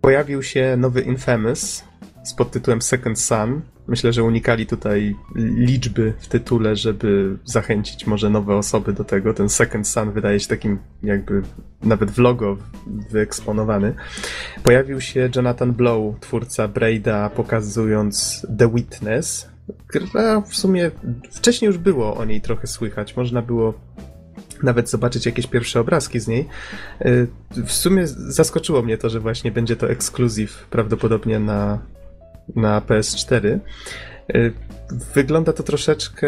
Pojawił 0.02 0.44
się 0.44 0.78
nowy 0.78 1.02
Infamous 1.02 1.84
z 2.24 2.34
podtytułem 2.34 2.82
Second 2.82 3.20
Sun. 3.20 3.62
Myślę, 3.88 4.14
że 4.14 4.24
unikali 4.24 4.66
tutaj 4.68 5.16
liczby 5.36 6.14
w 6.20 6.28
tytule, 6.28 6.76
żeby 6.76 7.38
zachęcić 7.46 8.08
może 8.08 8.30
nowe 8.30 8.56
osoby 8.56 8.94
do 8.94 9.04
tego. 9.04 9.34
Ten 9.34 9.50
Second 9.50 9.88
Sun 9.88 10.12
wydaje 10.12 10.40
się 10.40 10.48
takim 10.48 10.80
jakby 11.04 11.42
nawet 11.84 12.12
w 12.12 12.18
logo 12.18 12.58
wyeksponowany. 13.12 13.96
Pojawił 14.64 15.02
się 15.02 15.30
Jonathan 15.36 15.74
Blow, 15.74 16.20
twórca 16.20 16.68
Braida, 16.68 17.30
pokazując 17.30 18.48
The 18.58 18.74
Witness, 18.74 19.50
gra 19.90 20.42
w 20.42 20.56
sumie 20.56 20.92
wcześniej 21.32 21.68
już 21.68 21.78
było 21.78 22.16
o 22.16 22.26
niej 22.26 22.42
trochę 22.42 22.68
słychać. 22.68 23.18
Można 23.18 23.42
było 23.42 23.74
nawet 24.64 24.90
zobaczyć 24.90 25.26
jakieś 25.26 25.48
pierwsze 25.48 25.80
obrazki 25.80 26.20
z 26.20 26.28
niej. 26.28 26.48
Y, 27.06 27.28
w 27.66 27.72
sumie 27.72 28.08
zaskoczyło 28.08 28.82
mnie 28.82 28.98
to, 28.98 29.10
że 29.10 29.20
właśnie 29.20 29.52
będzie 29.52 29.76
to 29.76 29.90
ekskluzyw 29.90 30.68
prawdopodobnie 30.70 31.40
na, 31.40 31.80
na 32.56 32.82
PS4. 32.82 33.60
Y, 34.36 34.54
wygląda 35.16 35.54
to 35.54 35.64
troszeczkę 35.64 36.28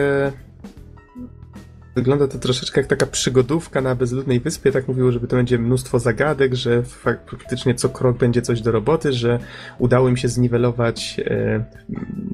Wygląda 1.97 2.27
to 2.27 2.37
troszeczkę 2.39 2.81
jak 2.81 2.87
taka 2.87 3.05
przygodówka 3.05 3.81
na 3.81 3.95
bezludnej 3.95 4.39
wyspie. 4.39 4.71
Tak 4.71 4.87
mówiło, 4.87 5.11
żeby 5.11 5.27
to 5.27 5.35
będzie 5.35 5.57
mnóstwo 5.59 5.99
zagadek, 5.99 6.53
że 6.53 6.83
faktycznie 6.83 7.75
co 7.75 7.89
krok 7.89 8.17
będzie 8.17 8.41
coś 8.41 8.61
do 8.61 8.71
roboty, 8.71 9.13
że 9.13 9.39
udało 9.79 10.09
im 10.09 10.17
się 10.17 10.27
zniwelować 10.27 11.21
e, 11.25 11.65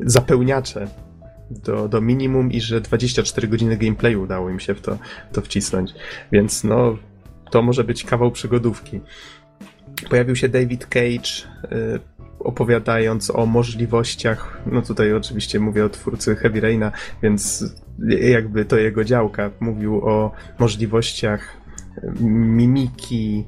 zapełniacze 0.06 0.88
do, 1.52 1.88
do 1.88 2.02
minimum 2.02 2.52
i 2.52 2.62
że 2.62 2.82
24 2.82 3.48
godziny 3.48 3.78
gameplayu 3.78 4.22
udało 4.22 4.50
im 4.50 4.60
się 4.60 4.76
w 4.76 4.82
to, 4.82 4.98
to 5.32 5.42
wcisnąć. 5.42 5.94
Więc 6.32 6.64
no, 6.64 6.98
to 7.52 7.62
może 7.62 7.84
być 7.84 8.04
kawał 8.04 8.32
przygodówki. 8.32 9.00
Pojawił 10.10 10.36
się 10.36 10.50
David 10.50 10.86
Cage, 10.86 11.48
e, 11.64 12.00
opowiadając 12.44 13.32
o 13.36 13.46
możliwościach, 13.46 14.62
no 14.66 14.82
tutaj 14.82 15.14
oczywiście 15.14 15.60
mówię 15.60 15.86
o 15.86 15.90
twórcy 15.90 16.36
Heavy 16.36 16.62
Raina, 16.62 16.92
więc 17.24 17.66
jakby 18.32 18.66
to 18.66 18.78
jego 18.78 19.04
działka, 19.04 19.52
mówił 19.60 20.08
o 20.08 20.32
możliwościach 20.60 21.58
mimiki, 22.20 23.44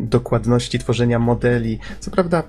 dokładności 0.00 0.78
tworzenia 0.78 1.18
modeli. 1.18 1.78
Co 2.00 2.10
prawda 2.10 2.42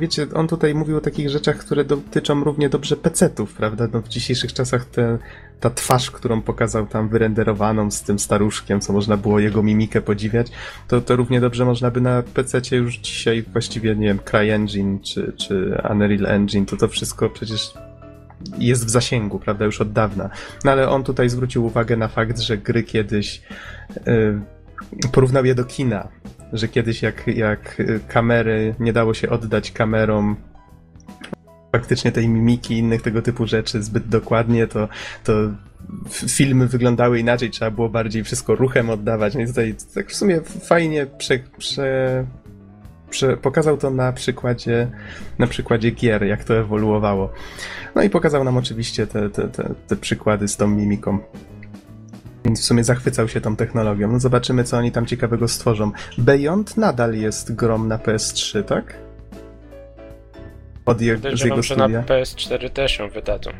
Wiecie, 0.00 0.26
on 0.34 0.48
tutaj 0.48 0.74
mówił 0.74 0.96
o 0.96 1.00
takich 1.00 1.30
rzeczach, 1.30 1.56
które 1.56 1.84
dotyczą 1.84 2.44
równie 2.44 2.68
dobrze 2.68 2.96
pecetów, 2.96 3.54
prawda? 3.54 3.88
No 3.92 4.02
w 4.02 4.08
dzisiejszych 4.08 4.52
czasach 4.52 4.84
te, 4.84 5.18
ta 5.60 5.70
twarz, 5.70 6.10
którą 6.10 6.42
pokazał 6.42 6.86
tam 6.86 7.08
wyrenderowaną 7.08 7.90
z 7.90 8.02
tym 8.02 8.18
staruszkiem, 8.18 8.80
co 8.80 8.92
można 8.92 9.16
było 9.16 9.38
jego 9.38 9.62
mimikę 9.62 10.00
podziwiać, 10.00 10.50
to, 10.88 11.00
to 11.00 11.16
równie 11.16 11.40
dobrze 11.40 11.64
można 11.64 11.90
by 11.90 12.00
na 12.00 12.22
pececie 12.22 12.76
już 12.76 12.96
dzisiaj 12.96 13.42
właściwie, 13.42 13.96
nie 13.96 14.06
wiem, 14.06 14.18
CryEngine 14.30 14.98
czy, 14.98 15.32
czy 15.36 15.82
Unreal 15.90 16.26
Engine, 16.26 16.66
to 16.66 16.76
to 16.76 16.88
wszystko 16.88 17.30
przecież 17.30 17.74
jest 18.58 18.86
w 18.86 18.90
zasięgu, 18.90 19.38
prawda, 19.38 19.64
już 19.64 19.80
od 19.80 19.92
dawna. 19.92 20.30
No 20.64 20.70
ale 20.70 20.88
on 20.88 21.04
tutaj 21.04 21.28
zwrócił 21.28 21.64
uwagę 21.64 21.96
na 21.96 22.08
fakt, 22.08 22.38
że 22.38 22.58
gry 22.58 22.82
kiedyś 22.82 23.42
yy, 24.06 24.40
porównał 25.12 25.44
je 25.44 25.54
do 25.54 25.64
kina, 25.64 26.08
że 26.52 26.68
kiedyś 26.68 27.02
jak, 27.02 27.26
jak 27.26 27.82
kamery 28.08 28.74
nie 28.80 28.92
dało 28.92 29.14
się 29.14 29.30
oddać 29.30 29.72
kamerom 29.72 30.36
faktycznie 31.72 32.12
tej 32.12 32.28
mimiki 32.28 32.74
i 32.74 32.78
innych 32.78 33.02
tego 33.02 33.22
typu 33.22 33.46
rzeczy 33.46 33.82
zbyt 33.82 34.08
dokładnie, 34.08 34.66
to, 34.66 34.88
to 35.24 35.32
filmy 36.28 36.66
wyglądały 36.66 37.18
inaczej, 37.18 37.50
trzeba 37.50 37.70
było 37.70 37.88
bardziej 37.88 38.24
wszystko 38.24 38.54
ruchem 38.54 38.90
oddawać. 38.90 39.34
No 39.34 39.40
i 39.40 39.46
tutaj 39.46 39.74
tak 39.94 40.10
w 40.10 40.14
sumie 40.14 40.40
fajnie 40.40 41.06
prze, 41.06 41.38
prze, 41.58 42.24
prze, 43.10 43.36
pokazał 43.36 43.76
to 43.76 43.90
na 43.90 44.12
przykładzie, 44.12 44.88
na 45.38 45.46
przykładzie 45.46 45.90
gier, 45.90 46.24
jak 46.24 46.44
to 46.44 46.58
ewoluowało. 46.58 47.32
No 47.94 48.02
i 48.02 48.10
pokazał 48.10 48.44
nam 48.44 48.56
oczywiście 48.56 49.06
te, 49.06 49.30
te, 49.30 49.48
te, 49.48 49.74
te 49.86 49.96
przykłady 49.96 50.48
z 50.48 50.56
tą 50.56 50.68
mimiką. 50.68 51.18
Więc 52.48 52.60
w 52.60 52.64
sumie 52.64 52.84
zachwycał 52.84 53.28
się 53.28 53.40
tą 53.40 53.56
technologią. 53.56 54.12
No 54.12 54.20
zobaczymy, 54.20 54.64
co 54.64 54.76
oni 54.76 54.92
tam 54.92 55.06
ciekawego 55.06 55.48
stworzą. 55.48 55.92
Beyond 56.18 56.76
nadal 56.76 57.14
jest 57.14 57.54
grom 57.54 57.88
na 57.88 57.98
PS3, 57.98 58.64
tak? 58.64 58.98
Od 60.86 61.00
je, 61.00 61.18
z 61.34 61.44
jego 61.44 61.62
studia. 61.62 61.88
na 61.88 62.02
PS4 62.02 62.70
też 62.70 62.98
ją 62.98 63.10
wydadzą. 63.10 63.50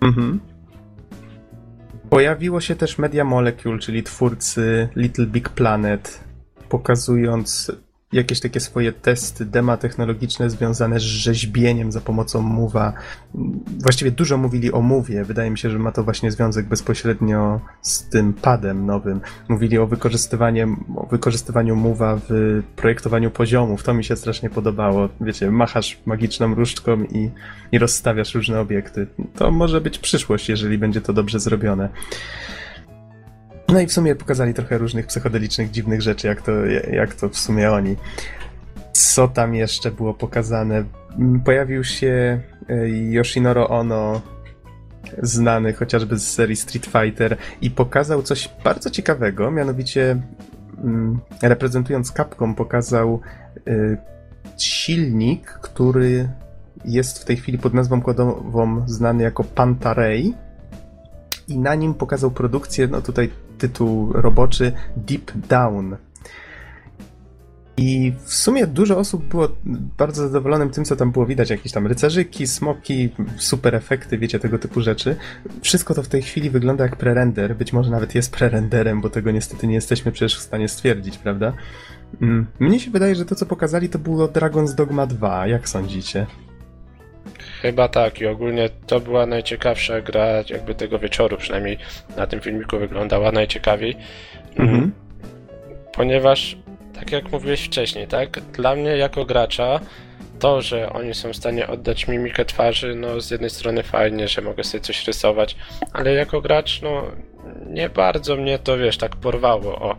Mhm. 0.00 0.40
Pojawiło 2.10 2.60
się 2.60 2.76
też 2.76 2.98
Media 2.98 3.24
Molecule, 3.24 3.78
czyli 3.78 4.02
twórcy 4.02 4.88
Little 4.96 5.26
Big 5.26 5.48
Planet, 5.48 6.24
pokazując 6.68 7.72
jakieś 8.12 8.40
takie 8.40 8.60
swoje 8.60 8.92
testy, 8.92 9.44
dema 9.44 9.76
technologiczne 9.76 10.50
związane 10.50 11.00
z 11.00 11.02
rzeźbieniem 11.02 11.92
za 11.92 12.00
pomocą 12.00 12.42
Move'a. 12.42 12.92
Właściwie 13.82 14.10
dużo 14.10 14.36
mówili 14.36 14.72
o 14.72 14.78
Move'ie. 14.78 15.24
Wydaje 15.24 15.50
mi 15.50 15.58
się, 15.58 15.70
że 15.70 15.78
ma 15.78 15.92
to 15.92 16.04
właśnie 16.04 16.30
związek 16.30 16.66
bezpośrednio 16.66 17.60
z 17.82 18.08
tym 18.08 18.32
padem 18.32 18.86
nowym. 18.86 19.20
Mówili 19.48 19.78
o, 19.78 19.86
wykorzystywaniu, 19.86 20.76
o 20.96 21.06
wykorzystywaniu 21.06 21.76
Move'a 21.76 22.20
w 22.28 22.62
projektowaniu 22.76 23.30
poziomów. 23.30 23.82
To 23.82 23.94
mi 23.94 24.04
się 24.04 24.16
strasznie 24.16 24.50
podobało. 24.50 25.08
Wiecie, 25.20 25.50
machasz 25.50 26.00
magiczną 26.06 26.54
różdżką 26.54 27.02
i, 27.02 27.30
i 27.72 27.78
rozstawiasz 27.78 28.34
różne 28.34 28.60
obiekty. 28.60 29.06
To 29.34 29.50
może 29.50 29.80
być 29.80 29.98
przyszłość, 29.98 30.48
jeżeli 30.48 30.78
będzie 30.78 31.00
to 31.00 31.12
dobrze 31.12 31.40
zrobione. 31.40 31.88
No 33.72 33.80
i 33.80 33.86
w 33.86 33.92
sumie 33.92 34.14
pokazali 34.14 34.54
trochę 34.54 34.78
różnych 34.78 35.06
psychodelicznych, 35.06 35.70
dziwnych 35.70 36.02
rzeczy, 36.02 36.26
jak 36.26 36.42
to, 36.42 36.52
jak 36.92 37.14
to 37.14 37.28
w 37.28 37.38
sumie 37.38 37.70
oni. 37.70 37.96
Co 38.92 39.28
tam 39.28 39.54
jeszcze 39.54 39.90
było 39.90 40.14
pokazane? 40.14 40.84
Mm, 41.18 41.40
pojawił 41.40 41.84
się 41.84 42.40
e, 42.68 42.88
Yoshinoro 42.88 43.68
Ono, 43.68 44.20
znany 45.22 45.72
chociażby 45.72 46.18
z 46.18 46.30
serii 46.30 46.56
Street 46.56 46.86
Fighter, 46.86 47.36
i 47.60 47.70
pokazał 47.70 48.22
coś 48.22 48.50
bardzo 48.64 48.90
ciekawego, 48.90 49.50
mianowicie 49.50 50.22
mm, 50.84 51.20
reprezentując 51.42 52.12
Capcom, 52.12 52.54
pokazał 52.54 53.20
e, 53.66 53.96
silnik, 54.58 55.46
który 55.46 56.28
jest 56.84 57.18
w 57.18 57.24
tej 57.24 57.36
chwili 57.36 57.58
pod 57.58 57.74
nazwą 57.74 58.02
kodową 58.02 58.88
znany 58.88 59.22
jako 59.22 59.44
Pantarei 59.44 60.34
i 61.48 61.58
na 61.58 61.74
nim 61.74 61.94
pokazał 61.94 62.30
produkcję, 62.30 62.88
no 62.88 63.02
tutaj 63.02 63.30
tytuł 63.60 64.12
roboczy 64.12 64.72
Deep 64.96 65.32
Down. 65.48 65.96
I 67.76 68.12
w 68.24 68.34
sumie 68.34 68.66
dużo 68.66 68.98
osób 68.98 69.24
było 69.24 69.48
bardzo 69.98 70.22
zadowolonym 70.28 70.70
tym, 70.70 70.84
co 70.84 70.96
tam 70.96 71.12
było 71.12 71.26
widać. 71.26 71.50
Jakieś 71.50 71.72
tam 71.72 71.86
rycerzyki, 71.86 72.46
smoki, 72.46 73.08
super 73.36 73.74
efekty, 73.74 74.18
wiecie, 74.18 74.38
tego 74.38 74.58
typu 74.58 74.80
rzeczy. 74.80 75.16
Wszystko 75.62 75.94
to 75.94 76.02
w 76.02 76.08
tej 76.08 76.22
chwili 76.22 76.50
wygląda 76.50 76.84
jak 76.84 76.96
prerender. 76.96 77.56
Być 77.56 77.72
może 77.72 77.90
nawet 77.90 78.14
jest 78.14 78.32
prerenderem, 78.32 79.00
bo 79.00 79.10
tego 79.10 79.30
niestety 79.30 79.66
nie 79.66 79.74
jesteśmy 79.74 80.12
przecież 80.12 80.38
w 80.38 80.42
stanie 80.42 80.68
stwierdzić, 80.68 81.18
prawda? 81.18 81.52
Mm, 82.22 82.46
mnie 82.58 82.80
się 82.80 82.90
wydaje, 82.90 83.14
że 83.14 83.24
to, 83.24 83.34
co 83.34 83.46
pokazali, 83.46 83.88
to 83.88 83.98
było 83.98 84.28
Dragon's 84.28 84.74
Dogma 84.74 85.06
2. 85.06 85.46
Jak 85.46 85.68
sądzicie? 85.68 86.26
Chyba 87.62 87.88
tak 87.88 88.20
i 88.20 88.26
ogólnie 88.26 88.68
to 88.86 89.00
była 89.00 89.26
najciekawsza 89.26 90.00
gra 90.00 90.26
jakby 90.50 90.74
tego 90.74 90.98
wieczoru, 90.98 91.36
przynajmniej 91.36 91.78
na 92.16 92.26
tym 92.26 92.40
filmiku 92.40 92.78
wyglądała 92.78 93.32
najciekawiej. 93.32 93.96
Mhm. 94.56 94.92
Ponieważ 95.92 96.56
tak 96.94 97.12
jak 97.12 97.32
mówiłeś 97.32 97.60
wcześniej, 97.60 98.06
tak? 98.06 98.40
Dla 98.40 98.74
mnie 98.74 98.96
jako 98.96 99.24
gracza 99.24 99.80
to, 100.38 100.62
że 100.62 100.92
oni 100.92 101.14
są 101.14 101.32
w 101.32 101.36
stanie 101.36 101.66
oddać 101.66 102.08
mimikę 102.08 102.44
twarzy, 102.44 102.94
no 102.94 103.20
z 103.20 103.30
jednej 103.30 103.50
strony 103.50 103.82
fajnie, 103.82 104.28
że 104.28 104.42
mogę 104.42 104.64
sobie 104.64 104.80
coś 104.80 105.06
rysować, 105.06 105.56
ale 105.92 106.12
jako 106.12 106.40
gracz, 106.40 106.82
no 106.82 107.02
nie 107.66 107.88
bardzo 107.88 108.36
mnie 108.36 108.58
to, 108.58 108.78
wiesz, 108.78 108.96
tak 108.96 109.16
porwało, 109.16 109.78
o, 109.78 109.96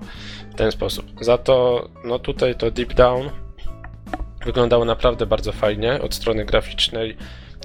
w 0.51 0.55
ten 0.55 0.72
sposób. 0.72 1.05
Za 1.22 1.38
to, 1.38 1.88
no 2.03 2.20
tutaj 2.20 2.55
to 2.55 2.72
Deep 2.72 2.93
Down 2.93 3.30
wyglądało 4.45 4.86
naprawdę 4.86 5.26
bardzo 5.26 5.51
fajnie 5.51 6.01
od 6.01 6.14
strony 6.14 6.45
graficznej 6.45 7.18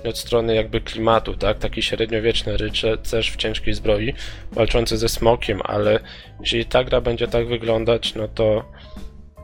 od 0.07 0.19
strony 0.19 0.55
jakby 0.55 0.81
klimatu, 0.81 1.35
tak? 1.35 1.59
Taki 1.59 1.83
średniowieczny 1.83 2.57
rycerz 2.57 3.31
w 3.31 3.37
ciężkiej 3.37 3.75
zbroi, 3.75 4.15
walczący 4.53 4.97
ze 4.97 5.09
smokiem, 5.09 5.61
ale 5.65 6.01
jeżeli 6.41 6.65
ta 6.65 6.85
gra 6.85 7.01
będzie 7.01 7.29
tak 7.29 7.49
wyglądać, 7.49 8.15
no 8.15 8.29
to 8.29 8.65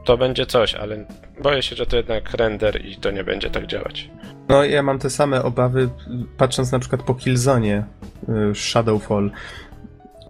to 0.05 0.17
będzie 0.19 0.47
coś, 0.47 0.75
ale 0.75 1.07
boję 1.43 1.63
się, 1.63 1.77
że 1.77 1.87
to 1.87 1.97
jednak 1.97 2.35
render 2.35 2.87
i 2.87 2.97
to 2.97 3.11
nie 3.11 3.25
będzie 3.25 3.51
tak 3.51 3.67
działać. 3.67 4.11
No 4.49 4.65
ja 4.65 4.83
mam 4.83 4.99
te 4.99 5.11
same 5.11 5.43
obawy, 5.43 5.89
patrząc 6.37 6.73
na 6.73 6.79
przykład 6.79 7.03
po 7.03 7.15
Killzone 7.15 7.85
y, 8.51 8.55
Shadowfall. 8.55 9.31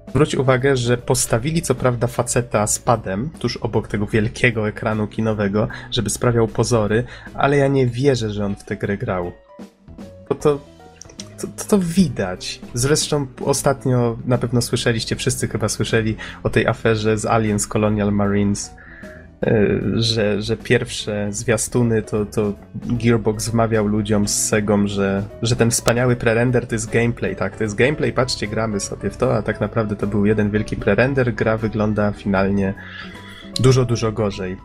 Zwróć 0.08 0.34
uwagę, 0.34 0.76
że 0.76 0.96
postawili 0.96 1.62
co 1.62 1.74
prawda 1.74 2.06
faceta 2.06 2.66
z 2.66 2.78
padem 2.78 3.30
tuż 3.38 3.56
obok 3.56 3.88
tego 3.88 4.06
wielkiego 4.06 4.68
ekranu 4.68 5.06
kinowego, 5.06 5.68
żeby 5.90 6.10
sprawiał 6.10 6.48
pozory, 6.48 7.04
ale 7.34 7.56
ja 7.56 7.68
nie 7.68 7.86
wierzę, 7.86 8.30
że 8.30 8.44
on 8.44 8.56
w 8.56 8.64
tę 8.64 8.76
grę 8.76 8.98
grał. 8.98 9.32
Bo 10.28 10.34
to, 10.34 10.60
to, 11.40 11.64
to, 11.68 11.78
widać. 11.78 12.60
Zresztą 12.74 13.26
ostatnio 13.44 14.18
na 14.26 14.38
pewno 14.38 14.62
słyszeliście, 14.62 15.16
wszyscy 15.16 15.48
chyba 15.48 15.68
słyszeli 15.68 16.16
o 16.42 16.50
tej 16.50 16.66
aferze 16.66 17.18
z 17.18 17.26
Aliens 17.26 17.66
Colonial 17.66 18.12
Marines 18.12 18.70
E, 19.46 19.78
że, 19.94 20.42
że 20.42 20.56
pierwsze 20.56 21.28
zwiastuny 21.30 22.02
to, 22.02 22.26
to 22.26 22.52
Gearbox 22.74 23.48
wmawiał 23.48 23.86
ludziom 23.86 24.28
z 24.28 24.48
Segą, 24.48 24.86
że, 24.86 25.24
że 25.42 25.56
ten 25.56 25.70
wspaniały 25.70 26.16
prerender 26.16 26.66
to 26.66 26.74
jest 26.74 26.90
gameplay, 26.90 27.36
tak? 27.36 27.56
To 27.56 27.62
jest 27.64 27.74
gameplay, 27.74 28.12
patrzcie, 28.12 28.46
gramy 28.46 28.80
sobie 28.80 29.10
w 29.10 29.16
to, 29.16 29.36
a 29.36 29.42
tak 29.42 29.60
naprawdę 29.60 29.96
to 29.96 30.06
był 30.06 30.26
jeden 30.26 30.50
wielki 30.50 30.76
prerender, 30.76 31.34
gra 31.34 31.56
wygląda 31.56 32.12
finalnie 32.12 32.74
dużo, 33.60 33.84
dużo 33.84 34.12
gorzej. 34.12 34.56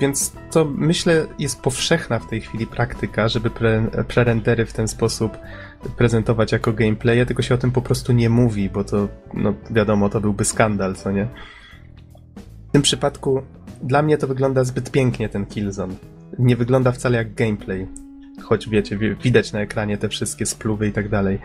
Więc 0.00 0.32
to 0.50 0.64
myślę 0.64 1.26
jest 1.38 1.60
powszechna 1.60 2.18
w 2.18 2.28
tej 2.28 2.40
chwili 2.40 2.66
praktyka, 2.66 3.28
żeby 3.28 3.50
pre, 3.50 3.90
prerendery 4.08 4.66
w 4.66 4.72
ten 4.72 4.88
sposób 4.88 5.38
prezentować 5.96 6.52
jako 6.52 6.72
gameplaye, 6.72 7.26
tylko 7.26 7.42
się 7.42 7.54
o 7.54 7.58
tym 7.58 7.72
po 7.72 7.82
prostu 7.82 8.12
nie 8.12 8.30
mówi, 8.30 8.70
bo 8.70 8.84
to, 8.84 9.08
no 9.34 9.54
wiadomo, 9.70 10.08
to 10.08 10.20
byłby 10.20 10.44
skandal, 10.44 10.94
co 10.94 11.12
nie? 11.12 11.28
W 12.68 12.72
tym 12.72 12.82
przypadku 12.82 13.42
dla 13.82 14.02
mnie 14.02 14.18
to 14.18 14.26
wygląda 14.26 14.64
zbyt 14.64 14.90
pięknie 14.90 15.28
ten 15.28 15.46
Killzone. 15.46 15.94
Nie 16.38 16.56
wygląda 16.56 16.92
wcale 16.92 17.18
jak 17.18 17.34
gameplay. 17.34 17.86
Choć 18.42 18.68
wiecie, 18.68 18.98
widać 19.22 19.52
na 19.52 19.60
ekranie 19.60 19.98
te 19.98 20.08
wszystkie 20.08 20.46
spluwy 20.46 20.88
i 20.88 20.92
tak 20.92 21.08
dalej. 21.08 21.38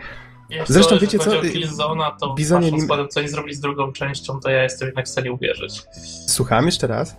Zresztą 0.66 0.98
wiecie 0.98 1.18
co? 1.18 1.40
Killzona, 1.40 2.16
to 2.20 2.34
Bizonie 2.34 2.70
patrząc 2.70 2.90
nim... 2.90 3.08
co 3.08 3.20
oni 3.20 3.28
zrobili 3.28 3.54
z 3.54 3.60
drugą 3.60 3.92
częścią, 3.92 4.40
to 4.40 4.50
ja 4.50 4.62
jestem 4.62 4.86
jednak 4.86 5.06
w 5.06 5.08
stanie 5.08 5.32
uwierzyć. 5.32 5.82
Słucham 6.26 6.66
jeszcze 6.66 6.86
raz? 6.86 7.16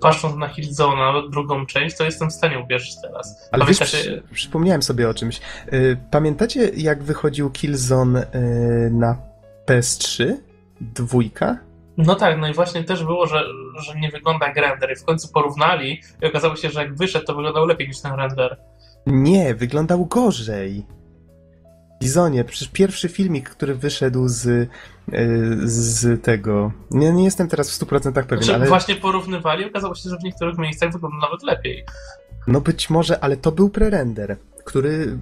Patrząc 0.00 0.36
na 0.36 0.48
Killzona, 0.48 1.12
drugą 1.30 1.66
część, 1.66 1.96
to 1.96 2.04
jestem 2.04 2.30
w 2.30 2.32
stanie 2.32 2.58
uwierzyć 2.58 3.00
teraz. 3.02 3.48
Ale 3.52 3.66
wiesz, 3.66 4.06
przypomniałem 4.32 4.82
sobie 4.82 5.08
o 5.08 5.14
czymś. 5.14 5.40
Y, 5.72 5.96
pamiętacie, 6.10 6.70
jak 6.76 7.02
wychodził 7.02 7.50
Killzone 7.50 8.22
y, 8.22 8.90
na 8.90 9.16
PS3? 9.66 10.36
Dwójka? 10.80 11.58
No 11.96 12.14
tak, 12.14 12.40
no 12.40 12.48
i 12.48 12.54
właśnie 12.54 12.84
też 12.84 13.04
było, 13.04 13.26
że, 13.26 13.44
że 13.80 14.00
nie 14.00 14.10
wygląda 14.10 14.46
jak 14.46 14.56
render 14.56 14.92
i 14.92 14.96
w 14.96 15.04
końcu 15.04 15.28
porównali 15.32 16.00
i 16.22 16.26
okazało 16.26 16.56
się, 16.56 16.70
że 16.70 16.80
jak 16.80 16.94
wyszedł, 16.94 17.26
to 17.26 17.34
wyglądał 17.34 17.66
lepiej 17.66 17.88
niż 17.88 18.00
ten 18.00 18.14
render. 18.14 18.56
Nie, 19.06 19.54
wyglądał 19.54 20.06
gorzej. 20.06 20.86
Bizonie, 22.02 22.44
przecież 22.44 22.68
pierwszy 22.68 23.08
filmik, 23.08 23.50
który 23.50 23.74
wyszedł 23.74 24.28
z, 24.28 24.46
e, 24.46 24.68
z 25.64 26.22
tego. 26.22 26.72
Nie, 26.90 27.12
nie 27.12 27.24
jestem 27.24 27.48
teraz 27.48 27.70
w 27.70 27.84
100% 27.84 28.12
pewien, 28.12 28.44
znaczy, 28.44 28.54
ale. 28.54 28.66
Właśnie 28.66 28.96
porównywali, 28.96 29.64
okazało 29.64 29.94
się, 29.94 30.10
że 30.10 30.16
w 30.16 30.24
niektórych 30.24 30.58
miejscach 30.58 30.92
wygląda 30.92 31.18
nawet 31.18 31.42
lepiej. 31.42 31.84
No 32.46 32.60
być 32.60 32.90
może, 32.90 33.24
ale 33.24 33.36
to 33.36 33.52
był 33.52 33.70
prerender, 33.70 34.36
który. 34.64 35.18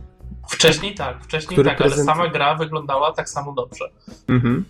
Wcześniej 0.49 0.95
tak, 0.95 1.25
wcześniej 1.25 1.53
który 1.53 1.69
tak, 1.69 1.79
prezent... 1.79 2.09
ale 2.09 2.17
sama 2.17 2.29
gra 2.29 2.55
wyglądała 2.55 3.13
tak 3.13 3.29
samo 3.29 3.53
dobrze. 3.53 3.91
Mhm. 4.29 4.65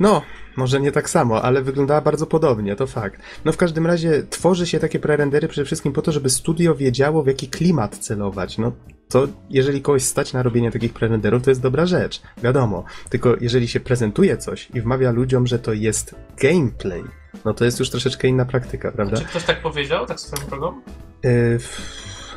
No, 0.00 0.22
może 0.56 0.80
nie 0.80 0.92
tak 0.92 1.10
samo, 1.10 1.42
ale 1.42 1.62
wyglądała 1.62 2.00
bardzo 2.00 2.26
podobnie, 2.26 2.76
to 2.76 2.86
fakt. 2.86 3.20
No 3.44 3.52
w 3.52 3.56
każdym 3.56 3.86
razie 3.86 4.22
tworzy 4.30 4.66
się 4.66 4.78
takie 4.78 4.98
prerendery 4.98 5.48
przede 5.48 5.64
wszystkim 5.64 5.92
po 5.92 6.02
to, 6.02 6.12
żeby 6.12 6.30
studio 6.30 6.74
wiedziało, 6.74 7.22
w 7.22 7.26
jaki 7.26 7.48
klimat 7.48 7.98
celować. 7.98 8.58
No 8.58 8.72
to 9.08 9.28
jeżeli 9.50 9.82
kogoś 9.82 10.02
stać 10.02 10.32
na 10.32 10.42
robienie 10.42 10.70
takich 10.70 10.92
prerenderów, 10.92 11.42
to 11.42 11.50
jest 11.50 11.60
dobra 11.60 11.86
rzecz, 11.86 12.22
wiadomo. 12.42 12.84
Tylko 13.10 13.36
jeżeli 13.40 13.68
się 13.68 13.80
prezentuje 13.80 14.36
coś 14.36 14.70
i 14.74 14.80
wmawia 14.80 15.10
ludziom, 15.10 15.46
że 15.46 15.58
to 15.58 15.72
jest 15.72 16.14
gameplay, 16.42 17.04
no 17.44 17.54
to 17.54 17.64
jest 17.64 17.80
już 17.80 17.90
troszeczkę 17.90 18.28
inna 18.28 18.44
praktyka, 18.44 18.92
prawda? 18.92 19.16
Czy 19.16 19.24
ktoś 19.24 19.44
tak 19.44 19.62
powiedział, 19.62 20.06
tak 20.06 20.20
swoją 20.20 20.48
drogą? 20.48 20.80
Yy, 21.22 21.58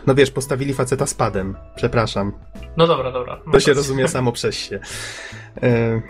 no 0.08 0.16
wiesz, 0.16 0.32
postawili 0.32 0.74
faceta 0.74 1.06
z 1.06 1.14
padem, 1.14 1.56
przepraszam. 1.76 2.32
No 2.78 2.88
dobra, 2.88 3.12
dobra. 3.12 3.42
to 3.52 3.60
się 3.60 3.74
rozumie 3.74 4.08
samo 4.18 4.32
przez 4.32 4.56
się. 4.56 4.80
Yy, 5.62 6.02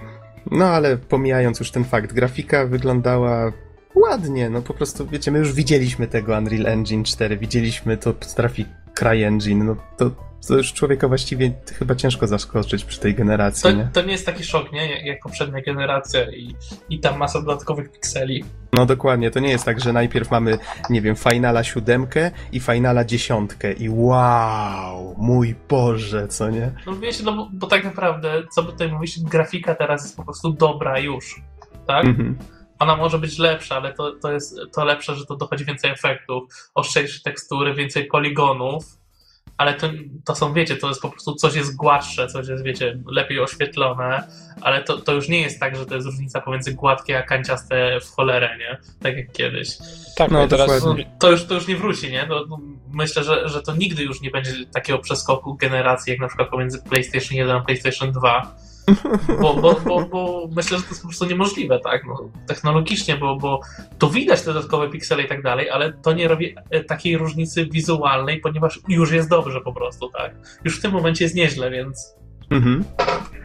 no 0.51 0.65
ale 0.65 0.97
pomijając 0.97 1.59
już 1.59 1.71
ten 1.71 1.83
fakt, 1.83 2.13
grafika 2.13 2.65
wyglądała 2.65 3.51
ładnie, 3.95 4.49
no 4.49 4.61
po 4.61 4.73
prostu, 4.73 5.07
wiecie, 5.07 5.31
my 5.31 5.39
już 5.39 5.53
widzieliśmy 5.53 6.07
tego 6.07 6.37
Unreal 6.37 6.67
Engine 6.67 7.03
4, 7.03 7.37
widzieliśmy 7.37 7.97
to 7.97 8.13
potrafi 8.13 8.65
CryEngine, 8.99 9.65
no 9.65 9.75
to, 9.97 10.11
to 10.47 10.57
już 10.57 10.73
człowieka 10.73 11.07
właściwie 11.07 11.51
chyba 11.79 11.95
ciężko 11.95 12.27
zaskoczyć 12.27 12.85
przy 12.85 12.99
tej 12.99 13.15
generacji, 13.15 13.63
to, 13.63 13.71
nie? 13.71 13.89
To 13.93 14.01
nie 14.01 14.11
jest 14.11 14.25
taki 14.25 14.43
szok, 14.43 14.71
nie? 14.71 15.05
Jak, 15.05 15.19
poprzednia 15.23 15.61
generacja 15.61 16.31
i, 16.31 16.55
i 16.89 16.99
tam 16.99 17.17
masa 17.17 17.41
dodatkowych 17.41 17.91
pikseli. 17.91 18.43
No 18.73 18.85
dokładnie, 18.85 19.31
to 19.31 19.39
nie 19.39 19.49
jest 19.49 19.65
tak, 19.65 19.79
że 19.79 19.93
najpierw 19.93 20.31
mamy, 20.31 20.57
nie 20.89 21.01
wiem, 21.01 21.15
Finala 21.15 21.63
siódemkę 21.63 22.31
i 22.51 22.59
Finala 22.59 23.05
dziesiątkę 23.05 23.73
i 23.73 23.89
wow, 23.89 25.15
mój 25.17 25.55
Boże, 25.69 26.27
co 26.27 26.49
nie? 26.49 26.71
No 26.85 26.95
wiecie, 26.95 27.23
no 27.23 27.35
bo, 27.35 27.49
bo 27.53 27.67
tak 27.67 27.83
naprawdę, 27.83 28.43
co 28.51 28.63
by 28.63 28.71
tutaj 28.71 28.91
mówić, 28.91 29.19
grafika 29.23 29.75
teraz 29.75 30.03
jest 30.03 30.17
po 30.17 30.23
prostu 30.23 30.53
dobra 30.53 30.99
już, 30.99 31.41
tak? 31.87 32.05
Mhm 32.05 32.37
ona 32.79 32.95
może 32.95 33.19
być 33.19 33.37
lepsza, 33.37 33.75
ale 33.75 33.93
to, 33.93 34.11
to 34.11 34.31
jest 34.31 34.59
to 34.73 34.85
lepsze, 34.85 35.15
że 35.15 35.25
to 35.25 35.35
dochodzi 35.35 35.65
więcej 35.65 35.91
efektów, 35.91 36.43
ostrzejsze 36.75 37.21
tekstury, 37.23 37.73
więcej 37.73 38.05
poligonów, 38.05 38.97
ale 39.57 39.73
to, 39.73 39.89
to 40.25 40.35
są, 40.35 40.53
wiecie, 40.53 40.77
to 40.77 40.87
jest 40.87 41.01
po 41.01 41.09
prostu 41.09 41.35
coś 41.35 41.55
jest 41.55 41.75
gładsze, 41.75 42.27
coś 42.27 42.47
jest, 42.47 42.63
wiecie, 42.63 42.99
lepiej 43.05 43.39
oświetlone, 43.39 44.27
ale 44.61 44.83
to, 44.83 44.97
to 44.97 45.13
już 45.13 45.29
nie 45.29 45.41
jest 45.41 45.59
tak, 45.59 45.75
że 45.75 45.85
to 45.85 45.95
jest 45.95 46.07
różnica 46.07 46.41
pomiędzy 46.41 46.73
gładkie 46.73 47.17
a 47.17 47.21
kanciaste 47.21 47.99
w 47.99 48.15
cholerę, 48.15 48.57
nie? 48.57 48.77
Tak 49.01 49.17
jak 49.17 49.31
kiedyś. 49.31 49.77
Tak, 50.15 50.31
no, 50.31 50.47
teraz... 50.47 50.85
No, 50.85 50.95
to, 51.19 51.31
już, 51.31 51.45
to 51.45 51.53
już 51.53 51.67
nie 51.67 51.75
wróci, 51.75 52.11
nie? 52.11 52.25
No, 52.29 52.45
no, 52.49 52.59
myślę, 52.93 53.23
że, 53.23 53.49
że 53.49 53.61
to 53.61 53.75
nigdy 53.75 54.03
już 54.03 54.21
nie 54.21 54.31
będzie 54.31 54.51
takiego 54.73 54.99
przeskoku 54.99 55.55
generacji, 55.55 56.11
jak 56.11 56.19
na 56.19 56.27
przykład 56.27 56.49
pomiędzy 56.49 56.83
PlayStation 56.83 57.37
1 57.37 57.55
a 57.55 57.61
PlayStation 57.61 58.11
2, 58.11 58.55
bo, 59.41 59.53
bo, 59.53 59.75
bo, 59.85 60.01
bo 60.05 60.49
myślę, 60.55 60.77
że 60.77 60.83
to 60.83 60.89
jest 60.89 61.01
po 61.01 61.07
prostu 61.07 61.25
niemożliwe, 61.25 61.79
tak? 61.79 62.05
No, 62.07 62.29
technologicznie, 62.47 63.17
bo, 63.17 63.35
bo 63.35 63.61
tu 63.99 64.09
widać 64.09 64.41
te 64.41 64.53
dodatkowe 64.53 64.89
piksele 64.89 65.23
i 65.23 65.27
tak 65.27 65.41
dalej, 65.41 65.69
ale 65.69 65.93
to 65.93 66.13
nie 66.13 66.27
robi 66.27 66.55
e, 66.69 66.83
takiej 66.83 67.17
różnicy 67.17 67.65
wizualnej, 67.65 68.39
ponieważ 68.39 68.79
już 68.87 69.11
jest 69.11 69.29
dobrze 69.29 69.61
po 69.61 69.73
prostu, 69.73 70.09
tak? 70.09 70.35
Już 70.63 70.79
w 70.79 70.81
tym 70.81 70.91
momencie 70.91 71.25
jest 71.25 71.35
nieźle, 71.35 71.71
więc. 71.71 72.15
Mhm. 72.49 72.83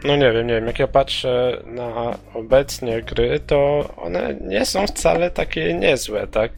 No 0.03 0.15
nie 0.15 0.31
wiem, 0.31 0.47
nie 0.47 0.53
wiem, 0.53 0.67
jak 0.67 0.79
ja 0.79 0.87
patrzę 0.87 1.63
na 1.65 2.17
obecnie 2.33 3.01
gry, 3.01 3.39
to 3.47 3.89
one 3.97 4.35
nie 4.41 4.65
są 4.65 4.87
wcale 4.87 5.31
takie 5.31 5.73
niezłe, 5.73 6.27
tak? 6.27 6.51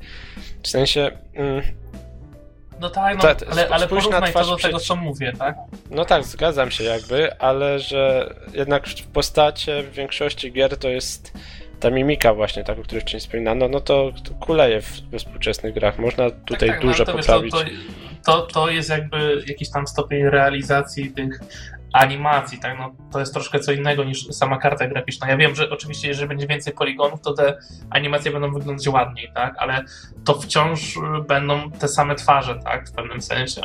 W 0.64 0.68
sensie. 0.68 1.12
Mm, 1.34 1.62
no 2.80 2.90
tak, 2.90 3.18
no, 3.18 3.22
Ta, 3.22 3.36
ale, 3.52 3.70
ale 3.70 3.88
porównaj 3.88 4.34
to 4.34 4.46
do 4.46 4.58
tego, 4.58 4.80
co 4.80 4.96
mówię, 4.96 5.34
tak? 5.40 5.56
No 5.92 6.06
tak, 6.06 6.24
zgadzam 6.24 6.72
się 6.72 6.84
jakby, 6.84 7.40
ale 7.40 7.80
że 7.80 8.34
jednak 8.54 8.88
w 8.88 9.08
postacie 9.08 9.84
w 9.84 9.92
większości 9.92 10.52
gier 10.52 10.78
to 10.78 10.90
jest 10.90 11.34
ta 11.80 11.90
mimika 11.90 12.34
właśnie, 12.34 12.64
tak, 12.64 12.80
o 12.80 12.84
której 12.84 13.02
wcześniej 13.02 13.20
wspominano, 13.20 13.68
no 13.68 13.80
to, 13.80 14.12
to 14.24 14.34
kuleje 14.34 14.82
w, 14.82 15.02
współczesnych 15.18 15.74
grach. 15.74 16.00
Można 16.00 16.30
tutaj 16.30 16.70
tak, 16.70 16.78
tak, 16.78 16.88
dużo 16.88 17.04
no, 17.08 17.14
poprawić. 17.14 17.52
To, 17.52 17.62
to, 18.26 18.42
to 18.42 18.70
jest 18.70 18.90
jakby 18.90 19.44
jakiś 19.48 19.70
tam 19.70 19.88
stopień 19.88 20.24
realizacji 20.24 21.12
tych 21.12 21.40
animacji, 21.96 22.60
tak? 22.60 22.78
No, 22.80 22.96
to 23.12 23.20
jest 23.20 23.34
troszkę 23.34 23.60
co 23.60 23.72
innego 23.72 24.04
niż 24.04 24.28
sama 24.28 24.58
karta 24.58 24.88
graficzna. 24.88 25.30
Ja 25.30 25.38
wiem, 25.38 25.56
że 25.56 25.70
oczywiście, 25.70 26.08
jeżeli 26.08 26.28
będzie 26.28 26.48
więcej 26.48 26.74
poligonów, 26.74 27.22
to 27.22 27.34
te 27.34 27.58
animacje 27.90 28.32
będą 28.32 28.54
wyglądać 28.54 28.88
ładniej, 28.88 29.32
tak? 29.36 29.56
Ale 29.58 29.84
to 30.26 30.34
wciąż 30.34 30.96
będą 31.28 31.72
te 31.72 31.88
same 31.88 32.16
twarze, 32.16 32.60
tak? 32.64 32.90
W 32.90 32.92
pewnym 32.92 33.22
sensie. 33.22 33.62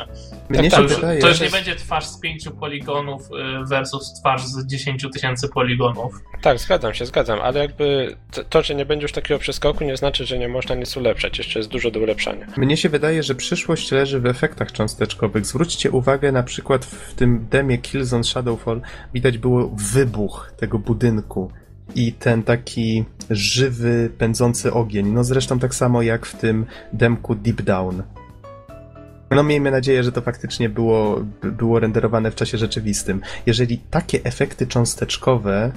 Mnie 0.49 0.71
to, 0.71 0.81
już, 0.81 0.95
wydaje, 0.95 1.21
to 1.21 1.27
już 1.27 1.39
nie 1.39 1.45
jest... 1.45 1.55
będzie 1.55 1.75
twarz 1.75 2.05
z 2.05 2.19
pięciu 2.19 2.51
poligonów 2.51 3.21
y, 3.61 3.65
versus 3.65 4.13
twarz 4.13 4.45
z 4.45 4.65
dziesięciu 4.65 5.09
tysięcy 5.09 5.49
poligonów. 5.49 6.13
Tak, 6.41 6.59
zgadzam 6.59 6.93
się, 6.93 7.05
zgadzam, 7.05 7.39
ale 7.41 7.59
jakby 7.59 8.15
to, 8.49 8.63
że 8.63 8.75
nie 8.75 8.85
będzie 8.85 9.03
już 9.03 9.11
takiego 9.11 9.39
przeskoku, 9.39 9.83
nie 9.83 9.97
znaczy, 9.97 10.25
że 10.25 10.37
nie 10.39 10.47
można 10.47 10.75
nic 10.75 10.97
ulepszać. 10.97 11.37
Jeszcze 11.37 11.59
jest 11.59 11.69
dużo 11.69 11.91
do 11.91 11.99
ulepszania. 11.99 12.47
Mnie 12.57 12.77
się 12.77 12.89
wydaje, 12.89 13.23
że 13.23 13.35
przyszłość 13.35 13.91
leży 13.91 14.19
w 14.19 14.25
efektach 14.25 14.71
cząsteczkowych. 14.71 15.45
Zwróćcie 15.45 15.91
uwagę 15.91 16.31
na 16.31 16.43
przykład 16.43 16.85
w 16.85 17.13
tym 17.13 17.47
demie 17.49 17.77
Killzone 17.77 18.20
Shadowfall 18.23 18.81
widać 19.13 19.37
było 19.37 19.71
wybuch 19.75 20.53
tego 20.57 20.79
budynku 20.79 21.51
i 21.95 22.13
ten 22.13 22.43
taki 22.43 23.05
żywy, 23.29 24.09
pędzący 24.17 24.73
ogień. 24.73 25.07
No 25.07 25.23
zresztą 25.23 25.59
tak 25.59 25.75
samo 25.75 26.01
jak 26.01 26.25
w 26.25 26.37
tym 26.37 26.65
demku 26.93 27.35
Deep 27.35 27.61
Down. 27.61 28.03
No 29.31 29.43
miejmy 29.43 29.71
nadzieję, 29.71 30.03
że 30.03 30.11
to 30.11 30.21
faktycznie 30.21 30.69
było, 30.69 31.25
było 31.43 31.79
renderowane 31.79 32.31
w 32.31 32.35
czasie 32.35 32.57
rzeczywistym. 32.57 33.21
Jeżeli 33.45 33.77
takie 33.77 34.23
efekty 34.23 34.67
cząsteczkowe 34.67 35.71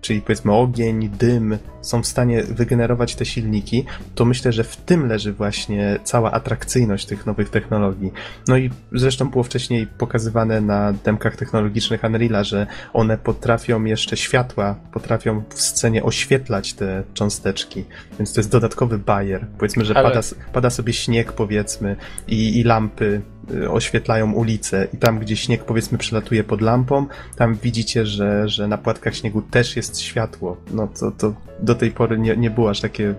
czyli 0.00 0.20
powiedzmy 0.20 0.52
ogień, 0.52 1.08
dym, 1.08 1.58
są 1.80 2.02
w 2.02 2.06
stanie 2.06 2.42
wygenerować 2.42 3.14
te 3.14 3.24
silniki, 3.24 3.84
to 4.14 4.24
myślę, 4.24 4.52
że 4.52 4.64
w 4.64 4.76
tym 4.76 5.06
leży 5.06 5.32
właśnie 5.32 5.98
cała 6.04 6.32
atrakcyjność 6.32 7.06
tych 7.06 7.26
nowych 7.26 7.50
technologii. 7.50 8.12
No 8.48 8.56
i 8.56 8.70
zresztą 8.92 9.30
było 9.30 9.44
wcześniej 9.44 9.86
pokazywane 9.98 10.60
na 10.60 10.92
demkach 10.92 11.36
technologicznych 11.36 12.02
Unreal'a, 12.02 12.44
że 12.44 12.66
one 12.92 13.18
potrafią 13.18 13.84
jeszcze 13.84 14.16
światła, 14.16 14.76
potrafią 14.92 15.42
w 15.48 15.60
scenie 15.62 16.02
oświetlać 16.02 16.74
te 16.74 17.02
cząsteczki, 17.14 17.84
więc 18.18 18.32
to 18.32 18.40
jest 18.40 18.50
dodatkowy 18.50 18.98
bajer. 18.98 19.46
Powiedzmy, 19.58 19.84
że 19.84 19.96
Ale... 19.96 20.08
pada, 20.08 20.20
pada 20.52 20.70
sobie 20.70 20.92
śnieg, 20.92 21.32
powiedzmy, 21.32 21.96
i, 22.28 22.60
i 22.60 22.62
lampy 22.62 23.22
oświetlają 23.70 24.32
ulice 24.32 24.88
i 24.94 24.96
tam, 24.96 25.18
gdzie 25.18 25.36
śnieg 25.36 25.64
powiedzmy 25.64 25.98
przelatuje 25.98 26.44
pod 26.44 26.60
lampą, 26.60 27.06
tam 27.36 27.54
widzicie, 27.54 28.06
że, 28.06 28.48
że 28.48 28.68
na 28.68 28.78
płatkach 28.78 29.14
śniegu 29.14 29.42
też 29.42 29.76
jest 29.76 30.00
światło. 30.00 30.56
No 30.70 30.88
to, 31.00 31.10
to 31.10 31.34
do 31.60 31.74
tej 31.74 31.90
pory 31.90 32.18
nie, 32.18 32.36
nie 32.36 32.50
było 32.50 32.70
aż 32.70 32.80
takie 32.80 33.14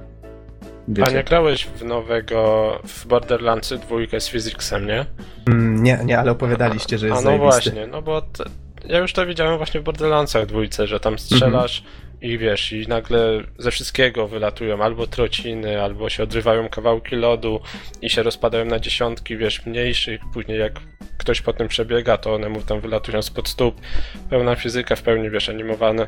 Wiecie. 0.87 1.11
A 1.11 1.17
nie 1.17 1.23
grałeś 1.23 1.65
w 1.65 1.85
nowego, 1.85 2.71
w 2.87 3.07
Borderlandsy 3.07 3.77
dwójkę 3.77 4.19
z 4.19 4.29
Physicsem, 4.29 4.87
nie? 4.87 5.05
Mm, 5.47 5.83
nie, 5.83 5.99
nie, 6.05 6.19
ale 6.19 6.31
opowiadaliście, 6.31 6.97
że 6.97 7.07
jest 7.07 7.19
A 7.19 7.31
no 7.31 7.37
właśnie, 7.37 7.87
no 7.87 8.01
bo 8.01 8.21
ja 8.85 8.99
już 8.99 9.13
to 9.13 9.25
widziałem 9.25 9.57
właśnie 9.57 9.79
w 9.79 9.83
Borderlandsach 9.83 10.45
dwójce, 10.45 10.87
że 10.87 10.99
tam 10.99 11.19
strzelasz 11.19 11.79
mhm. 11.79 12.06
I 12.21 12.37
wiesz, 12.37 12.71
i 12.71 12.87
nagle 12.87 13.43
ze 13.59 13.71
wszystkiego 13.71 14.27
wylatują 14.27 14.81
albo 14.81 15.07
trociny, 15.07 15.81
albo 15.81 16.09
się 16.09 16.23
odrywają 16.23 16.69
kawałki 16.69 17.15
lodu 17.15 17.59
i 18.01 18.09
się 18.09 18.23
rozpadają 18.23 18.65
na 18.65 18.79
dziesiątki, 18.79 19.37
wiesz, 19.37 19.65
mniejszych, 19.65 20.21
później 20.33 20.59
jak 20.59 20.79
ktoś 21.17 21.41
po 21.41 21.53
tym 21.53 21.67
przebiega, 21.67 22.17
to 22.17 22.33
one 22.33 22.49
mu 22.49 22.61
tam 22.61 22.81
wylatują 22.81 23.21
spod 23.21 23.47
stóp, 23.47 23.81
pełna 24.29 24.55
fizyka, 24.55 24.95
w 24.95 25.01
pełni, 25.01 25.29
wiesz, 25.29 25.49
animowane. 25.49 26.07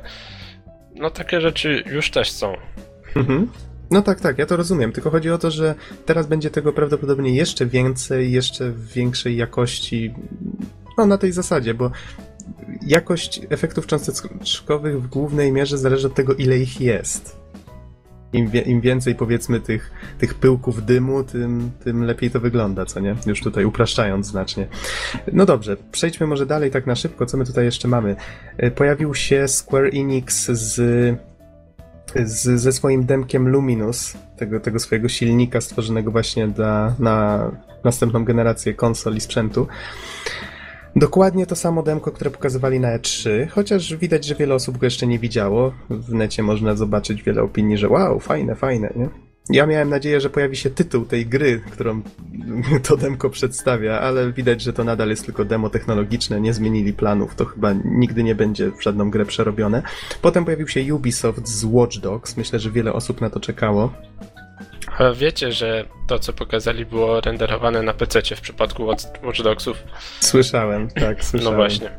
No 0.96 1.10
takie 1.10 1.42
rzeczy 1.42 1.84
już 1.92 2.12
też 2.12 2.32
są. 2.32 2.54
Mhm. 3.16 3.52
No 3.92 4.02
tak, 4.02 4.22
tak, 4.22 4.38
ja 4.38 4.46
to 4.46 4.58
rozumiem. 4.58 4.92
Tylko 4.92 5.10
chodzi 5.10 5.30
o 5.30 5.38
to, 5.38 5.52
że 5.52 5.76
teraz 6.06 6.28
będzie 6.28 6.50
tego 6.50 6.74
prawdopodobnie 6.74 7.36
jeszcze 7.36 7.66
więcej, 7.66 8.32
jeszcze 8.32 8.70
w 8.70 8.88
większej 8.94 9.38
jakości. 9.38 10.14
No 10.98 11.06
na 11.06 11.18
tej 11.18 11.32
zasadzie, 11.32 11.74
bo 11.74 11.92
jakość 12.82 13.42
efektów 13.50 13.88
cząsteczkowych 13.88 15.02
w 15.02 15.08
głównej 15.08 15.52
mierze 15.52 15.78
zależy 15.78 16.08
od 16.08 16.14
tego, 16.14 16.34
ile 16.34 16.58
ich 16.58 16.82
jest. 16.82 17.40
Im, 18.34 18.50
wie, 18.50 18.62
im 18.62 18.82
więcej 18.82 19.16
powiedzmy 19.16 19.60
tych, 19.60 19.92
tych 20.20 20.34
pyłków 20.34 20.86
dymu, 20.86 21.24
tym, 21.24 21.72
tym 21.84 22.04
lepiej 22.04 22.32
to 22.32 22.40
wygląda, 22.40 22.86
co 22.86 23.00
nie? 23.00 23.16
Już 23.26 23.42
tutaj 23.42 23.66
upraszczając 23.66 24.28
znacznie. 24.28 24.68
No 25.34 25.46
dobrze, 25.46 25.78
przejdźmy 25.92 26.28
może 26.28 26.46
dalej 26.46 26.72
tak 26.72 26.88
na 26.88 26.96
szybko, 26.96 27.26
co 27.26 27.38
my 27.38 27.46
tutaj 27.46 27.66
jeszcze 27.66 27.88
mamy. 27.88 28.16
E, 28.58 28.72
pojawił 28.72 29.16
się 29.16 29.48
Square 29.48 29.90
Enix 29.94 30.46
z, 30.46 30.76
z, 32.26 32.62
ze 32.62 32.72
swoim 32.72 33.06
demkiem 33.06 33.50
Luminous, 33.50 34.18
tego, 34.38 34.60
tego 34.60 34.80
swojego 34.80 35.10
silnika 35.10 35.62
stworzonego 35.62 36.12
właśnie 36.12 36.48
dla, 36.48 36.96
na 37.00 37.52
następną 37.84 38.26
generację 38.26 38.74
konsol 38.74 39.16
i 39.16 39.22
sprzętu. 39.22 39.68
Dokładnie 40.96 41.46
to 41.46 41.56
samo 41.56 41.84
demko, 41.84 42.12
które 42.12 42.32
pokazywali 42.32 42.80
na 42.80 42.98
E3, 42.98 43.48
chociaż 43.50 43.96
widać, 43.96 44.26
że 44.26 44.36
wiele 44.36 44.56
osób 44.56 44.78
go 44.78 44.86
jeszcze 44.86 45.08
nie 45.08 45.20
widziało. 45.20 45.74
W 45.90 46.14
necie 46.14 46.44
można 46.44 46.76
zobaczyć 46.76 47.24
wiele 47.24 47.42
opinii, 47.42 47.78
że 47.78 47.90
wow, 47.90 48.20
fajne, 48.20 48.56
fajne, 48.56 48.94
nie? 48.96 49.10
Ja 49.50 49.66
miałem 49.66 49.90
nadzieję, 49.90 50.22
że 50.22 50.30
pojawi 50.30 50.56
się 50.56 50.70
tytuł 50.70 51.06
tej 51.06 51.26
gry, 51.26 51.62
którą 51.72 52.02
to 52.88 52.98
demko 52.98 53.30
przedstawia, 53.30 54.00
ale 54.00 54.34
widać, 54.34 54.62
że 54.62 54.74
to 54.74 54.84
nadal 54.84 55.10
jest 55.10 55.26
tylko 55.26 55.46
demo 55.46 55.70
technologiczne, 55.70 56.42
nie 56.42 56.54
zmienili 56.54 56.94
planów, 56.94 57.36
to 57.36 57.46
chyba 57.46 57.74
nigdy 57.86 58.24
nie 58.24 58.36
będzie 58.36 58.72
w 58.72 58.84
żadną 58.84 59.12
grę 59.12 59.26
przerobione. 59.26 59.84
Potem 60.22 60.46
pojawił 60.46 60.68
się 60.68 60.96
Ubisoft 60.96 61.48
z 61.48 61.64
Watch 61.64 61.98
Dogs, 61.98 62.38
myślę, 62.38 62.60
że 62.60 62.72
wiele 62.72 62.94
osób 62.94 63.22
na 63.22 63.30
to 63.30 63.40
czekało. 63.40 63.94
Wiecie, 65.16 65.52
że 65.52 65.86
to, 66.08 66.20
co 66.20 66.34
pokazali, 66.34 66.86
było 66.86 67.22
renderowane 67.22 67.82
na 67.82 67.94
PC 67.94 68.22
w 68.36 68.42
przypadku 68.42 68.86
Watch 69.24 69.42
Dogsów? 69.44 69.84
Słyszałem, 70.20 70.90
tak, 70.90 71.18
no 71.18 71.24
słyszałem. 71.24 71.54
No 71.54 71.58
właśnie. 71.58 71.90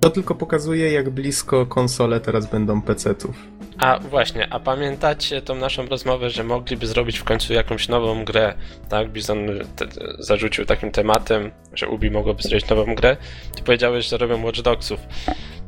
To 0.00 0.10
tylko 0.10 0.34
pokazuje, 0.34 0.92
jak 0.92 1.10
blisko 1.10 1.66
konsole 1.66 2.20
teraz 2.20 2.50
będą 2.50 2.82
PC-ów. 2.82 3.36
A 3.78 3.98
właśnie, 3.98 4.52
a 4.52 4.60
pamiętacie 4.60 5.42
tą 5.42 5.54
naszą 5.54 5.86
rozmowę, 5.86 6.30
że 6.30 6.44
mogliby 6.44 6.86
zrobić 6.86 7.18
w 7.18 7.24
końcu 7.24 7.52
jakąś 7.52 7.88
nową 7.88 8.24
grę? 8.24 8.54
Tak, 8.88 9.10
Bizon 9.10 9.46
te, 9.76 9.86
zarzucił 10.18 10.64
takim 10.64 10.90
tematem, 10.90 11.50
że 11.72 11.88
Ubi 11.88 12.10
mogłoby 12.10 12.42
zrobić 12.42 12.68
nową 12.68 12.94
grę. 12.94 13.16
Ty 13.56 13.62
powiedziałeś, 13.62 14.08
że 14.08 14.18
robią 14.18 14.44
Watch 14.44 14.60
Dogsów. 14.60 15.00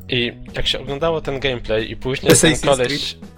I 0.08 0.32
jak 0.54 0.66
się 0.66 0.80
oglądało 0.80 1.20
ten 1.20 1.40
gameplay 1.40 1.90
i 1.90 1.96
później 1.96 2.32
Assassin's 2.32 2.60
ten 2.60 2.70
koleś... 2.70 3.04
Street? 3.04 3.36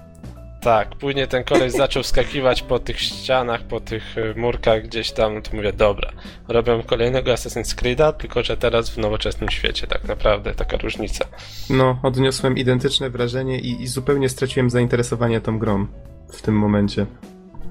Tak, 0.61 0.97
później 0.97 1.29
ten 1.29 1.45
koleś 1.45 1.73
zaczął 1.73 2.03
skakiwać 2.03 2.63
po 2.63 2.79
tych 2.79 3.01
ścianach, 3.01 3.63
po 3.63 3.81
tych 3.81 4.19
y, 4.19 4.35
murkach 4.37 4.83
gdzieś 4.83 5.11
tam, 5.13 5.43
to 5.43 5.57
mówię, 5.57 5.73
dobra, 5.73 6.13
robią 6.49 6.83
kolejnego 6.83 7.33
Assassin's 7.33 7.75
Creed'a, 7.83 8.13
tylko 8.13 8.43
że 8.43 8.57
teraz 8.57 8.91
w 8.91 8.99
nowoczesnym 8.99 9.51
świecie, 9.51 9.87
tak 9.87 10.05
naprawdę, 10.05 10.55
taka 10.55 10.77
różnica. 10.77 11.25
No, 11.71 11.99
odniosłem 12.03 12.59
identyczne 12.59 13.11
wrażenie 13.11 13.59
i, 13.59 13.83
i 13.83 13.87
zupełnie 13.87 14.29
straciłem 14.29 14.71
zainteresowanie 14.71 15.41
tą 15.41 15.59
grą 15.59 15.87
w 16.33 16.43
tym 16.43 16.59
momencie. 16.59 17.07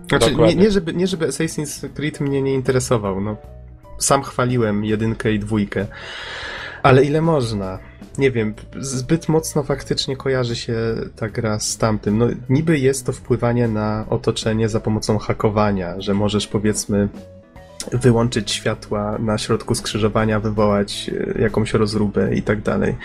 Znaczy, 0.10 0.36
nie, 0.36 0.56
nie, 0.56 0.72
żeby, 0.72 0.94
nie 0.94 1.08
żeby 1.08 1.28
Assassin's 1.28 1.90
Creed 1.94 2.20
mnie 2.20 2.42
nie 2.42 2.54
interesował, 2.54 3.22
no. 3.22 3.38
Sam 3.98 4.24
chwaliłem 4.24 4.86
jedynkę 4.86 5.32
i 5.32 5.40
dwójkę. 5.40 5.88
Ale 6.84 7.04
ile 7.04 7.22
można? 7.22 7.80
Nie 8.18 8.32
wiem, 8.32 8.53
zbyt 8.80 9.30
mocno 9.30 9.63
faktycznie 9.63 10.15
kojarzy 10.15 10.55
się 10.55 10.76
ta 11.15 11.30
gra 11.30 11.59
z 11.59 11.78
tamtym. 11.78 12.18
No, 12.18 12.28
niby 12.49 12.80
jest 12.80 13.05
to 13.05 13.13
wpływanie 13.13 13.68
na 13.68 14.05
otoczenie 14.09 14.70
za 14.70 14.80
pomocą 14.80 15.18
hakowania, 15.18 16.01
że 16.01 16.13
możesz 16.13 16.47
powiedzmy 16.47 17.09
wyłączyć 17.91 18.51
światła 18.51 19.18
na 19.20 19.38
środku 19.38 19.76
skrzyżowania, 19.76 20.39
wywołać 20.39 21.11
e, 21.38 21.41
jakąś 21.41 21.74
rozróbę 21.74 22.36
i 22.36 22.41
tak 22.41 22.61
dalej. 22.61 22.95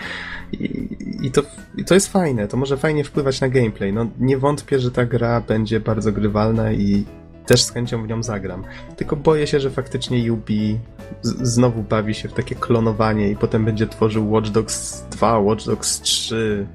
I, 0.51 0.87
i, 1.21 1.31
to, 1.31 1.41
I 1.77 1.85
to 1.85 1.93
jest 1.93 2.11
fajne, 2.11 2.47
to 2.47 2.57
może 2.57 2.77
fajnie 2.77 3.03
wpływać 3.03 3.41
na 3.41 3.49
gameplay. 3.49 3.93
No, 3.93 4.07
nie 4.19 4.37
wątpię, 4.37 4.79
że 4.79 4.91
ta 4.91 5.05
gra 5.05 5.41
będzie 5.41 5.79
bardzo 5.79 6.11
grywalna 6.11 6.71
i 6.71 7.05
też 7.45 7.63
z 7.63 7.71
chęcią 7.71 8.03
w 8.03 8.07
nią 8.07 8.23
zagram. 8.23 8.63
Tylko 8.95 9.15
boję 9.15 9.47
się, 9.47 9.59
że 9.59 9.69
faktycznie 9.69 10.19
Yubi 10.19 10.79
znowu 11.21 11.83
bawi 11.83 12.13
się 12.13 12.29
w 12.29 12.33
takie 12.33 12.55
klonowanie 12.55 13.29
i 13.29 13.35
potem 13.35 13.65
będzie 13.65 13.87
tworzył 13.87 14.31
Watch 14.31 14.49
Dogs 14.49 15.05
2, 15.11 15.39
Watch 15.39 15.65
Dogs 15.65 16.01
3, 16.01 16.67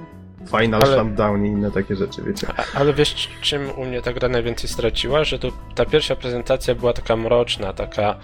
Final 0.47 0.83
ale, 0.83 0.97
Shutdown 0.97 1.45
i 1.45 1.49
inne 1.49 1.71
takie 1.71 1.97
rzeczy, 1.97 2.23
wiecie. 2.23 2.47
Ale 2.75 2.95
wiesz, 2.95 3.29
czym 3.41 3.71
u 3.77 3.85
mnie 3.85 4.03
ta 4.03 4.13
gra 4.13 4.29
najwięcej 4.29 4.71
straciła? 4.71 5.25
Że 5.25 5.39
to 5.39 5.49
ta 5.75 5.85
pierwsza 5.85 6.17
prezentacja 6.17 6.75
była 6.75 6.93
taka 6.93 7.17
mroczna, 7.17 7.73
taka... 7.73 8.19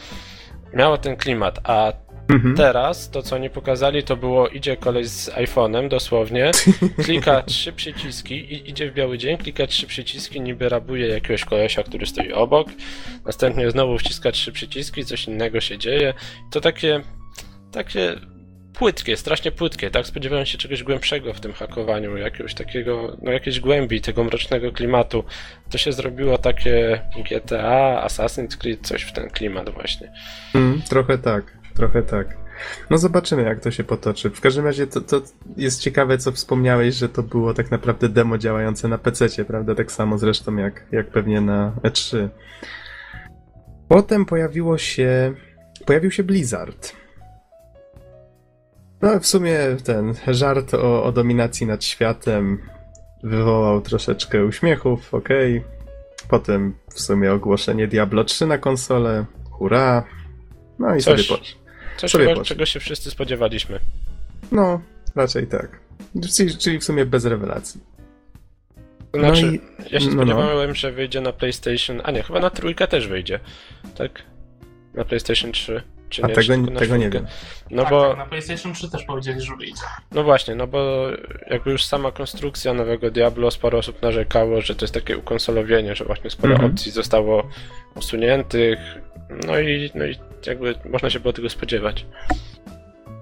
Miała 0.75 0.99
ten 0.99 1.17
klimat, 1.17 1.61
a 1.65 1.93
Mhm. 2.29 2.57
Teraz 2.57 3.11
to, 3.11 3.23
co 3.23 3.37
oni 3.37 3.51
pokazali, 3.51 4.03
to 4.03 4.17
było 4.17 4.49
idzie 4.49 4.77
kolej 4.77 5.05
z 5.05 5.31
iPhone'em 5.31 5.89
dosłownie, 5.89 6.51
klika 7.05 7.43
trzy 7.43 7.73
przyciski 7.73 8.35
i 8.35 8.71
idzie 8.71 8.91
w 8.91 8.95
biały 8.95 9.19
dzień, 9.19 9.39
klika 9.39 9.67
trzy 9.67 9.87
przyciski, 9.87 10.41
niby 10.41 10.69
rabuje 10.69 11.09
jakiegoś 11.09 11.45
kolesia, 11.45 11.83
który 11.83 12.07
stoi 12.07 12.33
obok, 12.33 12.69
następnie 13.25 13.71
znowu 13.71 13.99
wciska 13.99 14.33
trzy 14.33 14.53
przyciski, 14.53 15.05
coś 15.05 15.25
innego 15.25 15.61
się 15.61 15.79
dzieje. 15.79 16.15
To 16.51 16.61
takie, 16.61 17.01
takie 17.73 18.17
płytkie, 18.75 19.17
strasznie 19.17 19.53
płytkie, 19.53 19.91
tak? 19.91 20.07
Spodziewałem 20.07 20.47
się 20.47 20.59
czegoś 20.59 20.83
głębszego 20.83 21.35
w 21.35 21.41
tym 21.41 21.53
hakowaniu, 21.53 22.17
jakiegoś 22.17 22.55
takiego, 22.55 23.17
no 23.23 23.33
jakiejś 23.33 23.61
głębi 23.61 24.01
tego 24.01 24.25
mrocznego 24.25 24.73
klimatu. 24.73 25.25
To 25.71 25.79
się 25.79 25.93
zrobiło 25.93 26.39
takie 26.39 27.01
GTA, 27.31 28.07
Assassin's 28.07 28.57
Creed, 28.57 28.87
coś 28.87 29.03
w 29.03 29.13
ten 29.13 29.31
klimat 29.31 29.71
właśnie. 29.71 30.13
Mm, 30.55 30.83
trochę 30.83 31.19
tak, 31.19 31.64
trochę 31.75 32.03
tak. 32.03 32.37
No 32.91 32.99
zobaczymy, 32.99 33.43
jak 33.43 33.61
to 33.61 33.71
się 33.71 33.85
potoczy. 33.85 34.31
W 34.31 34.41
każdym 34.41 34.65
razie 34.65 34.87
to, 34.87 35.01
to 35.01 35.21
jest 35.57 35.81
ciekawe, 35.81 36.19
co 36.19 36.33
wspomniałeś, 36.33 36.95
że 36.95 37.09
to 37.09 37.23
było 37.23 37.55
tak 37.55 37.71
naprawdę 37.71 38.09
demo 38.09 38.39
działające 38.39 38.89
na 38.89 38.99
PC, 38.99 39.45
prawda? 39.45 39.75
Tak 39.75 39.93
samo 39.93 40.19
zresztą 40.19 40.57
jak, 40.57 40.87
jak 40.93 41.11
pewnie 41.11 41.41
na 41.41 41.73
E3. 41.83 42.29
Potem 43.89 44.25
pojawiło 44.25 44.79
się. 44.79 45.35
Pojawił 45.87 46.11
się 46.11 46.23
Blizzard. 46.23 46.93
No, 49.03 49.21
w 49.21 49.27
sumie 49.27 49.59
ten 49.85 50.15
żart 50.29 50.75
o, 50.75 51.05
o 51.05 51.13
dominacji 51.13 51.67
nad 51.67 51.85
światem 51.85 52.59
wywołał 53.23 53.81
troszeczkę 53.81 54.45
uśmiechów, 54.45 55.15
okej. 55.15 55.59
Okay. 55.59 55.75
Potem 56.29 56.75
w 56.95 57.01
sumie 57.01 57.33
ogłoszenie 57.33 57.89
Diablo 57.89 58.25
3 58.25 58.47
na 58.47 58.59
konsolę. 58.59 59.25
Hurra! 59.51 60.05
No 60.79 60.97
i 60.97 61.01
Coś. 61.01 61.27
sobie 61.27 61.39
poszło. 61.39 61.64
Coś, 61.97 62.13
czego, 62.13 62.45
czego 62.45 62.67
się 62.67 62.81
wszyscy 62.81 63.11
spodziewaliśmy. 63.11 63.81
No, 64.53 64.81
raczej 65.15 65.47
tak. 65.47 65.81
Czyli, 66.37 66.59
czyli 66.59 66.79
w 66.79 66.85
sumie 66.85 67.07
bez 67.07 67.25
rewelacji. 67.25 67.81
To 69.13 69.21
znaczy, 69.21 69.47
no 69.47 69.53
i, 69.53 69.61
ja 69.91 70.01
się 70.01 70.07
no, 70.07 70.15
no. 70.15 70.23
spodziewałem, 70.23 70.69
no. 70.69 70.75
że 70.75 70.93
wyjdzie 70.93 71.21
na 71.21 71.33
PlayStation. 71.33 72.01
A 72.05 72.11
nie, 72.11 72.23
chyba 72.23 72.41
na 72.41 72.51
trójkę 72.51 72.89
też 72.89 73.09
wyjdzie. 73.09 73.41
Tak? 73.99 74.23
Na 74.95 75.05
PlayStation 75.05 75.53
3. 75.53 75.83
Czy 76.15 76.25
A 76.25 76.27
nie, 76.27 76.35
tego, 76.35 76.79
tego 76.79 76.97
nie 76.97 77.11
wiem. 77.11 77.27
No 77.71 77.83
tak, 77.83 77.91
bo... 77.91 78.09
Tak, 78.09 78.19
na 78.19 78.27
PlayStation 78.27 78.75
3 78.75 78.91
też 78.91 79.05
powiedzieli, 79.05 79.41
że 79.41 79.57
wyjdzie. 79.57 79.83
No 80.13 80.25
właśnie, 80.25 80.55
no 80.55 80.67
bo 80.67 81.07
jakby 81.51 81.71
już 81.71 81.85
sama 81.85 82.13
konstrukcja 82.13 82.75
nowego 82.75 83.11
Diablo, 83.11 83.51
sporo 83.51 83.79
osób 83.79 84.03
narzekało, 84.03 84.61
że 84.61 84.75
to 84.75 84.85
jest 84.85 84.95
takie 84.95 85.19
ukonsolowienie, 85.19 85.95
że 85.95 86.05
właśnie 86.05 86.31
sporo 86.31 86.53
mhm. 86.53 86.73
opcji 86.73 86.93
zostało 86.93 87.49
usuniętych. 87.95 88.79
No 89.47 89.61
i, 89.61 89.91
no 89.95 90.07
i 90.07 90.19
jakby 90.47 90.75
można 90.91 91.11
się 91.11 91.21
było 91.21 91.33
tego 91.33 91.51
spodziewać. 91.51 92.07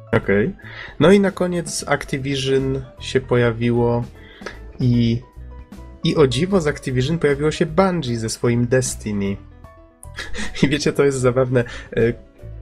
Okej. 0.09 0.47
Okay. 0.47 0.53
No 1.01 1.13
i 1.13 1.21
na 1.21 1.31
koniec 1.31 1.89
Activision 1.89 2.85
się 3.01 3.21
pojawiło 3.21 4.05
i 4.81 5.21
i 6.05 6.17
o 6.17 6.27
dziwo 6.27 6.61
z 6.61 6.67
Activision 6.67 7.19
pojawiło 7.19 7.51
się 7.51 7.67
Bungie 7.67 8.19
ze 8.19 8.29
swoim 8.29 8.67
Destiny. 8.67 9.37
I 10.63 10.69
wiecie, 10.69 10.93
to 10.93 11.05
jest 11.05 11.19
zabawne. 11.19 11.65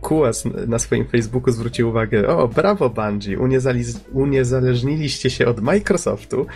Kuas 0.00 0.44
na 0.66 0.78
swoim 0.78 1.08
Facebooku 1.08 1.52
zwrócił 1.52 1.88
uwagę, 1.88 2.28
o 2.28 2.48
brawo 2.48 2.90
Bungie, 2.90 3.38
uniezależniliście 4.12 5.30
się 5.30 5.46
od 5.46 5.60
Microsoftu, 5.60 6.46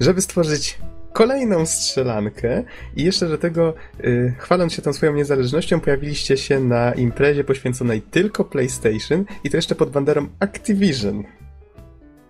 żeby 0.00 0.22
stworzyć 0.22 0.78
kolejną 1.12 1.66
strzelankę 1.66 2.64
i 2.96 3.04
jeszcze 3.04 3.28
do 3.28 3.38
tego, 3.38 3.74
yy, 4.02 4.34
chwaląc 4.38 4.72
się 4.72 4.82
tą 4.82 4.92
swoją 4.92 5.14
niezależnością, 5.14 5.80
pojawiliście 5.80 6.36
się 6.36 6.60
na 6.60 6.92
imprezie 6.92 7.44
poświęconej 7.44 8.02
tylko 8.02 8.44
PlayStation 8.44 9.24
i 9.44 9.50
to 9.50 9.56
jeszcze 9.56 9.74
pod 9.74 9.90
banderą 9.90 10.28
Activision. 10.40 11.24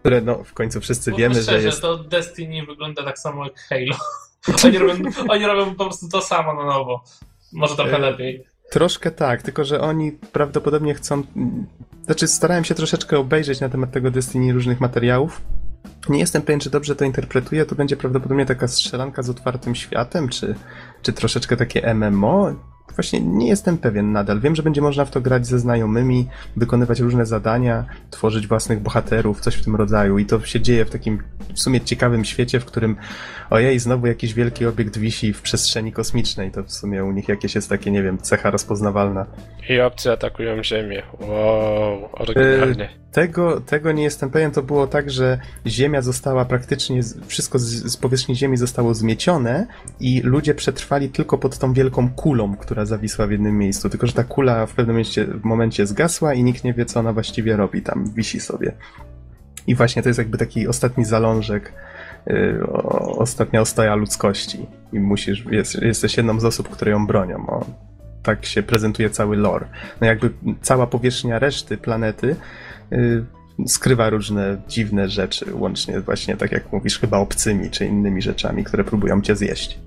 Które 0.00 0.20
no, 0.20 0.44
w 0.44 0.52
końcu 0.52 0.80
wszyscy 0.80 1.12
wiemy, 1.12 1.34
szczerze, 1.34 1.60
że 1.60 1.66
jest... 1.66 1.80
to 1.80 1.96
Destiny 1.96 2.66
wygląda 2.66 3.04
tak 3.04 3.18
samo 3.18 3.44
jak 3.44 3.60
Halo. 3.60 3.96
Oni 4.64 4.78
robią, 4.78 5.10
oni 5.28 5.46
robią 5.46 5.74
po 5.74 5.84
prostu 5.84 6.08
to 6.08 6.20
samo 6.20 6.54
na 6.54 6.64
nowo. 6.64 7.04
Może 7.52 7.76
trochę 7.76 7.92
yy, 7.92 7.98
lepiej. 7.98 8.44
Troszkę 8.70 9.10
tak, 9.10 9.42
tylko 9.42 9.64
że 9.64 9.80
oni 9.80 10.12
prawdopodobnie 10.12 10.94
chcą... 10.94 11.22
Znaczy 12.04 12.28
starałem 12.28 12.64
się 12.64 12.74
troszeczkę 12.74 13.18
obejrzeć 13.18 13.60
na 13.60 13.68
temat 13.68 13.90
tego 13.90 14.10
Destiny 14.10 14.52
różnych 14.52 14.80
materiałów 14.80 15.42
nie 16.08 16.18
jestem 16.18 16.42
pewien, 16.42 16.60
czy 16.60 16.70
dobrze 16.70 16.96
to 16.96 17.04
interpretuję. 17.04 17.66
To 17.66 17.74
będzie 17.74 17.96
prawdopodobnie 17.96 18.46
taka 18.46 18.68
strzelanka 18.68 19.22
z 19.22 19.30
otwartym 19.30 19.74
światem, 19.74 20.28
czy, 20.28 20.54
czy 21.02 21.12
troszeczkę 21.12 21.56
takie 21.56 21.94
MMO. 21.94 22.54
Właśnie 22.92 23.20
nie 23.20 23.48
jestem 23.48 23.78
pewien 23.78 24.12
nadal. 24.12 24.40
Wiem, 24.40 24.56
że 24.56 24.62
będzie 24.62 24.80
można 24.80 25.04
w 25.04 25.10
to 25.10 25.20
grać 25.20 25.46
ze 25.46 25.58
znajomymi, 25.58 26.26
wykonywać 26.56 27.00
różne 27.00 27.26
zadania, 27.26 27.84
tworzyć 28.10 28.46
własnych 28.46 28.80
bohaterów, 28.80 29.40
coś 29.40 29.54
w 29.54 29.64
tym 29.64 29.76
rodzaju. 29.76 30.18
I 30.18 30.26
to 30.26 30.40
się 30.40 30.60
dzieje 30.60 30.84
w 30.84 30.90
takim 30.90 31.22
w 31.54 31.60
sumie 31.60 31.80
ciekawym 31.80 32.24
świecie, 32.24 32.60
w 32.60 32.64
którym 32.64 32.96
ojej, 33.50 33.78
znowu 33.78 34.06
jakiś 34.06 34.34
wielki 34.34 34.66
obiekt 34.66 34.98
wisi 34.98 35.32
w 35.32 35.42
przestrzeni 35.42 35.92
kosmicznej. 35.92 36.50
To 36.50 36.62
w 36.62 36.72
sumie 36.72 37.04
u 37.04 37.12
nich 37.12 37.28
jakieś 37.28 37.54
jest 37.54 37.68
takie, 37.68 37.90
nie 37.90 38.02
wiem, 38.02 38.18
cecha 38.18 38.50
rozpoznawalna. 38.50 39.26
I 39.68 39.80
obcy 39.80 40.12
atakują 40.12 40.64
Ziemię. 40.64 41.02
Wow, 41.20 42.08
oryginalnie. 42.12 42.84
E, 42.84 43.09
tego, 43.12 43.60
tego 43.60 43.92
nie 43.92 44.02
jestem 44.02 44.30
pewien. 44.30 44.50
To 44.50 44.62
było 44.62 44.86
tak, 44.86 45.10
że 45.10 45.38
Ziemia 45.66 46.02
została 46.02 46.44
praktycznie, 46.44 47.00
wszystko 47.26 47.58
z, 47.58 47.66
z 47.68 47.96
powierzchni 47.96 48.36
Ziemi 48.36 48.56
zostało 48.56 48.94
zmiecione 48.94 49.66
i 50.00 50.20
ludzie 50.20 50.54
przetrwali 50.54 51.08
tylko 51.08 51.38
pod 51.38 51.58
tą 51.58 51.72
wielką 51.72 52.10
kulą, 52.10 52.56
która 52.56 52.84
zawisła 52.84 53.26
w 53.26 53.30
jednym 53.30 53.58
miejscu. 53.58 53.90
Tylko, 53.90 54.06
że 54.06 54.12
ta 54.12 54.24
kula 54.24 54.66
w 54.66 54.72
pewnym 54.74 54.94
momencie, 54.96 55.26
momencie 55.42 55.86
zgasła 55.86 56.34
i 56.34 56.42
nikt 56.42 56.64
nie 56.64 56.74
wie, 56.74 56.84
co 56.84 57.00
ona 57.00 57.12
właściwie 57.12 57.56
robi. 57.56 57.82
Tam 57.82 58.10
wisi 58.14 58.40
sobie. 58.40 58.72
I 59.66 59.74
właśnie 59.74 60.02
to 60.02 60.08
jest 60.08 60.18
jakby 60.18 60.38
taki 60.38 60.68
ostatni 60.68 61.04
zalążek 61.04 61.72
Y, 62.28 62.66
ostatnia 63.18 63.60
ostoja 63.60 63.94
ludzkości 63.94 64.66
i 64.92 65.00
musisz, 65.00 65.44
jest, 65.50 65.82
jesteś 65.82 66.16
jedną 66.16 66.40
z 66.40 66.44
osób, 66.44 66.68
które 66.68 66.90
ją 66.90 67.06
bronią. 67.06 67.46
O, 67.46 67.66
tak 68.22 68.46
się 68.46 68.62
prezentuje 68.62 69.10
cały 69.10 69.36
lore. 69.36 69.66
No 70.00 70.06
jakby 70.06 70.30
cała 70.62 70.86
powierzchnia 70.86 71.38
reszty 71.38 71.76
planety 71.76 72.36
skrywa 73.66 74.10
różne 74.10 74.62
dziwne 74.68 75.08
rzeczy, 75.08 75.54
łącznie 75.54 76.00
właśnie, 76.00 76.36
tak 76.36 76.52
jak 76.52 76.72
mówisz, 76.72 76.98
chyba 76.98 77.18
obcymi 77.18 77.70
czy 77.70 77.86
innymi 77.86 78.22
rzeczami, 78.22 78.64
które 78.64 78.84
próbują 78.84 79.22
cię 79.22 79.36
zjeść. 79.36 79.78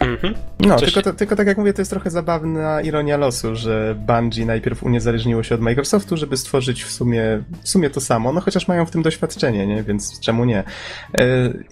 Mhm. 0.00 0.34
No, 0.60 0.76
tylko, 0.76 1.12
tylko 1.12 1.36
tak 1.36 1.46
jak 1.46 1.58
mówię, 1.58 1.72
to 1.72 1.80
jest 1.80 1.90
trochę 1.90 2.10
zabawna 2.10 2.80
ironia 2.80 3.16
losu, 3.16 3.56
że 3.56 3.94
Bungie 4.06 4.46
najpierw 4.46 4.82
uniezależniło 4.82 5.42
się 5.42 5.54
od 5.54 5.60
Microsoftu, 5.60 6.16
żeby 6.16 6.36
stworzyć 6.36 6.84
w 6.84 6.90
sumie, 6.90 7.42
w 7.62 7.68
sumie 7.68 7.90
to 7.90 8.00
samo, 8.00 8.32
no 8.32 8.40
chociaż 8.40 8.68
mają 8.68 8.86
w 8.86 8.90
tym 8.90 9.02
doświadczenie, 9.02 9.66
nie? 9.66 9.82
Więc 9.82 10.20
czemu 10.20 10.44
nie? 10.44 10.58
E, 10.58 11.24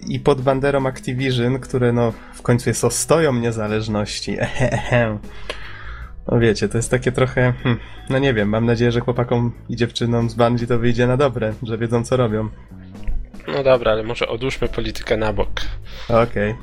I 0.07 0.19
pod 0.19 0.41
banderą 0.41 0.85
Activision, 0.87 1.59
które 1.59 1.93
no 1.93 2.13
w 2.33 2.41
końcu 2.41 2.69
jest 2.69 2.83
ostoją 2.83 3.33
niezależności. 3.33 4.37
No 6.31 6.39
wiecie, 6.39 6.69
to 6.69 6.77
jest 6.77 6.91
takie 6.91 7.11
trochę, 7.11 7.53
hmm, 7.63 7.79
no 8.09 8.19
nie 8.19 8.33
wiem, 8.33 8.49
mam 8.49 8.65
nadzieję, 8.65 8.91
że 8.91 8.99
chłopakom 8.99 9.51
i 9.69 9.75
dziewczynom 9.75 10.29
z 10.29 10.33
Bungie 10.33 10.67
to 10.67 10.79
wyjdzie 10.79 11.07
na 11.07 11.17
dobre, 11.17 11.53
że 11.63 11.77
wiedzą 11.77 12.03
co 12.03 12.17
robią. 12.17 12.49
No 13.47 13.63
dobra, 13.63 13.91
ale 13.91 14.03
może 14.03 14.27
odłóżmy 14.27 14.67
politykę 14.67 15.17
na 15.17 15.33
bok. 15.33 15.61
Okej. 16.09 16.51
Okay. 16.51 16.55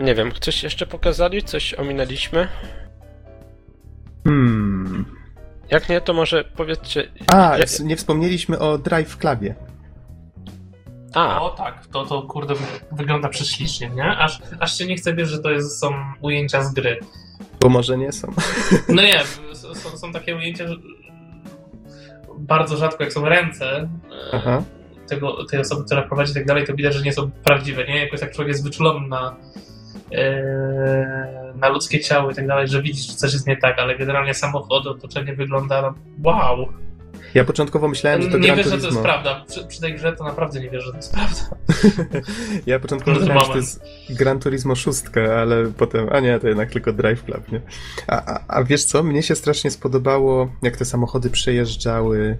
Nie 0.00 0.14
wiem, 0.14 0.32
coś 0.40 0.62
jeszcze 0.62 0.86
pokazali? 0.86 1.42
Coś 1.42 1.74
ominęliśmy? 1.74 2.48
Hmm. 4.24 5.04
Jak 5.70 5.88
nie, 5.88 6.00
to 6.00 6.12
może 6.12 6.44
powiedzcie... 6.44 7.08
A, 7.26 7.58
jak... 7.58 7.80
nie 7.80 7.96
wspomnieliśmy 7.96 8.58
o 8.58 8.78
Drive 8.78 9.16
Clubie. 9.16 9.54
A. 11.14 11.42
O 11.42 11.50
tak, 11.50 11.86
to, 11.86 12.06
to 12.06 12.22
kurde 12.22 12.54
wygląda 12.92 13.28
prześlicznie, 13.28 13.90
nie? 13.90 14.04
Aż, 14.04 14.42
aż 14.60 14.78
się 14.78 14.86
nie 14.86 14.96
chce 14.96 15.14
wierzyć, 15.14 15.36
że 15.36 15.42
to 15.42 15.50
jest, 15.50 15.80
są 15.80 15.90
ujęcia 16.20 16.62
z 16.62 16.74
gry. 16.74 16.98
Bo 17.66 17.70
może 17.70 17.98
nie 17.98 18.12
są. 18.12 18.28
No 18.88 19.02
nie, 19.02 19.20
są, 19.54 19.98
są 19.98 20.12
takie 20.12 20.36
ujęcia, 20.36 20.68
że 20.68 20.76
bardzo 22.38 22.76
rzadko 22.76 23.04
jak 23.04 23.12
są 23.12 23.28
ręce 23.28 23.88
Aha. 24.32 24.62
tego, 25.08 25.44
tej 25.44 25.60
osoby, 25.60 25.84
która 25.84 26.02
prowadzi 26.02 26.30
i 26.30 26.34
tak 26.34 26.46
dalej, 26.46 26.66
to 26.66 26.74
widać, 26.74 26.94
że 26.94 27.02
nie 27.02 27.12
są 27.12 27.30
prawdziwe, 27.30 27.84
nie? 27.84 28.04
Jakoś 28.04 28.20
tak 28.20 28.32
człowiek 28.32 28.48
jest 28.48 28.64
wyczulony 28.64 29.08
na, 29.08 29.36
Yy, 30.10 31.54
na 31.54 31.68
ludzkie 31.68 32.00
ciało 32.00 32.30
i 32.30 32.34
tak 32.34 32.46
dalej, 32.46 32.68
że 32.68 32.82
widzisz, 32.82 33.06
że 33.06 33.14
coś 33.14 33.32
jest 33.32 33.46
nie 33.46 33.56
tak, 33.56 33.78
ale 33.78 33.98
generalnie 33.98 34.34
samochód, 34.34 34.86
otoczenie 34.86 35.34
wygląda 35.34 35.82
no, 35.82 35.94
wow. 36.24 36.68
Ja 37.36 37.44
początkowo 37.44 37.88
myślałem, 37.88 38.22
że 38.22 38.28
to 38.28 38.38
Nie 38.38 38.56
wierzę, 38.56 38.70
że 38.70 38.78
to 38.78 38.86
jest 38.86 39.00
prawda. 39.00 39.44
Przy, 39.48 39.66
przy, 39.66 39.80
tej 39.80 39.94
grze 39.94 40.12
to 40.12 40.24
naprawdę 40.24 40.60
nie 40.60 40.70
wierzę, 40.70 40.86
że 40.86 40.90
to 40.90 40.96
jest 40.96 41.12
prawda. 41.12 41.40
ja 42.66 42.80
początkowo 42.80 43.20
myślałem, 43.20 43.44
że 43.44 43.50
to 43.50 43.56
jest 43.56 43.82
Gran 44.10 44.38
Turismo 44.38 44.74
6, 44.74 45.02
ale 45.38 45.66
potem, 45.66 46.08
a 46.12 46.20
nie, 46.20 46.38
to 46.38 46.48
jednak 46.48 46.70
tylko 46.70 46.92
Drive 46.92 47.24
Club, 47.24 47.52
nie? 47.52 47.60
A, 48.06 48.34
a, 48.34 48.44
a 48.48 48.64
wiesz 48.64 48.84
co, 48.84 49.02
mnie 49.02 49.22
się 49.22 49.34
strasznie 49.34 49.70
spodobało, 49.70 50.52
jak 50.62 50.76
te 50.76 50.84
samochody 50.84 51.30
przejeżdżały 51.30 52.38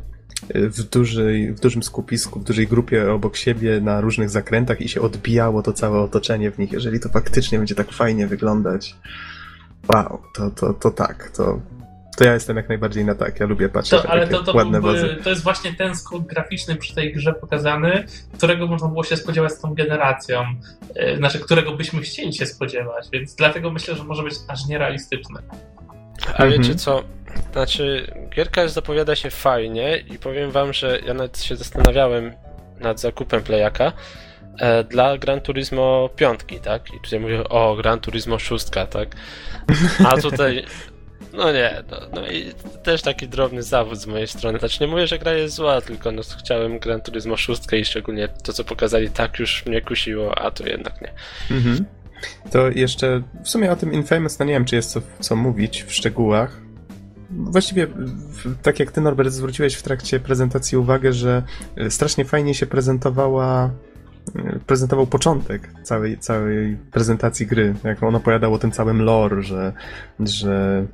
w, 0.54 0.82
dużej, 0.82 1.52
w 1.52 1.60
dużym 1.60 1.82
skupisku, 1.82 2.40
w 2.40 2.44
dużej 2.44 2.66
grupie 2.66 3.12
obok 3.12 3.36
siebie 3.36 3.80
na 3.80 4.00
różnych 4.00 4.30
zakrętach 4.30 4.80
i 4.80 4.88
się 4.88 5.00
odbijało 5.00 5.62
to 5.62 5.72
całe 5.72 6.00
otoczenie 6.00 6.50
w 6.50 6.58
nich. 6.58 6.72
Jeżeli 6.72 7.00
to 7.00 7.08
faktycznie 7.08 7.58
będzie 7.58 7.74
tak 7.74 7.92
fajnie 7.92 8.26
wyglądać, 8.26 8.96
wow, 9.94 10.22
to, 10.34 10.50
to, 10.50 10.74
to 10.74 10.90
tak, 10.90 11.30
to, 11.30 11.60
to 12.16 12.24
ja 12.24 12.34
jestem 12.34 12.56
jak 12.56 12.68
najbardziej 12.68 13.04
na 13.04 13.14
tak. 13.14 13.40
Ja 13.40 13.46
lubię 13.46 13.68
patrzeć 13.68 14.02
to, 14.02 14.08
na 14.08 14.14
ale 14.14 14.26
to, 14.26 14.42
to 14.42 14.56
ładne 14.56 14.80
byłby, 14.80 15.00
wozy. 15.00 15.16
To 15.24 15.30
jest 15.30 15.42
właśnie 15.42 15.74
ten 15.74 15.96
skrót 15.96 16.26
graficzny 16.26 16.76
przy 16.76 16.94
tej 16.94 17.12
grze 17.12 17.32
pokazany, 17.32 18.06
którego 18.36 18.66
można 18.66 18.88
było 18.88 19.04
się 19.04 19.16
spodziewać 19.16 19.52
z 19.52 19.60
tą 19.60 19.74
generacją. 19.74 20.44
E, 20.94 21.16
znaczy, 21.16 21.38
którego 21.38 21.72
byśmy 21.72 22.02
chcieli 22.02 22.32
się 22.32 22.46
spodziewać, 22.46 23.08
więc 23.12 23.34
dlatego 23.34 23.70
myślę, 23.70 23.94
że 23.94 24.04
może 24.04 24.22
być 24.22 24.34
aż 24.48 24.66
nierealistyczny. 24.66 25.40
A 26.26 26.42
mhm. 26.42 26.50
wiecie 26.50 26.74
co? 26.74 27.02
Znaczy, 27.52 28.12
gierka 28.36 28.68
zapowiada 28.68 29.16
się 29.16 29.30
fajnie 29.30 29.98
i 29.98 30.18
powiem 30.18 30.50
wam, 30.50 30.72
że 30.72 31.00
ja 31.06 31.14
nawet 31.14 31.42
się 31.42 31.56
zastanawiałem 31.56 32.32
nad 32.80 33.00
zakupem 33.00 33.42
playaka 33.42 33.92
e, 34.58 34.84
dla 34.84 35.18
Gran 35.18 35.40
Turismo 35.40 36.10
5, 36.16 36.40
tak? 36.62 36.94
I 36.94 37.00
tutaj 37.00 37.20
mówię, 37.20 37.48
o, 37.48 37.76
Gran 37.76 38.00
Turismo 38.00 38.38
6, 38.38 38.70
tak? 38.70 39.08
A 40.04 40.16
tutaj 40.16 40.64
no 41.36 41.52
nie, 41.52 41.82
no, 41.90 41.96
no, 42.14 42.26
i 42.26 42.52
też 42.82 43.02
taki 43.02 43.28
drobny 43.28 43.62
zawód 43.62 43.98
z 43.98 44.06
mojej 44.06 44.26
strony. 44.26 44.58
Znaczy 44.58 44.78
nie 44.80 44.86
mówię, 44.86 45.06
że 45.06 45.18
gra 45.18 45.32
jest 45.32 45.54
zła, 45.54 45.80
tylko 45.80 46.12
no, 46.12 46.22
chciałem 46.38 46.78
Gran 46.78 47.00
Turismo 47.00 47.36
6 47.36 47.62
i 47.72 47.84
szczególnie 47.84 48.28
to, 48.28 48.52
co 48.52 48.64
pokazali, 48.64 49.10
tak 49.10 49.38
już 49.38 49.66
mnie 49.66 49.80
kusiło, 49.80 50.38
a 50.38 50.50
to 50.50 50.68
jednak 50.68 51.00
nie. 51.00 51.12
Mhm. 51.56 51.84
To 52.50 52.70
jeszcze 52.70 53.22
w 53.44 53.48
sumie 53.48 53.72
o 53.72 53.76
tym 53.76 53.92
Infamous, 53.92 54.38
no 54.38 54.44
nie 54.44 54.52
wiem, 54.52 54.64
czy 54.64 54.76
jest 54.76 54.90
co, 54.90 55.00
co 55.20 55.36
mówić 55.36 55.82
w 55.82 55.92
szczegółach. 55.92 56.60
Właściwie, 57.30 57.86
tak 58.62 58.80
jak 58.80 58.92
ty 58.92 59.00
Norbert 59.00 59.30
zwróciłeś 59.30 59.74
w 59.74 59.82
trakcie 59.82 60.20
prezentacji 60.20 60.78
uwagę, 60.78 61.12
że 61.12 61.42
strasznie 61.88 62.24
fajnie 62.24 62.54
się 62.54 62.66
prezentowała 62.66 63.70
prezentował 64.66 65.06
początek 65.06 65.70
całej, 65.82 66.18
całej 66.18 66.76
prezentacji 66.92 67.46
gry, 67.46 67.74
jak 67.84 68.02
on 68.02 68.14
opowiadał 68.14 68.54
o 68.54 68.58
tym 68.58 68.70
całym 68.70 69.02
lore, 69.02 69.42
że, 69.42 69.72
że 70.20 70.86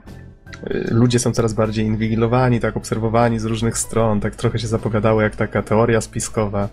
ludzie 0.91 1.19
są 1.19 1.33
coraz 1.33 1.53
bardziej 1.53 1.87
inwigilowani, 1.87 2.61
tak 2.61 2.77
obserwowani 2.77 3.39
z 3.39 3.45
różnych 3.45 3.79
stron, 3.79 4.21
tak 4.21 4.37
trochę 4.37 4.59
się 4.59 4.67
zapowiadało 4.67 5.23
jak 5.23 5.37
taka 5.37 5.63
teoria 5.63 6.01
spiskowa. 6.01 6.69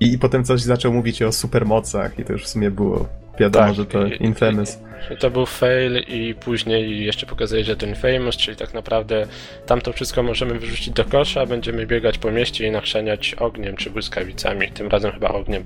I, 0.00 0.12
i 0.12 0.18
potem 0.18 0.44
coś 0.44 0.60
zaczął 0.60 0.92
mówić 0.92 1.22
o 1.22 1.32
supermocach 1.32 2.18
i 2.18 2.24
to 2.24 2.32
już 2.32 2.44
w 2.44 2.48
sumie 2.48 2.70
było 2.70 3.08
wiadomo, 3.40 3.66
tak, 3.66 3.74
że 3.74 3.86
to 3.86 4.06
i, 4.06 4.22
Infamous. 4.22 4.78
I, 5.10 5.16
to 5.16 5.30
był 5.30 5.46
fail 5.46 6.04
i 6.08 6.34
później 6.34 7.04
jeszcze 7.04 7.26
pokazali, 7.26 7.64
że 7.64 7.76
to 7.76 7.86
Infamous, 7.86 8.36
czyli 8.36 8.56
tak 8.56 8.74
naprawdę 8.74 9.26
tam 9.66 9.80
to 9.80 9.92
wszystko 9.92 10.22
możemy 10.22 10.58
wyrzucić 10.58 10.90
do 10.90 11.04
kosza, 11.04 11.46
będziemy 11.46 11.86
biegać 11.86 12.18
po 12.18 12.30
mieście 12.30 12.66
i 12.66 12.70
nachrzaniać 12.70 13.34
ogniem 13.34 13.76
czy 13.76 13.90
błyskawicami, 13.90 14.68
tym 14.68 14.88
razem 14.88 15.12
chyba 15.12 15.28
ogniem. 15.28 15.64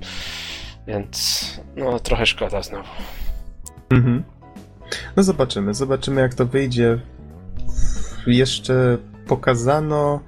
Więc 0.87 1.59
no 1.75 1.99
trochę 1.99 2.25
szkoda 2.25 2.61
znowu. 2.61 2.89
Mhm. 3.89 4.23
No 5.15 5.23
zobaczymy, 5.23 5.73
zobaczymy 5.73 6.21
jak 6.21 6.33
to 6.33 6.45
wyjdzie. 6.45 6.99
Jeszcze 8.27 8.97
pokazano 9.27 10.19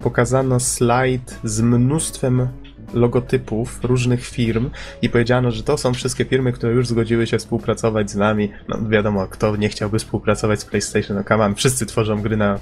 pokazano 0.00 0.60
slajd 0.60 1.38
z 1.44 1.60
mnóstwem 1.60 2.48
logotypów 2.94 3.84
różnych 3.84 4.26
firm 4.26 4.70
i 5.02 5.08
powiedziano, 5.10 5.50
że 5.50 5.62
to 5.62 5.78
są 5.78 5.94
wszystkie 5.94 6.24
firmy, 6.24 6.52
które 6.52 6.72
już 6.72 6.88
zgodziły 6.88 7.26
się 7.26 7.38
współpracować 7.38 8.10
z 8.10 8.16
nami. 8.16 8.50
No 8.68 8.88
wiadomo, 8.88 9.26
kto 9.26 9.56
nie 9.56 9.68
chciałby 9.68 9.98
współpracować 9.98 10.60
z 10.60 10.64
PlayStation, 10.64 11.16
no 11.16 11.24
come 11.24 11.44
on, 11.44 11.54
wszyscy 11.54 11.86
tworzą 11.86 12.22
gry 12.22 12.36
na, 12.36 12.58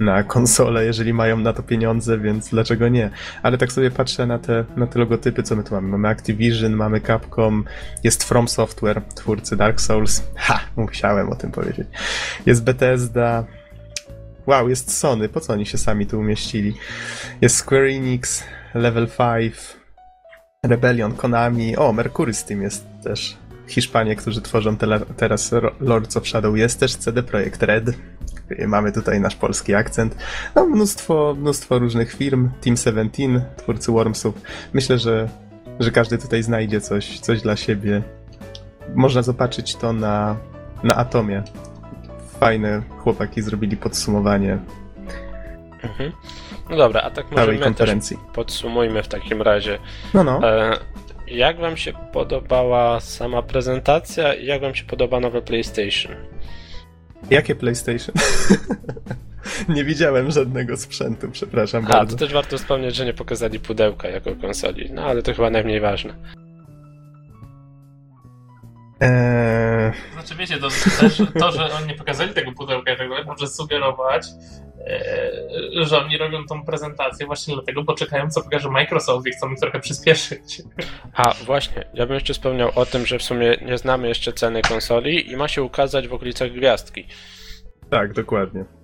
na 0.00 0.22
konsolę, 0.22 0.84
jeżeli 0.84 1.14
mają 1.14 1.38
na 1.38 1.52
to 1.52 1.62
pieniądze, 1.62 2.18
więc 2.18 2.48
dlaczego 2.48 2.88
nie? 2.88 3.10
Ale 3.42 3.58
tak 3.58 3.72
sobie 3.72 3.90
patrzę 3.90 4.26
na 4.26 4.38
te, 4.38 4.64
na 4.76 4.86
te 4.86 4.98
logotypy, 4.98 5.42
co 5.42 5.56
my 5.56 5.64
tu 5.64 5.74
mamy. 5.74 5.88
Mamy 5.88 6.08
Activision, 6.08 6.72
mamy 6.72 7.00
Capcom, 7.00 7.64
jest 8.04 8.24
From 8.24 8.48
Software, 8.48 9.02
twórcy 9.14 9.56
Dark 9.56 9.80
Souls. 9.80 10.22
Ha, 10.36 10.60
musiałem 10.76 11.30
o 11.30 11.36
tym 11.36 11.50
powiedzieć. 11.50 11.88
Jest 12.46 12.64
Bethesda, 12.64 13.44
Wow, 14.48 14.68
jest 14.68 14.98
Sony, 14.98 15.28
po 15.28 15.40
co 15.40 15.52
oni 15.52 15.66
się 15.66 15.78
sami 15.78 16.06
tu 16.06 16.18
umieścili? 16.18 16.74
Jest 17.40 17.56
Square 17.56 17.84
Enix, 17.84 18.44
Level 18.74 19.06
5, 19.06 19.76
Rebellion, 20.62 21.12
Konami, 21.12 21.76
o, 21.76 21.92
Mercury 21.92 22.34
Steam 22.34 22.62
jest 22.62 22.86
też. 23.02 23.36
Hiszpanie, 23.66 24.16
którzy 24.16 24.42
tworzą 24.42 24.76
teraz 25.16 25.54
Lords 25.80 26.16
of 26.16 26.28
Shadow, 26.28 26.56
jest 26.56 26.80
też 26.80 26.96
CD 26.96 27.22
Projekt 27.22 27.62
Red. 27.62 27.84
Mamy 28.66 28.92
tutaj 28.92 29.20
nasz 29.20 29.36
polski 29.36 29.74
akcent. 29.74 30.16
No, 30.54 30.66
mnóstwo, 30.66 31.36
mnóstwo 31.38 31.78
różnych 31.78 32.14
firm. 32.14 32.50
Team 32.60 32.76
17, 32.76 33.22
twórcy 33.56 33.92
Wormsów. 33.92 34.34
Myślę, 34.72 34.98
że, 34.98 35.28
że 35.80 35.90
każdy 35.90 36.18
tutaj 36.18 36.42
znajdzie 36.42 36.80
coś, 36.80 37.20
coś 37.20 37.42
dla 37.42 37.56
siebie. 37.56 38.02
Można 38.94 39.22
zobaczyć 39.22 39.76
to 39.76 39.92
na, 39.92 40.36
na 40.82 40.94
Atomie. 40.96 41.42
Fajne 42.40 42.82
chłopaki 42.98 43.42
zrobili 43.42 43.76
podsumowanie. 43.76 44.58
Mhm. 45.82 46.12
No 46.70 46.76
dobra, 46.76 47.00
a 47.00 47.10
tak 47.10 47.30
może 47.30 47.58
konferencji. 47.58 48.16
podsumujmy 48.34 49.02
w 49.02 49.08
takim 49.08 49.42
razie. 49.42 49.78
No, 50.14 50.24
no. 50.24 50.40
E, 50.48 50.78
jak 51.26 51.58
wam 51.58 51.76
się 51.76 51.92
podobała 52.12 53.00
sama 53.00 53.42
prezentacja 53.42 54.34
i 54.34 54.46
jak 54.46 54.60
wam 54.60 54.74
się 54.74 54.84
podoba 54.84 55.20
nowe 55.20 55.42
PlayStation? 55.42 56.12
Jakie 57.30 57.54
PlayStation? 57.54 58.14
nie 59.68 59.84
widziałem 59.84 60.30
żadnego 60.30 60.76
sprzętu, 60.76 61.30
przepraszam 61.30 61.84
a, 61.84 61.88
bardzo. 61.88 62.16
to 62.16 62.24
też 62.24 62.32
warto 62.32 62.58
wspomnieć, 62.58 62.94
że 62.94 63.04
nie 63.04 63.14
pokazali 63.14 63.60
pudełka 63.60 64.08
jako 64.08 64.36
konsoli, 64.36 64.90
no 64.92 65.02
ale 65.02 65.22
to 65.22 65.34
chyba 65.34 65.50
najmniej 65.50 65.80
ważne. 65.80 66.14
Eee... 69.00 69.92
Znaczy 70.12 70.34
wiecie, 70.34 70.58
to, 70.58 70.68
też, 71.00 71.22
to, 71.38 71.52
że 71.52 71.74
oni 71.74 71.86
nie 71.86 71.94
pokazali 71.94 72.34
tego 72.34 72.52
pudełka 72.52 72.92
i 72.92 72.96
tak 72.96 73.08
dalej, 73.08 73.24
może 73.24 73.46
sugerować, 73.46 74.26
e, 74.86 75.84
że 75.84 76.04
oni 76.04 76.18
robią 76.18 76.46
tą 76.46 76.64
prezentację 76.64 77.26
właśnie 77.26 77.54
dlatego, 77.54 77.82
bo 77.82 77.94
czekają 77.94 78.30
co 78.30 78.42
pokaże 78.42 78.70
Microsoft 78.70 79.26
i 79.26 79.30
chcą 79.30 79.54
trochę 79.60 79.80
przyspieszyć. 79.80 80.62
A 81.14 81.34
właśnie, 81.44 81.84
ja 81.94 82.06
bym 82.06 82.14
jeszcze 82.14 82.34
wspomniał 82.34 82.70
o 82.74 82.86
tym, 82.86 83.06
że 83.06 83.18
w 83.18 83.22
sumie 83.22 83.56
nie 83.62 83.78
znamy 83.78 84.08
jeszcze 84.08 84.32
ceny 84.32 84.62
konsoli 84.62 85.32
i 85.32 85.36
ma 85.36 85.48
się 85.48 85.62
ukazać 85.62 86.08
w 86.08 86.14
okolicach 86.14 86.50
gwiazdki. 86.50 87.06
Tak, 87.90 88.12
dokładnie. 88.12 88.77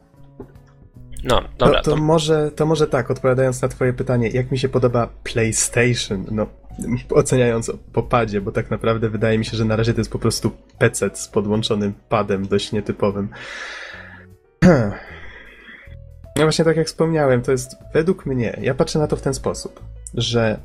No, 1.25 1.43
dobra. 1.59 1.83
To, 1.83 1.91
to, 1.91 1.97
to, 1.97 2.03
Może, 2.03 2.51
to 2.51 2.67
może 2.67 2.87
tak, 2.87 3.11
odpowiadając 3.11 3.63
na 3.63 3.69
twoje 3.69 3.93
pytanie, 3.93 4.29
jak 4.29 4.51
mi 4.51 4.59
się 4.59 4.69
podoba 4.69 5.09
PlayStation? 5.25 6.25
No, 6.31 6.47
oceniając 7.11 7.73
po 7.93 8.03
padzie, 8.03 8.41
bo 8.41 8.53
tak 8.53 8.71
naprawdę 8.71 9.09
wydaje 9.09 9.39
mi 9.39 9.45
się, 9.45 9.57
że 9.57 9.65
na 9.65 9.77
razie 9.77 9.95
to 9.95 10.01
jest 10.01 10.11
po 10.11 10.19
prostu 10.19 10.51
PC 10.79 11.11
z 11.15 11.29
podłączonym 11.29 11.95
padem 12.09 12.49
dość 12.49 12.73
nietypowym. 12.73 13.29
No 16.37 16.43
właśnie 16.43 16.65
tak 16.65 16.77
jak 16.77 16.87
wspomniałem, 16.87 17.43
to 17.43 17.53
jest 17.53 17.77
według 17.93 18.27
mnie, 18.27 18.59
ja 18.61 18.75
patrzę 18.75 18.99
na 18.99 19.07
to 19.07 19.17
w 19.17 19.23
ten 19.23 19.35
sposób, 19.35 19.83
że 20.15 20.59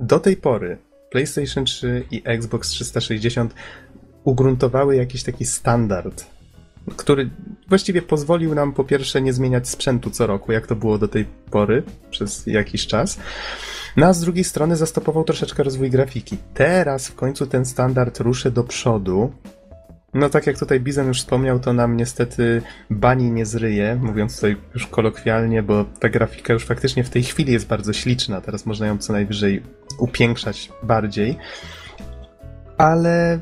do 0.00 0.20
tej 0.20 0.36
pory 0.36 0.78
PlayStation 1.10 1.64
3 1.64 2.04
i 2.10 2.22
Xbox 2.24 2.68
360 2.68 3.54
ugruntowały 4.24 4.96
jakiś 4.96 5.22
taki 5.22 5.44
standard 5.44 6.26
który 6.96 7.30
właściwie 7.68 8.02
pozwolił 8.02 8.54
nam 8.54 8.72
po 8.72 8.84
pierwsze 8.84 9.22
nie 9.22 9.32
zmieniać 9.32 9.68
sprzętu 9.68 10.10
co 10.10 10.26
roku, 10.26 10.52
jak 10.52 10.66
to 10.66 10.76
było 10.76 10.98
do 10.98 11.08
tej 11.08 11.24
pory 11.50 11.82
przez 12.10 12.46
jakiś 12.46 12.86
czas. 12.86 13.18
No 13.96 14.06
a 14.06 14.12
z 14.12 14.20
drugiej 14.20 14.44
strony 14.44 14.76
zastopował 14.76 15.24
troszeczkę 15.24 15.62
rozwój 15.62 15.90
grafiki. 15.90 16.38
Teraz 16.54 17.08
w 17.08 17.14
końcu 17.14 17.46
ten 17.46 17.64
standard 17.64 18.20
ruszy 18.20 18.50
do 18.50 18.64
przodu. 18.64 19.32
No 20.14 20.28
tak 20.28 20.46
jak 20.46 20.58
tutaj 20.58 20.80
Bizem 20.80 21.08
już 21.08 21.18
wspomniał, 21.18 21.60
to 21.60 21.72
nam 21.72 21.96
niestety 21.96 22.62
bani 22.90 23.30
nie 23.30 23.46
zryje, 23.46 23.98
mówiąc 24.02 24.34
tutaj 24.34 24.56
już 24.74 24.86
kolokwialnie, 24.86 25.62
bo 25.62 25.84
ta 25.84 26.08
grafika 26.08 26.52
już 26.52 26.64
faktycznie 26.64 27.04
w 27.04 27.10
tej 27.10 27.22
chwili 27.22 27.52
jest 27.52 27.66
bardzo 27.66 27.92
śliczna. 27.92 28.40
Teraz 28.40 28.66
można 28.66 28.86
ją 28.86 28.98
co 28.98 29.12
najwyżej 29.12 29.62
upiększać 29.98 30.72
bardziej. 30.82 31.38
Ale 32.78 33.40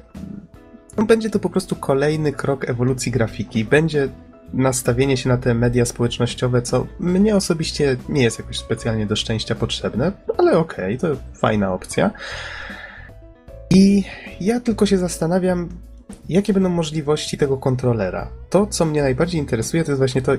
będzie 0.97 1.31
to 1.31 1.39
po 1.39 1.51
prostu 1.51 1.77
kolejny 1.77 2.33
krok 2.33 2.69
ewolucji 2.71 3.13
grafiki. 3.13 3.65
Będzie 3.65 4.09
nastawienie 4.53 5.17
się 5.17 5.29
na 5.29 5.37
te 5.37 5.55
media 5.55 5.85
społecznościowe, 5.85 6.63
co 6.63 6.87
mnie 7.01 7.37
osobiście 7.37 7.97
nie 8.09 8.23
jest 8.23 8.39
jakoś 8.39 8.59
specjalnie 8.59 9.07
do 9.07 9.17
szczęścia 9.17 9.55
potrzebne, 9.55 10.13
ale 10.39 10.59
okej, 10.59 10.97
okay, 10.97 11.15
to 11.15 11.21
fajna 11.35 11.75
opcja. 11.75 12.11
I 13.71 14.05
ja 14.41 14.61
tylko 14.61 14.87
się 14.87 14.99
zastanawiam, 14.99 15.69
jakie 16.29 16.53
będą 16.53 16.69
możliwości 16.69 17.39
tego 17.39 17.57
kontrolera. 17.57 18.29
To, 18.51 18.67
co 18.67 18.85
mnie 18.85 19.03
najbardziej 19.03 19.41
interesuje, 19.41 19.85
to 19.85 19.91
jest 19.91 20.01
właśnie 20.01 20.23
to, 20.23 20.33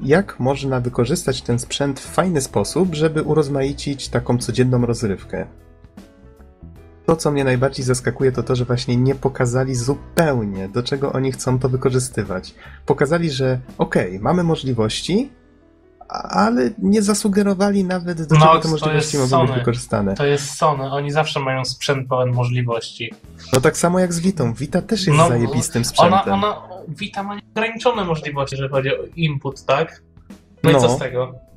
jak 0.00 0.40
można 0.40 0.80
wykorzystać 0.80 1.42
ten 1.42 1.58
sprzęt 1.58 2.00
w 2.00 2.06
fajny 2.06 2.40
sposób, 2.40 2.94
żeby 2.94 3.22
urozmaicić 3.22 4.08
taką 4.08 4.38
codzienną 4.38 4.86
rozrywkę 4.86 5.46
to, 7.08 7.16
co 7.16 7.30
mnie 7.30 7.44
najbardziej 7.44 7.84
zaskakuje, 7.84 8.32
to 8.32 8.42
to, 8.42 8.56
że 8.56 8.64
właśnie 8.64 8.96
nie 8.96 9.14
pokazali 9.14 9.74
zupełnie, 9.74 10.68
do 10.68 10.82
czego 10.82 11.12
oni 11.12 11.32
chcą 11.32 11.58
to 11.58 11.68
wykorzystywać. 11.68 12.54
Pokazali, 12.86 13.30
że 13.30 13.60
okej, 13.78 14.08
okay, 14.08 14.20
mamy 14.20 14.44
możliwości, 14.44 15.30
ale 16.30 16.70
nie 16.78 17.02
zasugerowali 17.02 17.84
nawet, 17.84 18.22
do 18.22 18.34
no, 18.34 18.46
czego 18.46 18.60
te 18.60 18.68
możliwości 18.68 19.18
mogą 19.18 19.46
być 19.46 19.56
wykorzystane. 19.56 20.14
To 20.14 20.26
jest 20.26 20.54
Sony, 20.54 20.90
oni 20.90 21.10
zawsze 21.10 21.40
mają 21.40 21.64
sprzęt 21.64 22.08
pełen 22.08 22.32
możliwości. 22.32 23.14
No 23.52 23.60
tak 23.60 23.76
samo 23.76 23.98
jak 23.98 24.12
z 24.12 24.20
Vitą. 24.20 24.54
Vita 24.54 24.82
też 24.82 25.06
jest 25.06 25.18
no, 25.18 25.28
zajebistym 25.28 25.84
sprzętem. 25.84 26.32
Ona, 26.32 26.34
ona, 26.34 26.68
Vita 26.88 27.22
ma 27.22 27.34
nieograniczone 27.34 28.04
możliwości, 28.04 28.54
jeżeli 28.54 28.70
chodzi 28.70 28.88
o 28.88 29.04
input, 29.16 29.64
tak? 29.64 30.02
No, 30.62 30.70
no. 30.72 30.78
i 30.78 30.80
co 30.80 30.88
z 30.88 30.98
tego? 30.98 31.47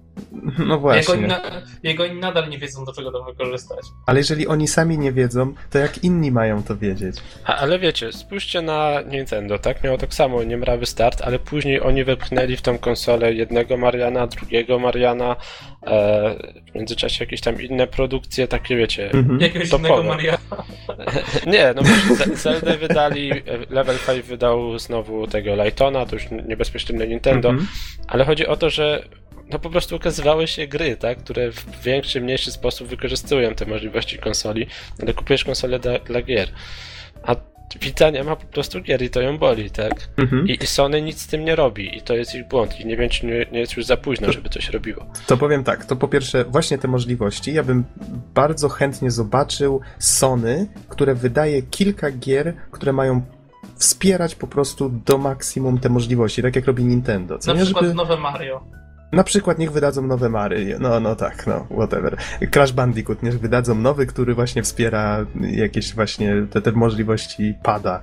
No 0.67 0.79
właśnie. 0.79 1.27
Na, 1.27 1.41
jego 1.83 2.03
oni 2.03 2.19
nadal 2.19 2.49
nie 2.49 2.57
wiedzą, 2.57 2.85
do 2.85 2.93
czego 2.93 3.11
to 3.11 3.23
wykorzystać. 3.23 3.79
Ale 4.05 4.19
jeżeli 4.19 4.47
oni 4.47 4.67
sami 4.67 4.97
nie 4.97 5.11
wiedzą, 5.11 5.53
to 5.69 5.79
jak 5.79 6.03
inni 6.03 6.31
mają 6.31 6.63
to 6.63 6.77
wiedzieć? 6.77 7.15
A, 7.45 7.55
ale 7.55 7.79
wiecie, 7.79 8.11
spójrzcie 8.11 8.61
na 8.61 9.01
Nintendo, 9.01 9.59
tak? 9.59 9.83
Miało 9.83 9.97
tak 9.97 10.13
samo 10.13 10.43
niemrawy 10.43 10.85
start, 10.85 11.21
ale 11.21 11.39
później 11.39 11.81
oni 11.81 12.03
wepchnęli 12.03 12.57
w 12.57 12.61
tą 12.61 12.77
konsolę 12.77 13.33
jednego 13.33 13.77
Mariana, 13.77 14.27
drugiego 14.27 14.79
Mariana, 14.79 15.35
e, 15.83 16.35
w 16.71 16.75
międzyczasie 16.75 17.23
jakieś 17.25 17.41
tam 17.41 17.61
inne 17.61 17.87
produkcje, 17.87 18.47
takie 18.47 18.75
wiecie. 18.75 19.11
Mhm. 19.11 19.39
Jakiegoś 19.39 19.69
topowe. 19.69 19.89
innego 19.89 20.09
Mariana. 20.09 20.37
nie, 21.53 21.73
no 21.75 21.81
bo 21.81 22.35
Zelda 22.35 22.77
wydali, 22.77 23.31
Level 23.69 23.97
5 24.07 24.25
wydał 24.25 24.79
znowu 24.79 25.27
tego 25.27 25.55
Lightona, 25.63 26.05
to 26.05 26.15
już 26.15 26.25
niebezpieczne 26.47 27.07
Nintendo, 27.07 27.49
mhm. 27.49 27.67
ale 28.07 28.25
chodzi 28.25 28.47
o 28.47 28.57
to, 28.57 28.69
że 28.69 29.03
no 29.51 29.59
po 29.59 29.69
prostu 29.69 29.95
ukazywały 29.95 30.47
się 30.47 30.67
gry, 30.67 30.97
tak, 30.97 31.17
które 31.17 31.51
w 31.51 31.81
większy, 31.83 32.21
mniejszy 32.21 32.51
sposób 32.51 32.87
wykorzystują 32.87 33.55
te 33.55 33.65
możliwości 33.65 34.17
konsoli, 34.17 34.67
ale 35.01 35.13
kupujesz 35.13 35.45
konsolę 35.45 35.79
dla, 35.79 35.99
dla 35.99 36.21
gier. 36.21 36.49
A 37.23 37.35
Vita 37.79 38.09
nie 38.09 38.23
ma 38.23 38.35
po 38.35 38.45
prostu 38.45 38.81
gier 38.81 39.01
i 39.01 39.09
to 39.09 39.21
ją 39.21 39.37
boli, 39.37 39.71
tak? 39.71 40.09
Mhm. 40.17 40.47
I, 40.47 40.63
I, 40.63 40.67
Sony 40.67 41.01
nic 41.01 41.21
z 41.21 41.27
tym 41.27 41.45
nie 41.45 41.55
robi 41.55 41.97
i 41.97 42.01
to 42.01 42.15
jest 42.15 42.35
ich 42.35 42.47
błąd 42.47 42.79
i 42.79 42.85
nie 42.85 42.97
wiem, 42.97 43.09
czy 43.09 43.25
nie, 43.25 43.45
nie 43.51 43.59
jest 43.59 43.77
już 43.77 43.85
za 43.85 43.97
późno, 43.97 44.31
żeby 44.31 44.49
coś 44.49 44.69
robiło. 44.69 45.05
To 45.27 45.37
powiem 45.37 45.63
tak, 45.63 45.85
to 45.85 45.95
po 45.95 46.07
pierwsze 46.07 46.45
właśnie 46.45 46.77
te 46.77 46.87
możliwości, 46.87 47.53
ja 47.53 47.63
bym 47.63 47.83
bardzo 48.33 48.69
chętnie 48.69 49.11
zobaczył 49.11 49.81
Sony, 49.99 50.67
które 50.89 51.15
wydaje 51.15 51.61
kilka 51.61 52.11
gier, 52.11 52.53
które 52.71 52.93
mają 52.93 53.21
wspierać 53.75 54.35
po 54.35 54.47
prostu 54.47 54.89
do 54.89 55.17
maksimum 55.17 55.79
te 55.79 55.89
możliwości, 55.89 56.41
tak 56.41 56.55
jak 56.55 56.65
robi 56.65 56.85
Nintendo. 56.85 57.37
Co 57.37 57.53
Na 57.53 57.59
nie, 57.59 57.65
przykład 57.65 57.85
żeby... 57.85 57.95
nowe 57.95 58.17
Mario. 58.17 58.80
Na 59.11 59.23
przykład 59.23 59.59
niech 59.59 59.71
wydadzą 59.71 60.07
nowe 60.07 60.29
Mary, 60.29 60.77
no, 60.79 60.99
no 60.99 61.15
tak, 61.15 61.47
no, 61.47 61.67
whatever. 61.71 62.17
Crash 62.51 62.71
Bandicoot, 62.71 63.23
niech 63.23 63.39
wydadzą 63.39 63.75
nowy, 63.75 64.05
który 64.05 64.35
właśnie 64.35 64.63
wspiera 64.63 65.25
jakieś 65.41 65.95
właśnie 65.95 66.47
te, 66.51 66.61
te 66.61 66.71
możliwości 66.71 67.53
pada 67.63 68.01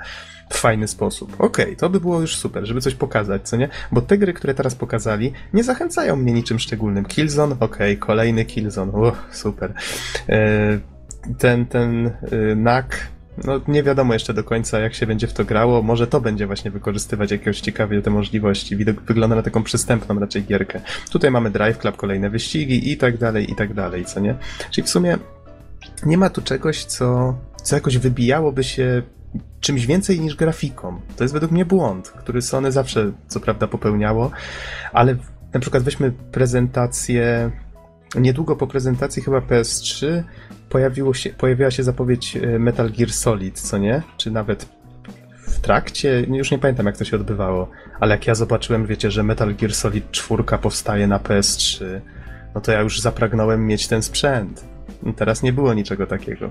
w 0.50 0.56
fajny 0.56 0.88
sposób. 0.88 1.34
Okej, 1.38 1.64
okay, 1.64 1.76
to 1.76 1.90
by 1.90 2.00
było 2.00 2.20
już 2.20 2.36
super, 2.36 2.66
żeby 2.66 2.80
coś 2.80 2.94
pokazać, 2.94 3.48
co 3.48 3.56
nie? 3.56 3.68
Bo 3.92 4.02
te 4.02 4.18
gry, 4.18 4.32
które 4.32 4.54
teraz 4.54 4.74
pokazali, 4.74 5.32
nie 5.52 5.64
zachęcają 5.64 6.16
mnie 6.16 6.32
niczym 6.32 6.58
szczególnym. 6.58 7.04
Killzone, 7.04 7.56
okej, 7.60 7.92
okay, 7.92 7.96
kolejny 7.96 8.44
Killzone, 8.44 8.92
uff, 8.92 9.26
super. 9.32 9.74
E, 10.28 10.78
ten, 11.38 11.66
ten 11.66 12.06
e, 12.06 12.54
NAK, 12.54 13.08
no 13.44 13.60
nie 13.68 13.82
wiadomo 13.82 14.12
jeszcze 14.12 14.34
do 14.34 14.44
końca, 14.44 14.78
jak 14.78 14.94
się 14.94 15.06
będzie 15.06 15.26
w 15.26 15.32
to 15.32 15.44
grało. 15.44 15.82
Może 15.82 16.06
to 16.06 16.20
będzie 16.20 16.46
właśnie 16.46 16.70
wykorzystywać 16.70 17.30
jakieś 17.30 17.60
ciekawie 17.60 18.02
te 18.02 18.10
możliwości. 18.10 18.76
Widok 18.76 19.02
wygląda 19.02 19.36
na 19.36 19.42
taką 19.42 19.62
przystępną 19.62 20.18
raczej 20.18 20.44
gierkę. 20.44 20.80
Tutaj 21.10 21.30
mamy 21.30 21.50
Drive 21.50 21.78
Club, 21.78 21.96
kolejne 21.96 22.30
wyścigi 22.30 22.92
i 22.92 22.96
tak 22.96 23.18
dalej, 23.18 23.52
i 23.52 23.54
tak 23.54 23.74
dalej, 23.74 24.04
co 24.04 24.20
nie? 24.20 24.34
Czyli 24.70 24.86
w 24.86 24.90
sumie 24.90 25.18
nie 26.06 26.18
ma 26.18 26.30
tu 26.30 26.42
czegoś, 26.42 26.84
co, 26.84 27.38
co 27.62 27.76
jakoś 27.76 27.98
wybijałoby 27.98 28.64
się 28.64 29.02
czymś 29.60 29.86
więcej 29.86 30.20
niż 30.20 30.36
grafiką. 30.36 31.00
To 31.16 31.24
jest 31.24 31.34
według 31.34 31.52
mnie 31.52 31.64
błąd, 31.64 32.08
który 32.10 32.42
Sony 32.42 32.72
zawsze 32.72 33.12
co 33.28 33.40
prawda 33.40 33.66
popełniało, 33.66 34.30
ale 34.92 35.16
na 35.52 35.60
przykład 35.60 35.82
weźmy 35.82 36.12
prezentację 36.32 37.50
niedługo 38.14 38.56
po 38.56 38.66
prezentacji 38.66 39.22
chyba 39.22 39.38
PS3 39.38 40.22
pojawiło 40.68 41.14
się, 41.14 41.30
pojawiła 41.30 41.70
się 41.70 41.82
zapowiedź 41.82 42.36
e, 42.36 42.58
Metal 42.58 42.90
Gear 42.90 43.12
Solid, 43.12 43.60
co 43.60 43.78
nie? 43.78 44.02
Czy 44.16 44.30
nawet 44.30 44.68
w 45.40 45.60
trakcie, 45.60 46.26
już 46.28 46.50
nie 46.50 46.58
pamiętam 46.58 46.86
jak 46.86 46.96
to 46.96 47.04
się 47.04 47.16
odbywało, 47.16 47.68
ale 48.00 48.14
jak 48.14 48.26
ja 48.26 48.34
zobaczyłem, 48.34 48.86
wiecie, 48.86 49.10
że 49.10 49.22
Metal 49.22 49.54
Gear 49.54 49.74
Solid 49.74 50.10
4 50.10 50.44
powstaje 50.62 51.06
na 51.06 51.18
PS3, 51.18 51.84
no 52.54 52.60
to 52.60 52.72
ja 52.72 52.80
już 52.80 53.00
zapragnąłem 53.00 53.66
mieć 53.66 53.88
ten 53.88 54.02
sprzęt. 54.02 54.64
Teraz 55.16 55.42
nie 55.42 55.52
było 55.52 55.74
niczego 55.74 56.06
takiego. 56.06 56.50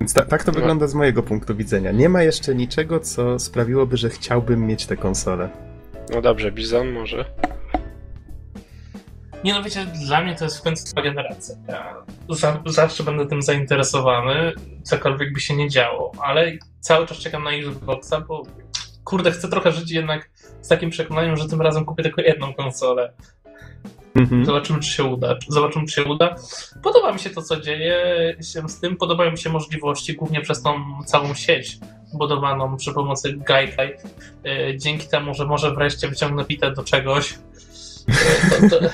Więc 0.00 0.14
ta, 0.14 0.22
tak 0.22 0.44
to 0.44 0.52
wygląda 0.52 0.86
z 0.86 0.94
mojego 0.94 1.22
punktu 1.22 1.56
widzenia. 1.56 1.92
Nie 1.92 2.08
ma 2.08 2.22
jeszcze 2.22 2.54
niczego, 2.54 3.00
co 3.00 3.38
sprawiłoby, 3.38 3.96
że 3.96 4.10
chciałbym 4.10 4.66
mieć 4.66 4.86
tę 4.86 4.96
konsolę. 4.96 5.48
No 6.14 6.22
dobrze, 6.22 6.52
Bizon 6.52 6.92
może? 6.92 7.24
Nie 9.44 9.54
no 9.54 9.62
wiecie, 9.62 9.86
dla 10.06 10.20
mnie 10.20 10.34
to 10.34 10.44
jest 10.44 10.58
w 10.58 10.62
końcu 10.62 10.84
nowa 10.88 11.08
generacja. 11.08 11.54
Ja 11.68 11.94
za, 12.28 12.62
zawsze 12.66 13.02
będę 13.04 13.26
tym 13.26 13.42
zainteresowany, 13.42 14.52
cokolwiek 14.82 15.32
by 15.32 15.40
się 15.40 15.56
nie 15.56 15.68
działo, 15.68 16.12
ale 16.22 16.52
cały 16.80 17.06
czas 17.06 17.18
czekam 17.18 17.44
na 17.44 17.50
Xboxa, 17.50 18.20
bo 18.20 18.42
kurde, 19.04 19.32
chcę 19.32 19.48
trochę 19.48 19.72
żyć 19.72 19.90
jednak 19.90 20.30
z 20.60 20.68
takim 20.68 20.90
przekonaniem, 20.90 21.36
że 21.36 21.48
tym 21.48 21.62
razem 21.62 21.84
kupię 21.84 22.02
tylko 22.02 22.20
jedną 22.20 22.54
konsolę. 22.54 23.12
Mhm. 24.14 24.44
Zobaczymy, 24.44 24.80
czy 24.80 24.90
się 24.90 25.04
uda. 25.04 25.36
Zobaczymy, 25.48 25.86
czy 25.86 25.94
się 25.94 26.04
uda. 26.04 26.34
Podoba 26.82 27.12
mi 27.12 27.18
się 27.18 27.30
to, 27.30 27.42
co 27.42 27.60
dzieje 27.60 28.36
się 28.42 28.68
z 28.68 28.80
tym. 28.80 28.96
Podobają 28.96 29.30
mi 29.30 29.38
się 29.38 29.50
możliwości, 29.50 30.14
głównie 30.14 30.40
przez 30.40 30.62
tą 30.62 30.74
całą 31.06 31.34
sieć 31.34 31.78
budowaną 32.14 32.76
przy 32.76 32.92
pomocy 32.92 33.36
Gaikai. 33.36 33.92
E, 34.44 34.78
dzięki 34.78 35.08
temu, 35.08 35.34
że 35.34 35.46
może 35.46 35.74
wreszcie 35.74 36.08
wyciągnę 36.08 36.44
pitę 36.44 36.72
do 36.72 36.84
czegoś, 36.84 37.38
to, 38.70 38.78
to, 38.78 38.88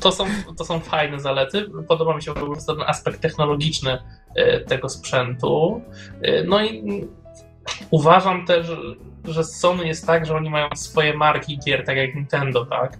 to, 0.00 0.12
są, 0.12 0.24
to 0.58 0.64
są 0.64 0.80
fajne 0.80 1.20
zalety. 1.20 1.66
Podoba 1.88 2.16
mi 2.16 2.22
się 2.22 2.34
ten 2.66 2.82
aspekt 2.86 3.20
technologiczny 3.20 3.98
e, 4.34 4.60
tego 4.60 4.88
sprzętu. 4.88 5.82
E, 6.22 6.44
no 6.44 6.64
i 6.64 7.04
uważam 7.90 8.46
też, 8.46 8.66
że 9.24 9.44
Sony 9.44 9.86
jest 9.86 10.06
tak, 10.06 10.26
że 10.26 10.36
oni 10.36 10.50
mają 10.50 10.68
swoje 10.74 11.14
marki 11.14 11.58
gier, 11.58 11.84
tak 11.84 11.96
jak 11.96 12.14
Nintendo, 12.14 12.66
tak? 12.66 12.98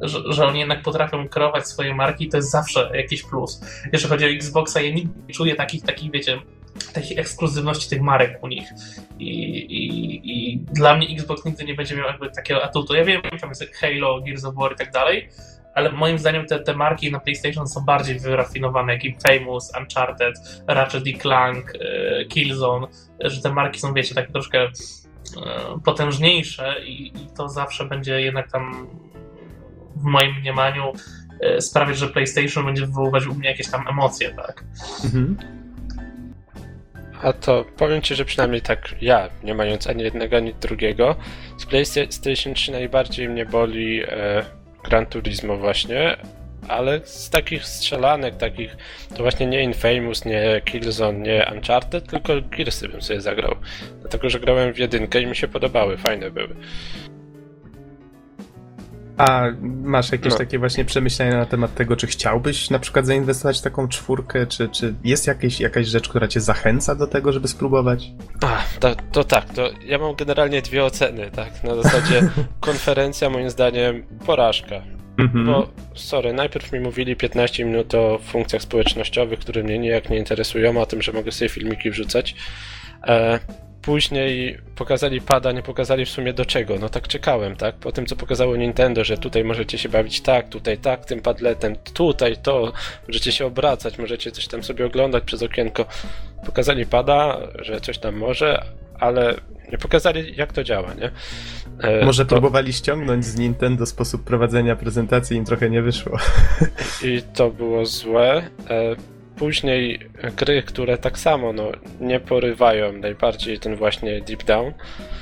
Że, 0.00 0.18
że 0.32 0.46
oni 0.46 0.60
jednak 0.60 0.82
potrafią 0.82 1.28
kreować 1.28 1.68
swoje 1.68 1.94
marki 1.94 2.28
to 2.28 2.36
jest 2.36 2.50
zawsze 2.50 2.90
jakiś 2.94 3.22
plus. 3.22 3.60
Jeżeli 3.92 4.10
chodzi 4.10 4.24
o 4.24 4.28
Xboxa, 4.28 4.80
ja 4.80 4.94
nie 4.94 5.34
czuję 5.34 5.56
takich, 5.56 5.82
takich 5.82 6.10
wiecie, 6.10 6.38
takiej 6.92 7.18
ekskluzywności 7.18 7.90
tych 7.90 8.02
marek 8.02 8.42
u 8.42 8.48
nich. 8.48 8.68
I, 9.18 9.28
i, 9.58 10.52
I 10.52 10.58
dla 10.58 10.96
mnie 10.96 11.06
Xbox 11.14 11.44
nigdy 11.44 11.64
nie 11.64 11.74
będzie 11.74 11.96
miał 11.96 12.06
jakby 12.06 12.30
takiego 12.30 12.64
atutu. 12.64 12.94
Ja 12.94 13.04
wiem, 13.04 13.22
tam 13.40 13.48
jest 13.48 13.74
Halo, 13.74 14.20
Gears 14.20 14.44
of 14.44 14.54
War 14.54 14.72
i 14.72 14.76
tak 14.76 14.90
dalej, 14.90 15.28
ale 15.74 15.92
moim 15.92 16.18
zdaniem 16.18 16.46
te, 16.46 16.60
te 16.60 16.74
marki 16.74 17.12
na 17.12 17.20
PlayStation 17.20 17.68
są 17.68 17.80
bardziej 17.80 18.18
wyrafinowane, 18.18 18.92
jak 18.92 19.02
Famous, 19.22 19.72
Uncharted, 19.80 20.34
Ratchet 20.66 21.04
Clank, 21.20 21.72
e, 21.80 22.24
Killzone, 22.24 22.86
że 23.20 23.42
te 23.42 23.52
marki 23.52 23.80
są, 23.80 23.94
wiecie, 23.94 24.14
takie 24.14 24.32
troszkę 24.32 24.58
e, 24.62 24.70
potężniejsze 25.84 26.84
i, 26.84 27.06
i 27.06 27.26
to 27.36 27.48
zawsze 27.48 27.84
będzie 27.84 28.20
jednak 28.20 28.50
tam 28.52 28.86
w 29.96 30.02
moim 30.02 30.34
mniemaniu 30.34 30.92
e, 31.40 31.60
sprawiać, 31.60 31.98
że 31.98 32.08
PlayStation 32.08 32.64
będzie 32.64 32.86
wywoływać 32.86 33.26
u 33.26 33.34
mnie 33.34 33.48
jakieś 33.48 33.70
tam 33.70 33.88
emocje, 33.88 34.34
tak? 34.34 34.64
Mhm. 35.04 35.36
A 37.22 37.32
to 37.32 37.64
powiem 37.76 38.02
Ci, 38.02 38.14
że 38.14 38.24
przynajmniej 38.24 38.62
tak 38.62 38.94
ja, 39.00 39.28
nie 39.42 39.54
mając 39.54 39.86
ani 39.86 40.02
jednego, 40.02 40.36
ani 40.36 40.54
drugiego, 40.54 41.16
z 41.58 41.66
PlayStation 41.66 42.54
3 42.54 42.72
najbardziej 42.72 43.28
mnie 43.28 43.46
boli 43.46 44.02
e, 44.02 44.44
Gran 44.84 45.06
Turismo 45.06 45.56
właśnie, 45.56 46.16
ale 46.68 47.00
z 47.04 47.30
takich 47.30 47.64
strzelanek, 47.64 48.36
takich, 48.36 48.76
to 49.16 49.22
właśnie 49.22 49.46
nie 49.46 49.62
Infamous, 49.62 50.24
nie 50.24 50.60
Killzone, 50.64 51.18
nie 51.18 51.50
Uncharted, 51.54 52.10
tylko 52.10 52.32
Gearsy 52.56 52.88
bym 52.88 53.02
sobie 53.02 53.20
zagrał. 53.20 53.56
Dlatego, 54.00 54.30
że 54.30 54.40
grałem 54.40 54.74
w 54.74 54.78
jedynkę 54.78 55.20
i 55.20 55.26
mi 55.26 55.36
się 55.36 55.48
podobały, 55.48 55.96
fajne 55.96 56.30
były. 56.30 56.56
A 59.20 59.46
masz 59.62 60.12
jakieś 60.12 60.32
no. 60.32 60.38
takie 60.38 60.58
właśnie 60.58 60.84
przemyślenia 60.84 61.36
na 61.36 61.46
temat 61.46 61.74
tego, 61.74 61.96
czy 61.96 62.06
chciałbyś 62.06 62.70
na 62.70 62.78
przykład 62.78 63.06
zainwestować 63.06 63.58
w 63.58 63.62
taką 63.62 63.88
czwórkę, 63.88 64.46
czy, 64.46 64.68
czy 64.68 64.94
jest 65.04 65.26
jakieś, 65.26 65.60
jakaś 65.60 65.86
rzecz, 65.86 66.08
która 66.08 66.28
cię 66.28 66.40
zachęca 66.40 66.94
do 66.94 67.06
tego, 67.06 67.32
żeby 67.32 67.48
spróbować? 67.48 68.10
A, 68.40 68.62
to, 68.80 68.96
to 69.12 69.24
tak, 69.24 69.54
to 69.54 69.70
ja 69.84 69.98
mam 69.98 70.14
generalnie 70.14 70.62
dwie 70.62 70.84
oceny, 70.84 71.30
tak, 71.30 71.64
na 71.64 71.74
zasadzie 71.74 72.30
konferencja 72.60 73.30
moim 73.30 73.50
zdaniem 73.50 74.02
porażka. 74.26 74.82
Mhm. 75.18 75.46
Bo, 75.46 75.68
sorry, 75.94 76.32
najpierw 76.32 76.72
mi 76.72 76.80
mówili 76.80 77.16
15 77.16 77.64
minut 77.64 77.94
o 77.94 78.18
funkcjach 78.18 78.62
społecznościowych, 78.62 79.38
które 79.38 79.62
mnie 79.62 79.78
nijak 79.78 80.10
nie 80.10 80.18
interesują, 80.18 80.82
a 80.82 80.86
tym, 80.86 81.02
że 81.02 81.12
mogę 81.12 81.32
sobie 81.32 81.48
filmiki 81.48 81.90
wrzucać. 81.90 82.34
E, 83.06 83.40
później 83.82 84.58
pokazali 84.76 85.20
pada, 85.20 85.52
nie 85.52 85.62
pokazali 85.62 86.04
w 86.04 86.08
sumie 86.08 86.32
do 86.32 86.44
czego. 86.44 86.78
No 86.78 86.88
tak 86.88 87.08
czekałem, 87.08 87.56
tak? 87.56 87.74
Po 87.74 87.92
tym, 87.92 88.06
co 88.06 88.16
pokazało 88.16 88.56
Nintendo, 88.56 89.04
że 89.04 89.18
tutaj 89.18 89.44
możecie 89.44 89.78
się 89.78 89.88
bawić 89.88 90.20
tak, 90.20 90.48
tutaj 90.48 90.78
tak, 90.78 91.04
tym 91.04 91.20
padletem, 91.20 91.76
tutaj 91.94 92.36
to, 92.42 92.72
możecie 93.08 93.32
się 93.32 93.46
obracać, 93.46 93.98
możecie 93.98 94.30
coś 94.30 94.48
tam 94.48 94.62
sobie 94.62 94.86
oglądać 94.86 95.24
przez 95.24 95.42
okienko. 95.42 95.84
Pokazali 96.46 96.86
pada, 96.86 97.38
że 97.58 97.80
coś 97.80 97.98
tam 97.98 98.16
może, 98.16 98.64
ale 98.98 99.34
nie 99.72 99.78
pokazali, 99.78 100.36
jak 100.36 100.52
to 100.52 100.64
działa, 100.64 100.94
nie? 100.94 101.10
E, 101.88 102.04
Może 102.04 102.24
to... 102.24 102.28
próbowali 102.28 102.72
ściągnąć 102.72 103.24
z 103.24 103.38
Nintendo 103.38 103.86
sposób 103.86 104.24
prowadzenia 104.24 104.76
prezentacji, 104.76 105.36
im 105.36 105.44
trochę 105.44 105.70
nie 105.70 105.82
wyszło. 105.82 106.18
I 107.04 107.22
to 107.34 107.50
było 107.50 107.86
złe. 107.86 108.42
E, 108.70 108.96
później 109.40 109.98
gry, 110.36 110.62
które 110.62 110.98
tak 110.98 111.18
samo 111.18 111.52
no, 111.52 111.72
nie 112.00 112.20
porywają 112.20 112.92
najbardziej 112.92 113.58
ten 113.58 113.76
właśnie 113.76 114.20
Deep 114.20 114.44
Down. 114.44 114.72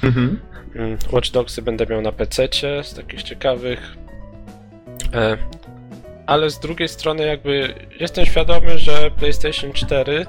Mhm. 0.03 0.41
Mm, 0.75 0.99
Watch 1.13 1.31
Dogsy 1.31 1.63
będę 1.63 1.87
miał 1.87 2.03
na 2.03 2.13
PC 2.13 2.49
z 2.83 2.95
takich 2.95 3.23
ciekawych. 3.23 3.97
E, 5.15 5.37
ale 6.27 6.51
z 6.51 6.59
drugiej 6.59 6.89
strony 6.89 7.27
jakby 7.27 7.75
jestem 8.01 8.27
świadomy, 8.27 8.79
że 8.79 9.11
PlayStation 9.11 9.73
4 9.73 10.27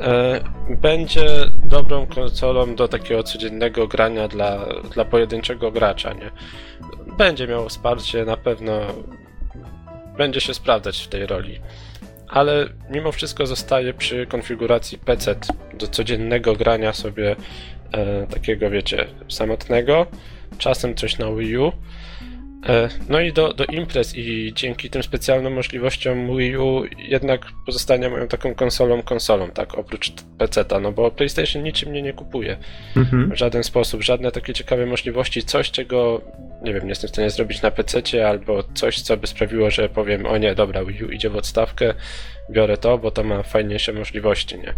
e, 0.00 0.40
będzie 0.70 1.26
dobrą 1.64 2.06
konsolą 2.06 2.74
do 2.74 2.88
takiego 2.88 3.22
codziennego 3.22 3.88
grania 3.88 4.28
dla, 4.28 4.66
dla 4.94 5.04
pojedynczego 5.04 5.70
gracza, 5.70 6.12
nie? 6.12 6.30
Będzie 7.18 7.46
miał 7.46 7.68
wsparcie, 7.68 8.24
na 8.24 8.36
pewno 8.36 8.72
będzie 10.16 10.40
się 10.40 10.54
sprawdzać 10.54 11.00
w 11.00 11.08
tej 11.08 11.26
roli. 11.26 11.60
Ale 12.30 12.68
mimo 12.90 13.12
wszystko 13.12 13.46
zostaje 13.46 13.94
przy 13.94 14.26
konfiguracji 14.26 14.98
PC 14.98 15.34
do 15.74 15.86
codziennego 15.86 16.54
grania 16.56 16.92
sobie 16.92 17.36
e, 17.92 18.26
takiego, 18.26 18.70
wiecie, 18.70 19.06
samotnego. 19.28 20.06
Czasem 20.58 20.94
coś 20.94 21.18
na 21.18 21.32
Wii 21.32 21.58
U. 21.58 21.72
E, 22.68 22.88
no 23.08 23.20
i 23.20 23.32
do, 23.32 23.52
do 23.52 23.64
imprez 23.64 24.16
i 24.16 24.52
dzięki 24.54 24.90
tym 24.90 25.02
specjalnym 25.02 25.52
możliwościom 25.52 26.36
Wii 26.36 26.56
U 26.56 26.84
jednak 26.98 27.46
pozostanie 27.66 28.08
moją 28.08 28.28
taką 28.28 28.54
konsolą 28.54 29.02
konsolą, 29.02 29.50
tak, 29.50 29.74
oprócz 29.74 30.12
PC-ta, 30.38 30.80
no 30.80 30.92
bo 30.92 31.10
PlayStation 31.10 31.62
niczym 31.62 31.90
mnie 31.90 32.02
nie 32.02 32.12
kupuje 32.12 32.56
mhm. 32.96 33.30
w 33.30 33.34
żaden 33.38 33.64
sposób, 33.64 34.02
żadne 34.02 34.32
takie 34.32 34.52
ciekawe 34.52 34.86
możliwości, 34.86 35.42
coś 35.42 35.70
czego, 35.70 36.20
nie 36.62 36.74
wiem, 36.74 36.82
nie 36.82 36.88
jestem 36.88 37.08
w 37.08 37.12
stanie 37.12 37.30
zrobić 37.30 37.62
na 37.62 37.70
PC-cie 37.70 38.28
albo 38.28 38.62
coś, 38.74 39.00
co 39.00 39.16
by 39.16 39.26
sprawiło, 39.26 39.70
że 39.70 39.88
powiem, 39.88 40.26
o 40.26 40.38
nie, 40.38 40.54
dobra, 40.54 40.84
Wii 40.84 41.04
U 41.04 41.10
idzie 41.10 41.30
w 41.30 41.36
odstawkę, 41.36 41.94
biorę 42.50 42.76
to, 42.76 42.98
bo 42.98 43.10
to 43.10 43.24
ma 43.24 43.42
fajniejsze 43.42 43.92
możliwości, 43.92 44.58
nie? 44.58 44.74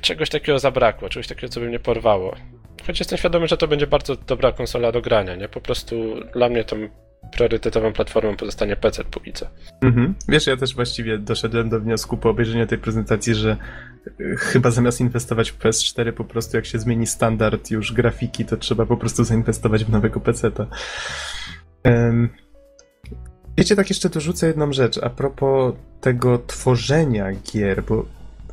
Czegoś 0.00 0.30
takiego 0.30 0.58
zabrakło, 0.58 1.08
czegoś 1.08 1.26
takiego, 1.26 1.48
co 1.48 1.60
by 1.60 1.66
mnie 1.66 1.78
porwało. 1.78 2.36
Choć 2.86 2.98
jestem 2.98 3.18
świadomy, 3.18 3.48
że 3.48 3.56
to 3.56 3.68
będzie 3.68 3.86
bardzo 3.86 4.16
dobra 4.16 4.52
konsola 4.52 4.92
do 4.92 5.02
grania, 5.02 5.36
nie? 5.36 5.48
Po 5.48 5.60
prostu 5.60 5.96
dla 6.32 6.48
mnie 6.48 6.64
tą 6.64 6.76
priorytetową 7.32 7.92
platformą 7.92 8.36
pozostanie 8.36 8.76
PC 8.76 9.04
póki 9.04 9.32
co. 9.32 9.46
Mhm. 9.82 10.14
Wiesz, 10.28 10.46
ja 10.46 10.56
też 10.56 10.74
właściwie 10.74 11.18
doszedłem 11.18 11.68
do 11.68 11.80
wniosku 11.80 12.16
po 12.16 12.30
obejrzeniu 12.30 12.66
tej 12.66 12.78
prezentacji, 12.78 13.34
że 13.34 13.56
y, 14.20 14.36
chyba 14.36 14.70
zamiast 14.70 15.00
inwestować 15.00 15.50
w 15.50 15.58
PS4, 15.58 16.12
po 16.12 16.24
prostu 16.24 16.56
jak 16.56 16.66
się 16.66 16.78
zmieni 16.78 17.06
standard 17.06 17.70
już 17.70 17.92
grafiki, 17.92 18.44
to 18.44 18.56
trzeba 18.56 18.86
po 18.86 18.96
prostu 18.96 19.24
zainwestować 19.24 19.84
w 19.84 19.90
nowego 19.90 20.20
PC-ta. 20.20 20.66
Um, 21.84 22.28
wiecie, 23.58 23.76
tak 23.76 23.88
jeszcze 23.88 24.08
dorzucę 24.08 24.46
jedną 24.46 24.72
rzecz 24.72 24.98
a 24.98 25.10
propos 25.10 25.74
tego 26.00 26.38
tworzenia 26.38 27.32
gier, 27.32 27.84
bo 27.84 28.04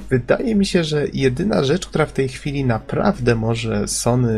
wydaje 0.09 0.55
mi 0.55 0.65
się, 0.65 0.83
że 0.83 1.07
jedyna 1.13 1.63
rzecz, 1.63 1.87
która 1.87 2.05
w 2.05 2.13
tej 2.13 2.27
chwili 2.27 2.65
naprawdę 2.65 3.35
może 3.35 3.87
Sony 3.87 4.31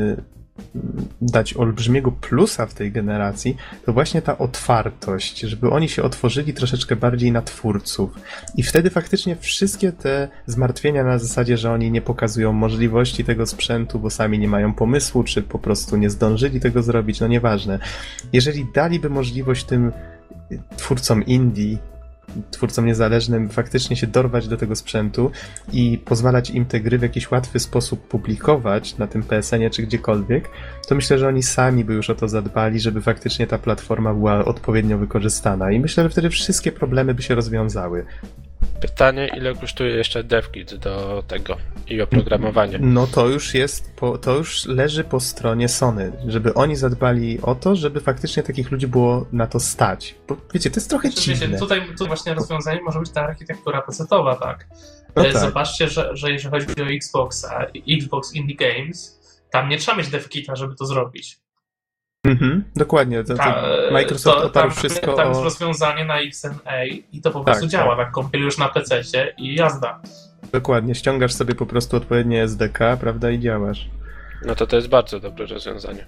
mm, 0.76 1.06
dać 1.22 1.54
olbrzymiego 1.54 2.12
plusa 2.12 2.66
w 2.66 2.74
tej 2.74 2.92
generacji, 2.92 3.58
to 3.86 3.94
właśnie 3.94 4.22
ta 4.22 4.38
otwartość, 4.38 5.40
żeby 5.40 5.70
oni 5.70 5.90
się 5.90 6.04
otworzyli 6.04 6.54
troszeczkę 6.54 6.96
bardziej 6.96 7.32
na 7.32 7.42
twórców. 7.42 8.12
I 8.56 8.64
wtedy 8.64 8.90
faktycznie 8.90 9.36
wszystkie 9.36 9.92
te 9.92 10.28
zmartwienia 10.46 11.04
na 11.04 11.20
zasadzie, 11.20 11.58
że 11.58 11.72
oni 11.72 11.92
nie 11.92 12.02
pokazują 12.02 12.54
możliwości 12.54 13.24
tego 13.24 13.46
sprzętu, 13.46 14.00
bo 14.00 14.10
sami 14.10 14.40
nie 14.40 14.48
mają 14.48 14.74
pomysłu, 14.74 15.24
czy 15.24 15.42
po 15.42 15.60
prostu 15.60 15.98
nie 15.98 16.10
zdążyli 16.10 16.60
tego 16.60 16.84
zrobić, 16.84 17.20
no 17.20 17.28
nieważne. 17.28 17.80
Jeżeli 18.34 18.66
daliby 18.74 19.10
możliwość 19.10 19.66
tym 19.66 19.92
twórcom 20.78 21.26
indie 21.26 21.78
twórcom 22.52 22.86
niezależnym 22.86 23.50
faktycznie 23.50 23.96
się 23.96 24.08
dorwać 24.08 24.48
do 24.48 24.58
tego 24.58 24.76
sprzętu 24.76 25.32
i 25.74 25.98
pozwalać 26.06 26.50
im 26.50 26.66
te 26.66 26.80
gry 26.80 26.98
w 26.98 27.02
jakiś 27.02 27.32
łatwy 27.32 27.60
sposób 27.60 28.08
publikować 28.08 28.98
na 28.98 29.08
tym 29.08 29.24
PSN-ie 29.24 29.70
czy 29.70 29.84
gdziekolwiek, 29.84 30.50
to 30.88 30.96
myślę, 30.96 31.18
że 31.18 31.28
oni 31.28 31.44
sami 31.44 31.86
by 31.86 31.94
już 31.94 32.10
o 32.10 32.16
to 32.16 32.28
zadbali, 32.28 32.80
żeby 32.80 33.02
faktycznie 33.02 33.48
ta 33.48 33.58
platforma 33.58 34.14
była 34.14 34.46
odpowiednio 34.46 34.98
wykorzystana. 34.98 35.72
I 35.72 35.80
myślę, 35.80 36.04
że 36.04 36.10
wtedy 36.10 36.30
wszystkie 36.30 36.72
problemy 36.72 37.14
by 37.14 37.22
się 37.22 37.36
rozwiązały. 37.36 38.06
Pytanie, 38.82 39.30
ile 39.38 39.56
kosztuje 39.56 39.96
jeszcze 39.96 40.24
DevKit 40.24 40.76
do 40.76 41.24
tego 41.28 41.58
i 41.88 42.02
oprogramowanie? 42.02 42.80
No 42.82 43.08
to 43.08 43.28
już 43.28 43.54
jest, 43.54 43.96
po, 43.96 44.18
to 44.18 44.38
już 44.38 44.66
leży 44.66 45.04
po 45.04 45.20
stronie 45.20 45.70
Sony, 45.70 46.12
żeby 46.28 46.54
oni 46.54 46.76
zadbali 46.76 47.42
o 47.42 47.56
to, 47.56 47.76
żeby 47.76 48.02
faktycznie 48.02 48.44
takich 48.44 48.72
ludzi 48.72 48.88
było 48.88 49.26
na 49.32 49.48
to 49.48 49.60
stać. 49.60 50.16
Bo 50.28 50.38
wiecie, 50.54 50.70
to 50.72 50.76
jest 50.76 50.90
trochę 50.90 51.10
znaczy, 51.10 51.24
dziwne. 51.24 51.48
Wiecie, 51.48 51.60
tutaj, 51.60 51.88
tutaj 51.88 52.08
właśnie 52.08 52.34
rozwiązanie 52.34 52.82
może 52.82 53.00
być 53.00 53.10
ta 53.10 53.22
architektura 53.22 53.82
pecetowa, 53.82 54.36
tak? 54.36 54.68
No 55.16 55.28
e, 55.28 55.32
tak. 55.32 55.42
Zobaczcie, 55.42 55.90
że, 55.90 56.18
że 56.18 56.32
jeżeli 56.32 56.66
chodzi 56.66 56.82
o 56.82 56.86
Xboxa, 56.86 57.66
Xbox 57.90 58.34
Indie 58.34 58.56
Games, 58.56 59.20
tam 59.52 59.70
nie 59.70 59.78
trzeba 59.78 59.98
mieć 59.98 60.10
DevKita, 60.10 60.56
żeby 60.56 60.76
to 60.76 60.86
zrobić. 60.86 61.45
Mhm, 62.26 62.64
dokładnie. 62.76 63.24
To, 63.24 63.34
to 63.34 63.38
Ta, 63.38 63.64
Microsoft 63.92 64.38
to, 64.38 64.44
oparł 64.44 64.70
tam, 64.70 64.78
wszystko 64.78 65.14
Tam 65.14 65.30
jest 65.30 65.42
rozwiązanie 65.42 66.06
na 66.06 66.20
XNA 66.20 66.86
i 67.12 67.22
to 67.22 67.32
po 67.32 67.44
prostu 67.44 67.62
tak, 67.62 67.70
działa. 67.70 67.96
Tak, 67.96 68.12
kompilujesz 68.12 68.58
na 68.58 68.70
PC 68.70 69.04
i 69.38 69.56
jazda. 69.56 70.02
Dokładnie, 70.52 70.96
ściągasz 70.96 71.34
sobie 71.34 71.56
po 71.56 71.66
prostu 71.66 71.98
odpowiednie 71.98 72.44
SDK, 72.44 72.98
prawda, 73.00 73.32
i 73.32 73.40
działasz. 73.40 73.90
No 74.46 74.56
to 74.56 74.68
to 74.68 74.76
jest 74.76 74.88
bardzo 74.88 75.20
dobre 75.20 75.46
rozwiązanie. 75.46 76.06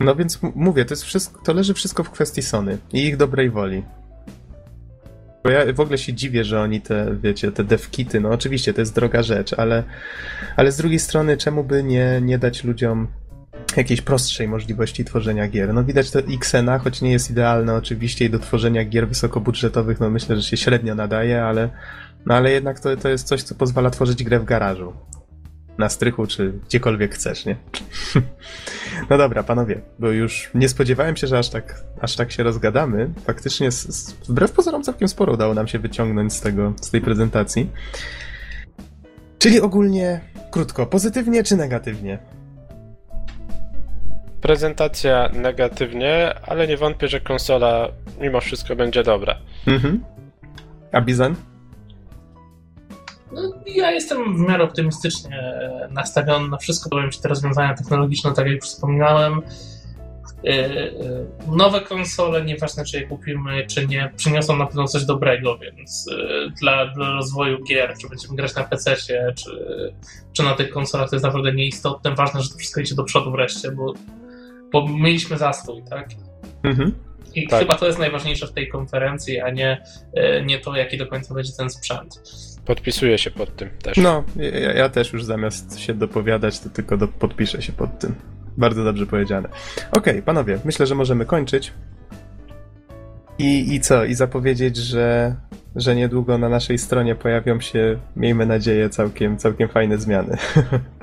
No 0.00 0.14
więc 0.14 0.38
mówię, 0.54 0.84
to, 0.84 0.92
jest 0.92 1.04
wszystko, 1.04 1.42
to 1.44 1.52
leży 1.52 1.74
wszystko 1.74 2.04
w 2.04 2.10
kwestii 2.10 2.42
Sony 2.42 2.78
i 2.92 3.06
ich 3.06 3.16
dobrej 3.16 3.50
woli. 3.50 3.82
Bo 5.44 5.50
ja 5.50 5.72
w 5.72 5.80
ogóle 5.80 5.98
się 5.98 6.12
dziwię, 6.12 6.44
że 6.44 6.60
oni 6.60 6.80
te, 6.80 7.16
wiecie, 7.22 7.52
te 7.52 7.64
devkity, 7.64 8.20
no 8.20 8.30
oczywiście 8.30 8.74
to 8.74 8.80
jest 8.80 8.94
droga 8.94 9.22
rzecz, 9.22 9.52
ale, 9.52 9.84
ale 10.56 10.72
z 10.72 10.76
drugiej 10.76 10.98
strony 10.98 11.36
czemu 11.36 11.64
by 11.64 11.82
nie, 11.84 12.20
nie 12.22 12.38
dać 12.38 12.64
ludziom 12.64 13.08
jakiejś 13.76 14.00
prostszej 14.00 14.48
możliwości 14.48 15.04
tworzenia 15.04 15.48
gier. 15.48 15.74
No 15.74 15.84
widać 15.84 16.10
to 16.10 16.18
Xena, 16.18 16.78
choć 16.78 17.02
nie 17.02 17.10
jest 17.10 17.30
idealne 17.30 17.74
oczywiście 17.74 18.24
i 18.24 18.30
do 18.30 18.38
tworzenia 18.38 18.84
gier 18.84 19.08
wysokobudżetowych, 19.08 20.00
no 20.00 20.10
myślę, 20.10 20.36
że 20.36 20.42
się 20.42 20.56
średnio 20.56 20.94
nadaje, 20.94 21.44
ale, 21.44 21.70
no 22.26 22.34
ale 22.34 22.50
jednak 22.50 22.80
to, 22.80 22.96
to 22.96 23.08
jest 23.08 23.26
coś, 23.26 23.42
co 23.42 23.54
pozwala 23.54 23.90
tworzyć 23.90 24.24
grę 24.24 24.40
w 24.40 24.44
garażu. 24.44 24.92
Na 25.78 25.88
strychu, 25.88 26.26
czy 26.26 26.52
gdziekolwiek 26.68 27.14
chcesz, 27.14 27.46
nie? 27.46 27.56
no 29.10 29.18
dobra, 29.18 29.42
panowie, 29.42 29.80
bo 29.98 30.10
już 30.10 30.50
nie 30.54 30.68
spodziewałem 30.68 31.16
się, 31.16 31.26
że 31.26 31.38
aż 31.38 31.48
tak, 31.48 31.84
aż 32.00 32.16
tak 32.16 32.32
się 32.32 32.42
rozgadamy. 32.42 33.10
Faktycznie, 33.24 33.72
z, 33.72 33.94
z, 33.94 34.12
wbrew 34.12 34.52
pozorom, 34.52 34.82
całkiem 34.82 35.08
sporo 35.08 35.32
udało 35.32 35.54
nam 35.54 35.68
się 35.68 35.78
wyciągnąć 35.78 36.32
z, 36.32 36.40
tego, 36.40 36.72
z 36.80 36.90
tej 36.90 37.00
prezentacji. 37.00 37.70
Czyli 39.38 39.60
ogólnie, 39.60 40.20
krótko, 40.50 40.86
pozytywnie 40.86 41.42
czy 41.42 41.56
negatywnie? 41.56 42.18
Prezentacja 44.40 45.30
negatywnie, 45.32 46.34
ale 46.42 46.68
nie 46.68 46.76
wątpię, 46.76 47.08
że 47.08 47.20
konsola 47.20 47.88
mimo 48.20 48.40
wszystko 48.40 48.76
będzie 48.76 49.02
dobra. 49.02 49.36
Mhm. 49.66 50.04
A 50.92 51.00
Bizon? 51.00 51.34
No, 53.32 53.40
ja 53.66 53.90
jestem 53.90 54.36
w 54.36 54.48
miarę 54.48 54.64
optymistycznie 54.64 55.60
nastawiony 55.90 56.48
na 56.48 56.56
wszystko, 56.56 56.90
powiem 56.90 57.10
Ci 57.10 57.20
te 57.20 57.28
rozwiązania 57.28 57.74
technologiczne, 57.74 58.32
tak 58.32 58.46
jak 58.46 58.56
już 58.56 58.64
wspominałem. 58.64 59.42
E, 60.44 60.50
e, 60.50 60.90
nowe 61.56 61.80
konsole, 61.80 62.44
nieważne 62.44 62.84
czy 62.84 62.96
je 63.00 63.06
kupimy, 63.06 63.66
czy 63.66 63.86
nie, 63.86 64.12
przyniosą 64.16 64.56
na 64.56 64.66
pewno 64.66 64.88
coś 64.88 65.04
dobrego, 65.04 65.58
więc 65.58 66.06
e, 66.12 66.50
dla, 66.60 66.86
dla 66.86 67.10
rozwoju 67.10 67.64
gier, 67.64 67.94
czy 68.00 68.08
będziemy 68.08 68.36
grać 68.36 68.54
na 68.54 68.64
PC, 68.64 68.96
czy, 69.34 69.34
czy 70.32 70.42
na 70.42 70.54
tych 70.54 70.70
konsolach, 70.70 71.10
to 71.10 71.16
jest 71.16 71.24
naprawdę 71.24 71.52
nieistotne. 71.52 72.14
Ważne, 72.14 72.42
że 72.42 72.48
to 72.48 72.58
wszystko 72.58 72.80
idzie 72.80 72.94
do 72.94 73.04
przodu 73.04 73.32
wreszcie, 73.32 73.70
bo 73.70 73.94
bo 74.72 74.88
mieliśmy 74.88 75.38
zastój, 75.38 75.82
tak? 75.90 76.08
Mhm. 76.62 76.94
I 77.34 77.48
tak. 77.48 77.60
chyba 77.60 77.74
to 77.74 77.86
jest 77.86 77.98
najważniejsze 77.98 78.46
w 78.46 78.52
tej 78.52 78.68
konferencji, 78.68 79.40
a 79.40 79.50
nie, 79.50 79.82
e, 80.14 80.44
nie 80.44 80.58
to, 80.58 80.76
jaki 80.76 80.98
do 80.98 81.06
końca 81.06 81.34
będzie 81.34 81.52
ten 81.58 81.70
sprzęt. 81.70 82.22
Podpisuję 82.66 83.18
się 83.18 83.30
pod 83.30 83.56
tym 83.56 83.70
też. 83.82 83.96
No, 83.96 84.24
ja, 84.36 84.72
ja 84.72 84.88
też 84.88 85.12
już 85.12 85.24
zamiast 85.24 85.78
się 85.78 85.94
dopowiadać, 85.94 86.60
to 86.60 86.68
tylko 86.68 86.96
do, 86.96 87.08
podpiszę 87.08 87.62
się 87.62 87.72
pod 87.72 87.98
tym. 87.98 88.14
Bardzo 88.56 88.84
dobrze 88.84 89.06
powiedziane. 89.06 89.48
Okej, 89.48 90.12
okay, 90.12 90.22
panowie, 90.22 90.58
myślę, 90.64 90.86
że 90.86 90.94
możemy 90.94 91.26
kończyć. 91.26 91.72
I, 93.38 93.74
I 93.74 93.80
co? 93.80 94.04
I 94.04 94.14
zapowiedzieć, 94.14 94.76
że, 94.76 95.36
że 95.76 95.94
niedługo 95.94 96.38
na 96.38 96.48
naszej 96.48 96.78
stronie 96.78 97.14
pojawią 97.14 97.60
się, 97.60 97.98
miejmy 98.16 98.46
nadzieję, 98.46 98.88
całkiem, 98.88 99.36
całkiem 99.36 99.68
fajne 99.68 99.98
zmiany. 99.98 100.36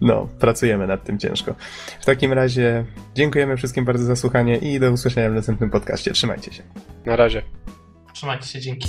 No, 0.00 0.28
pracujemy 0.38 0.86
nad 0.86 1.04
tym 1.04 1.18
ciężko. 1.18 1.54
W 2.00 2.04
takim 2.04 2.32
razie 2.32 2.84
dziękujemy 3.14 3.56
wszystkim 3.56 3.84
bardzo 3.84 4.04
za 4.04 4.16
słuchanie 4.16 4.56
i 4.56 4.80
do 4.80 4.92
usłyszenia 4.92 5.30
w 5.30 5.34
następnym 5.34 5.70
podcaście. 5.70 6.12
Trzymajcie 6.12 6.52
się. 6.52 6.62
Na 7.06 7.16
razie. 7.16 7.42
Trzymajcie 8.12 8.46
się, 8.46 8.60
dzięki. 8.60 8.88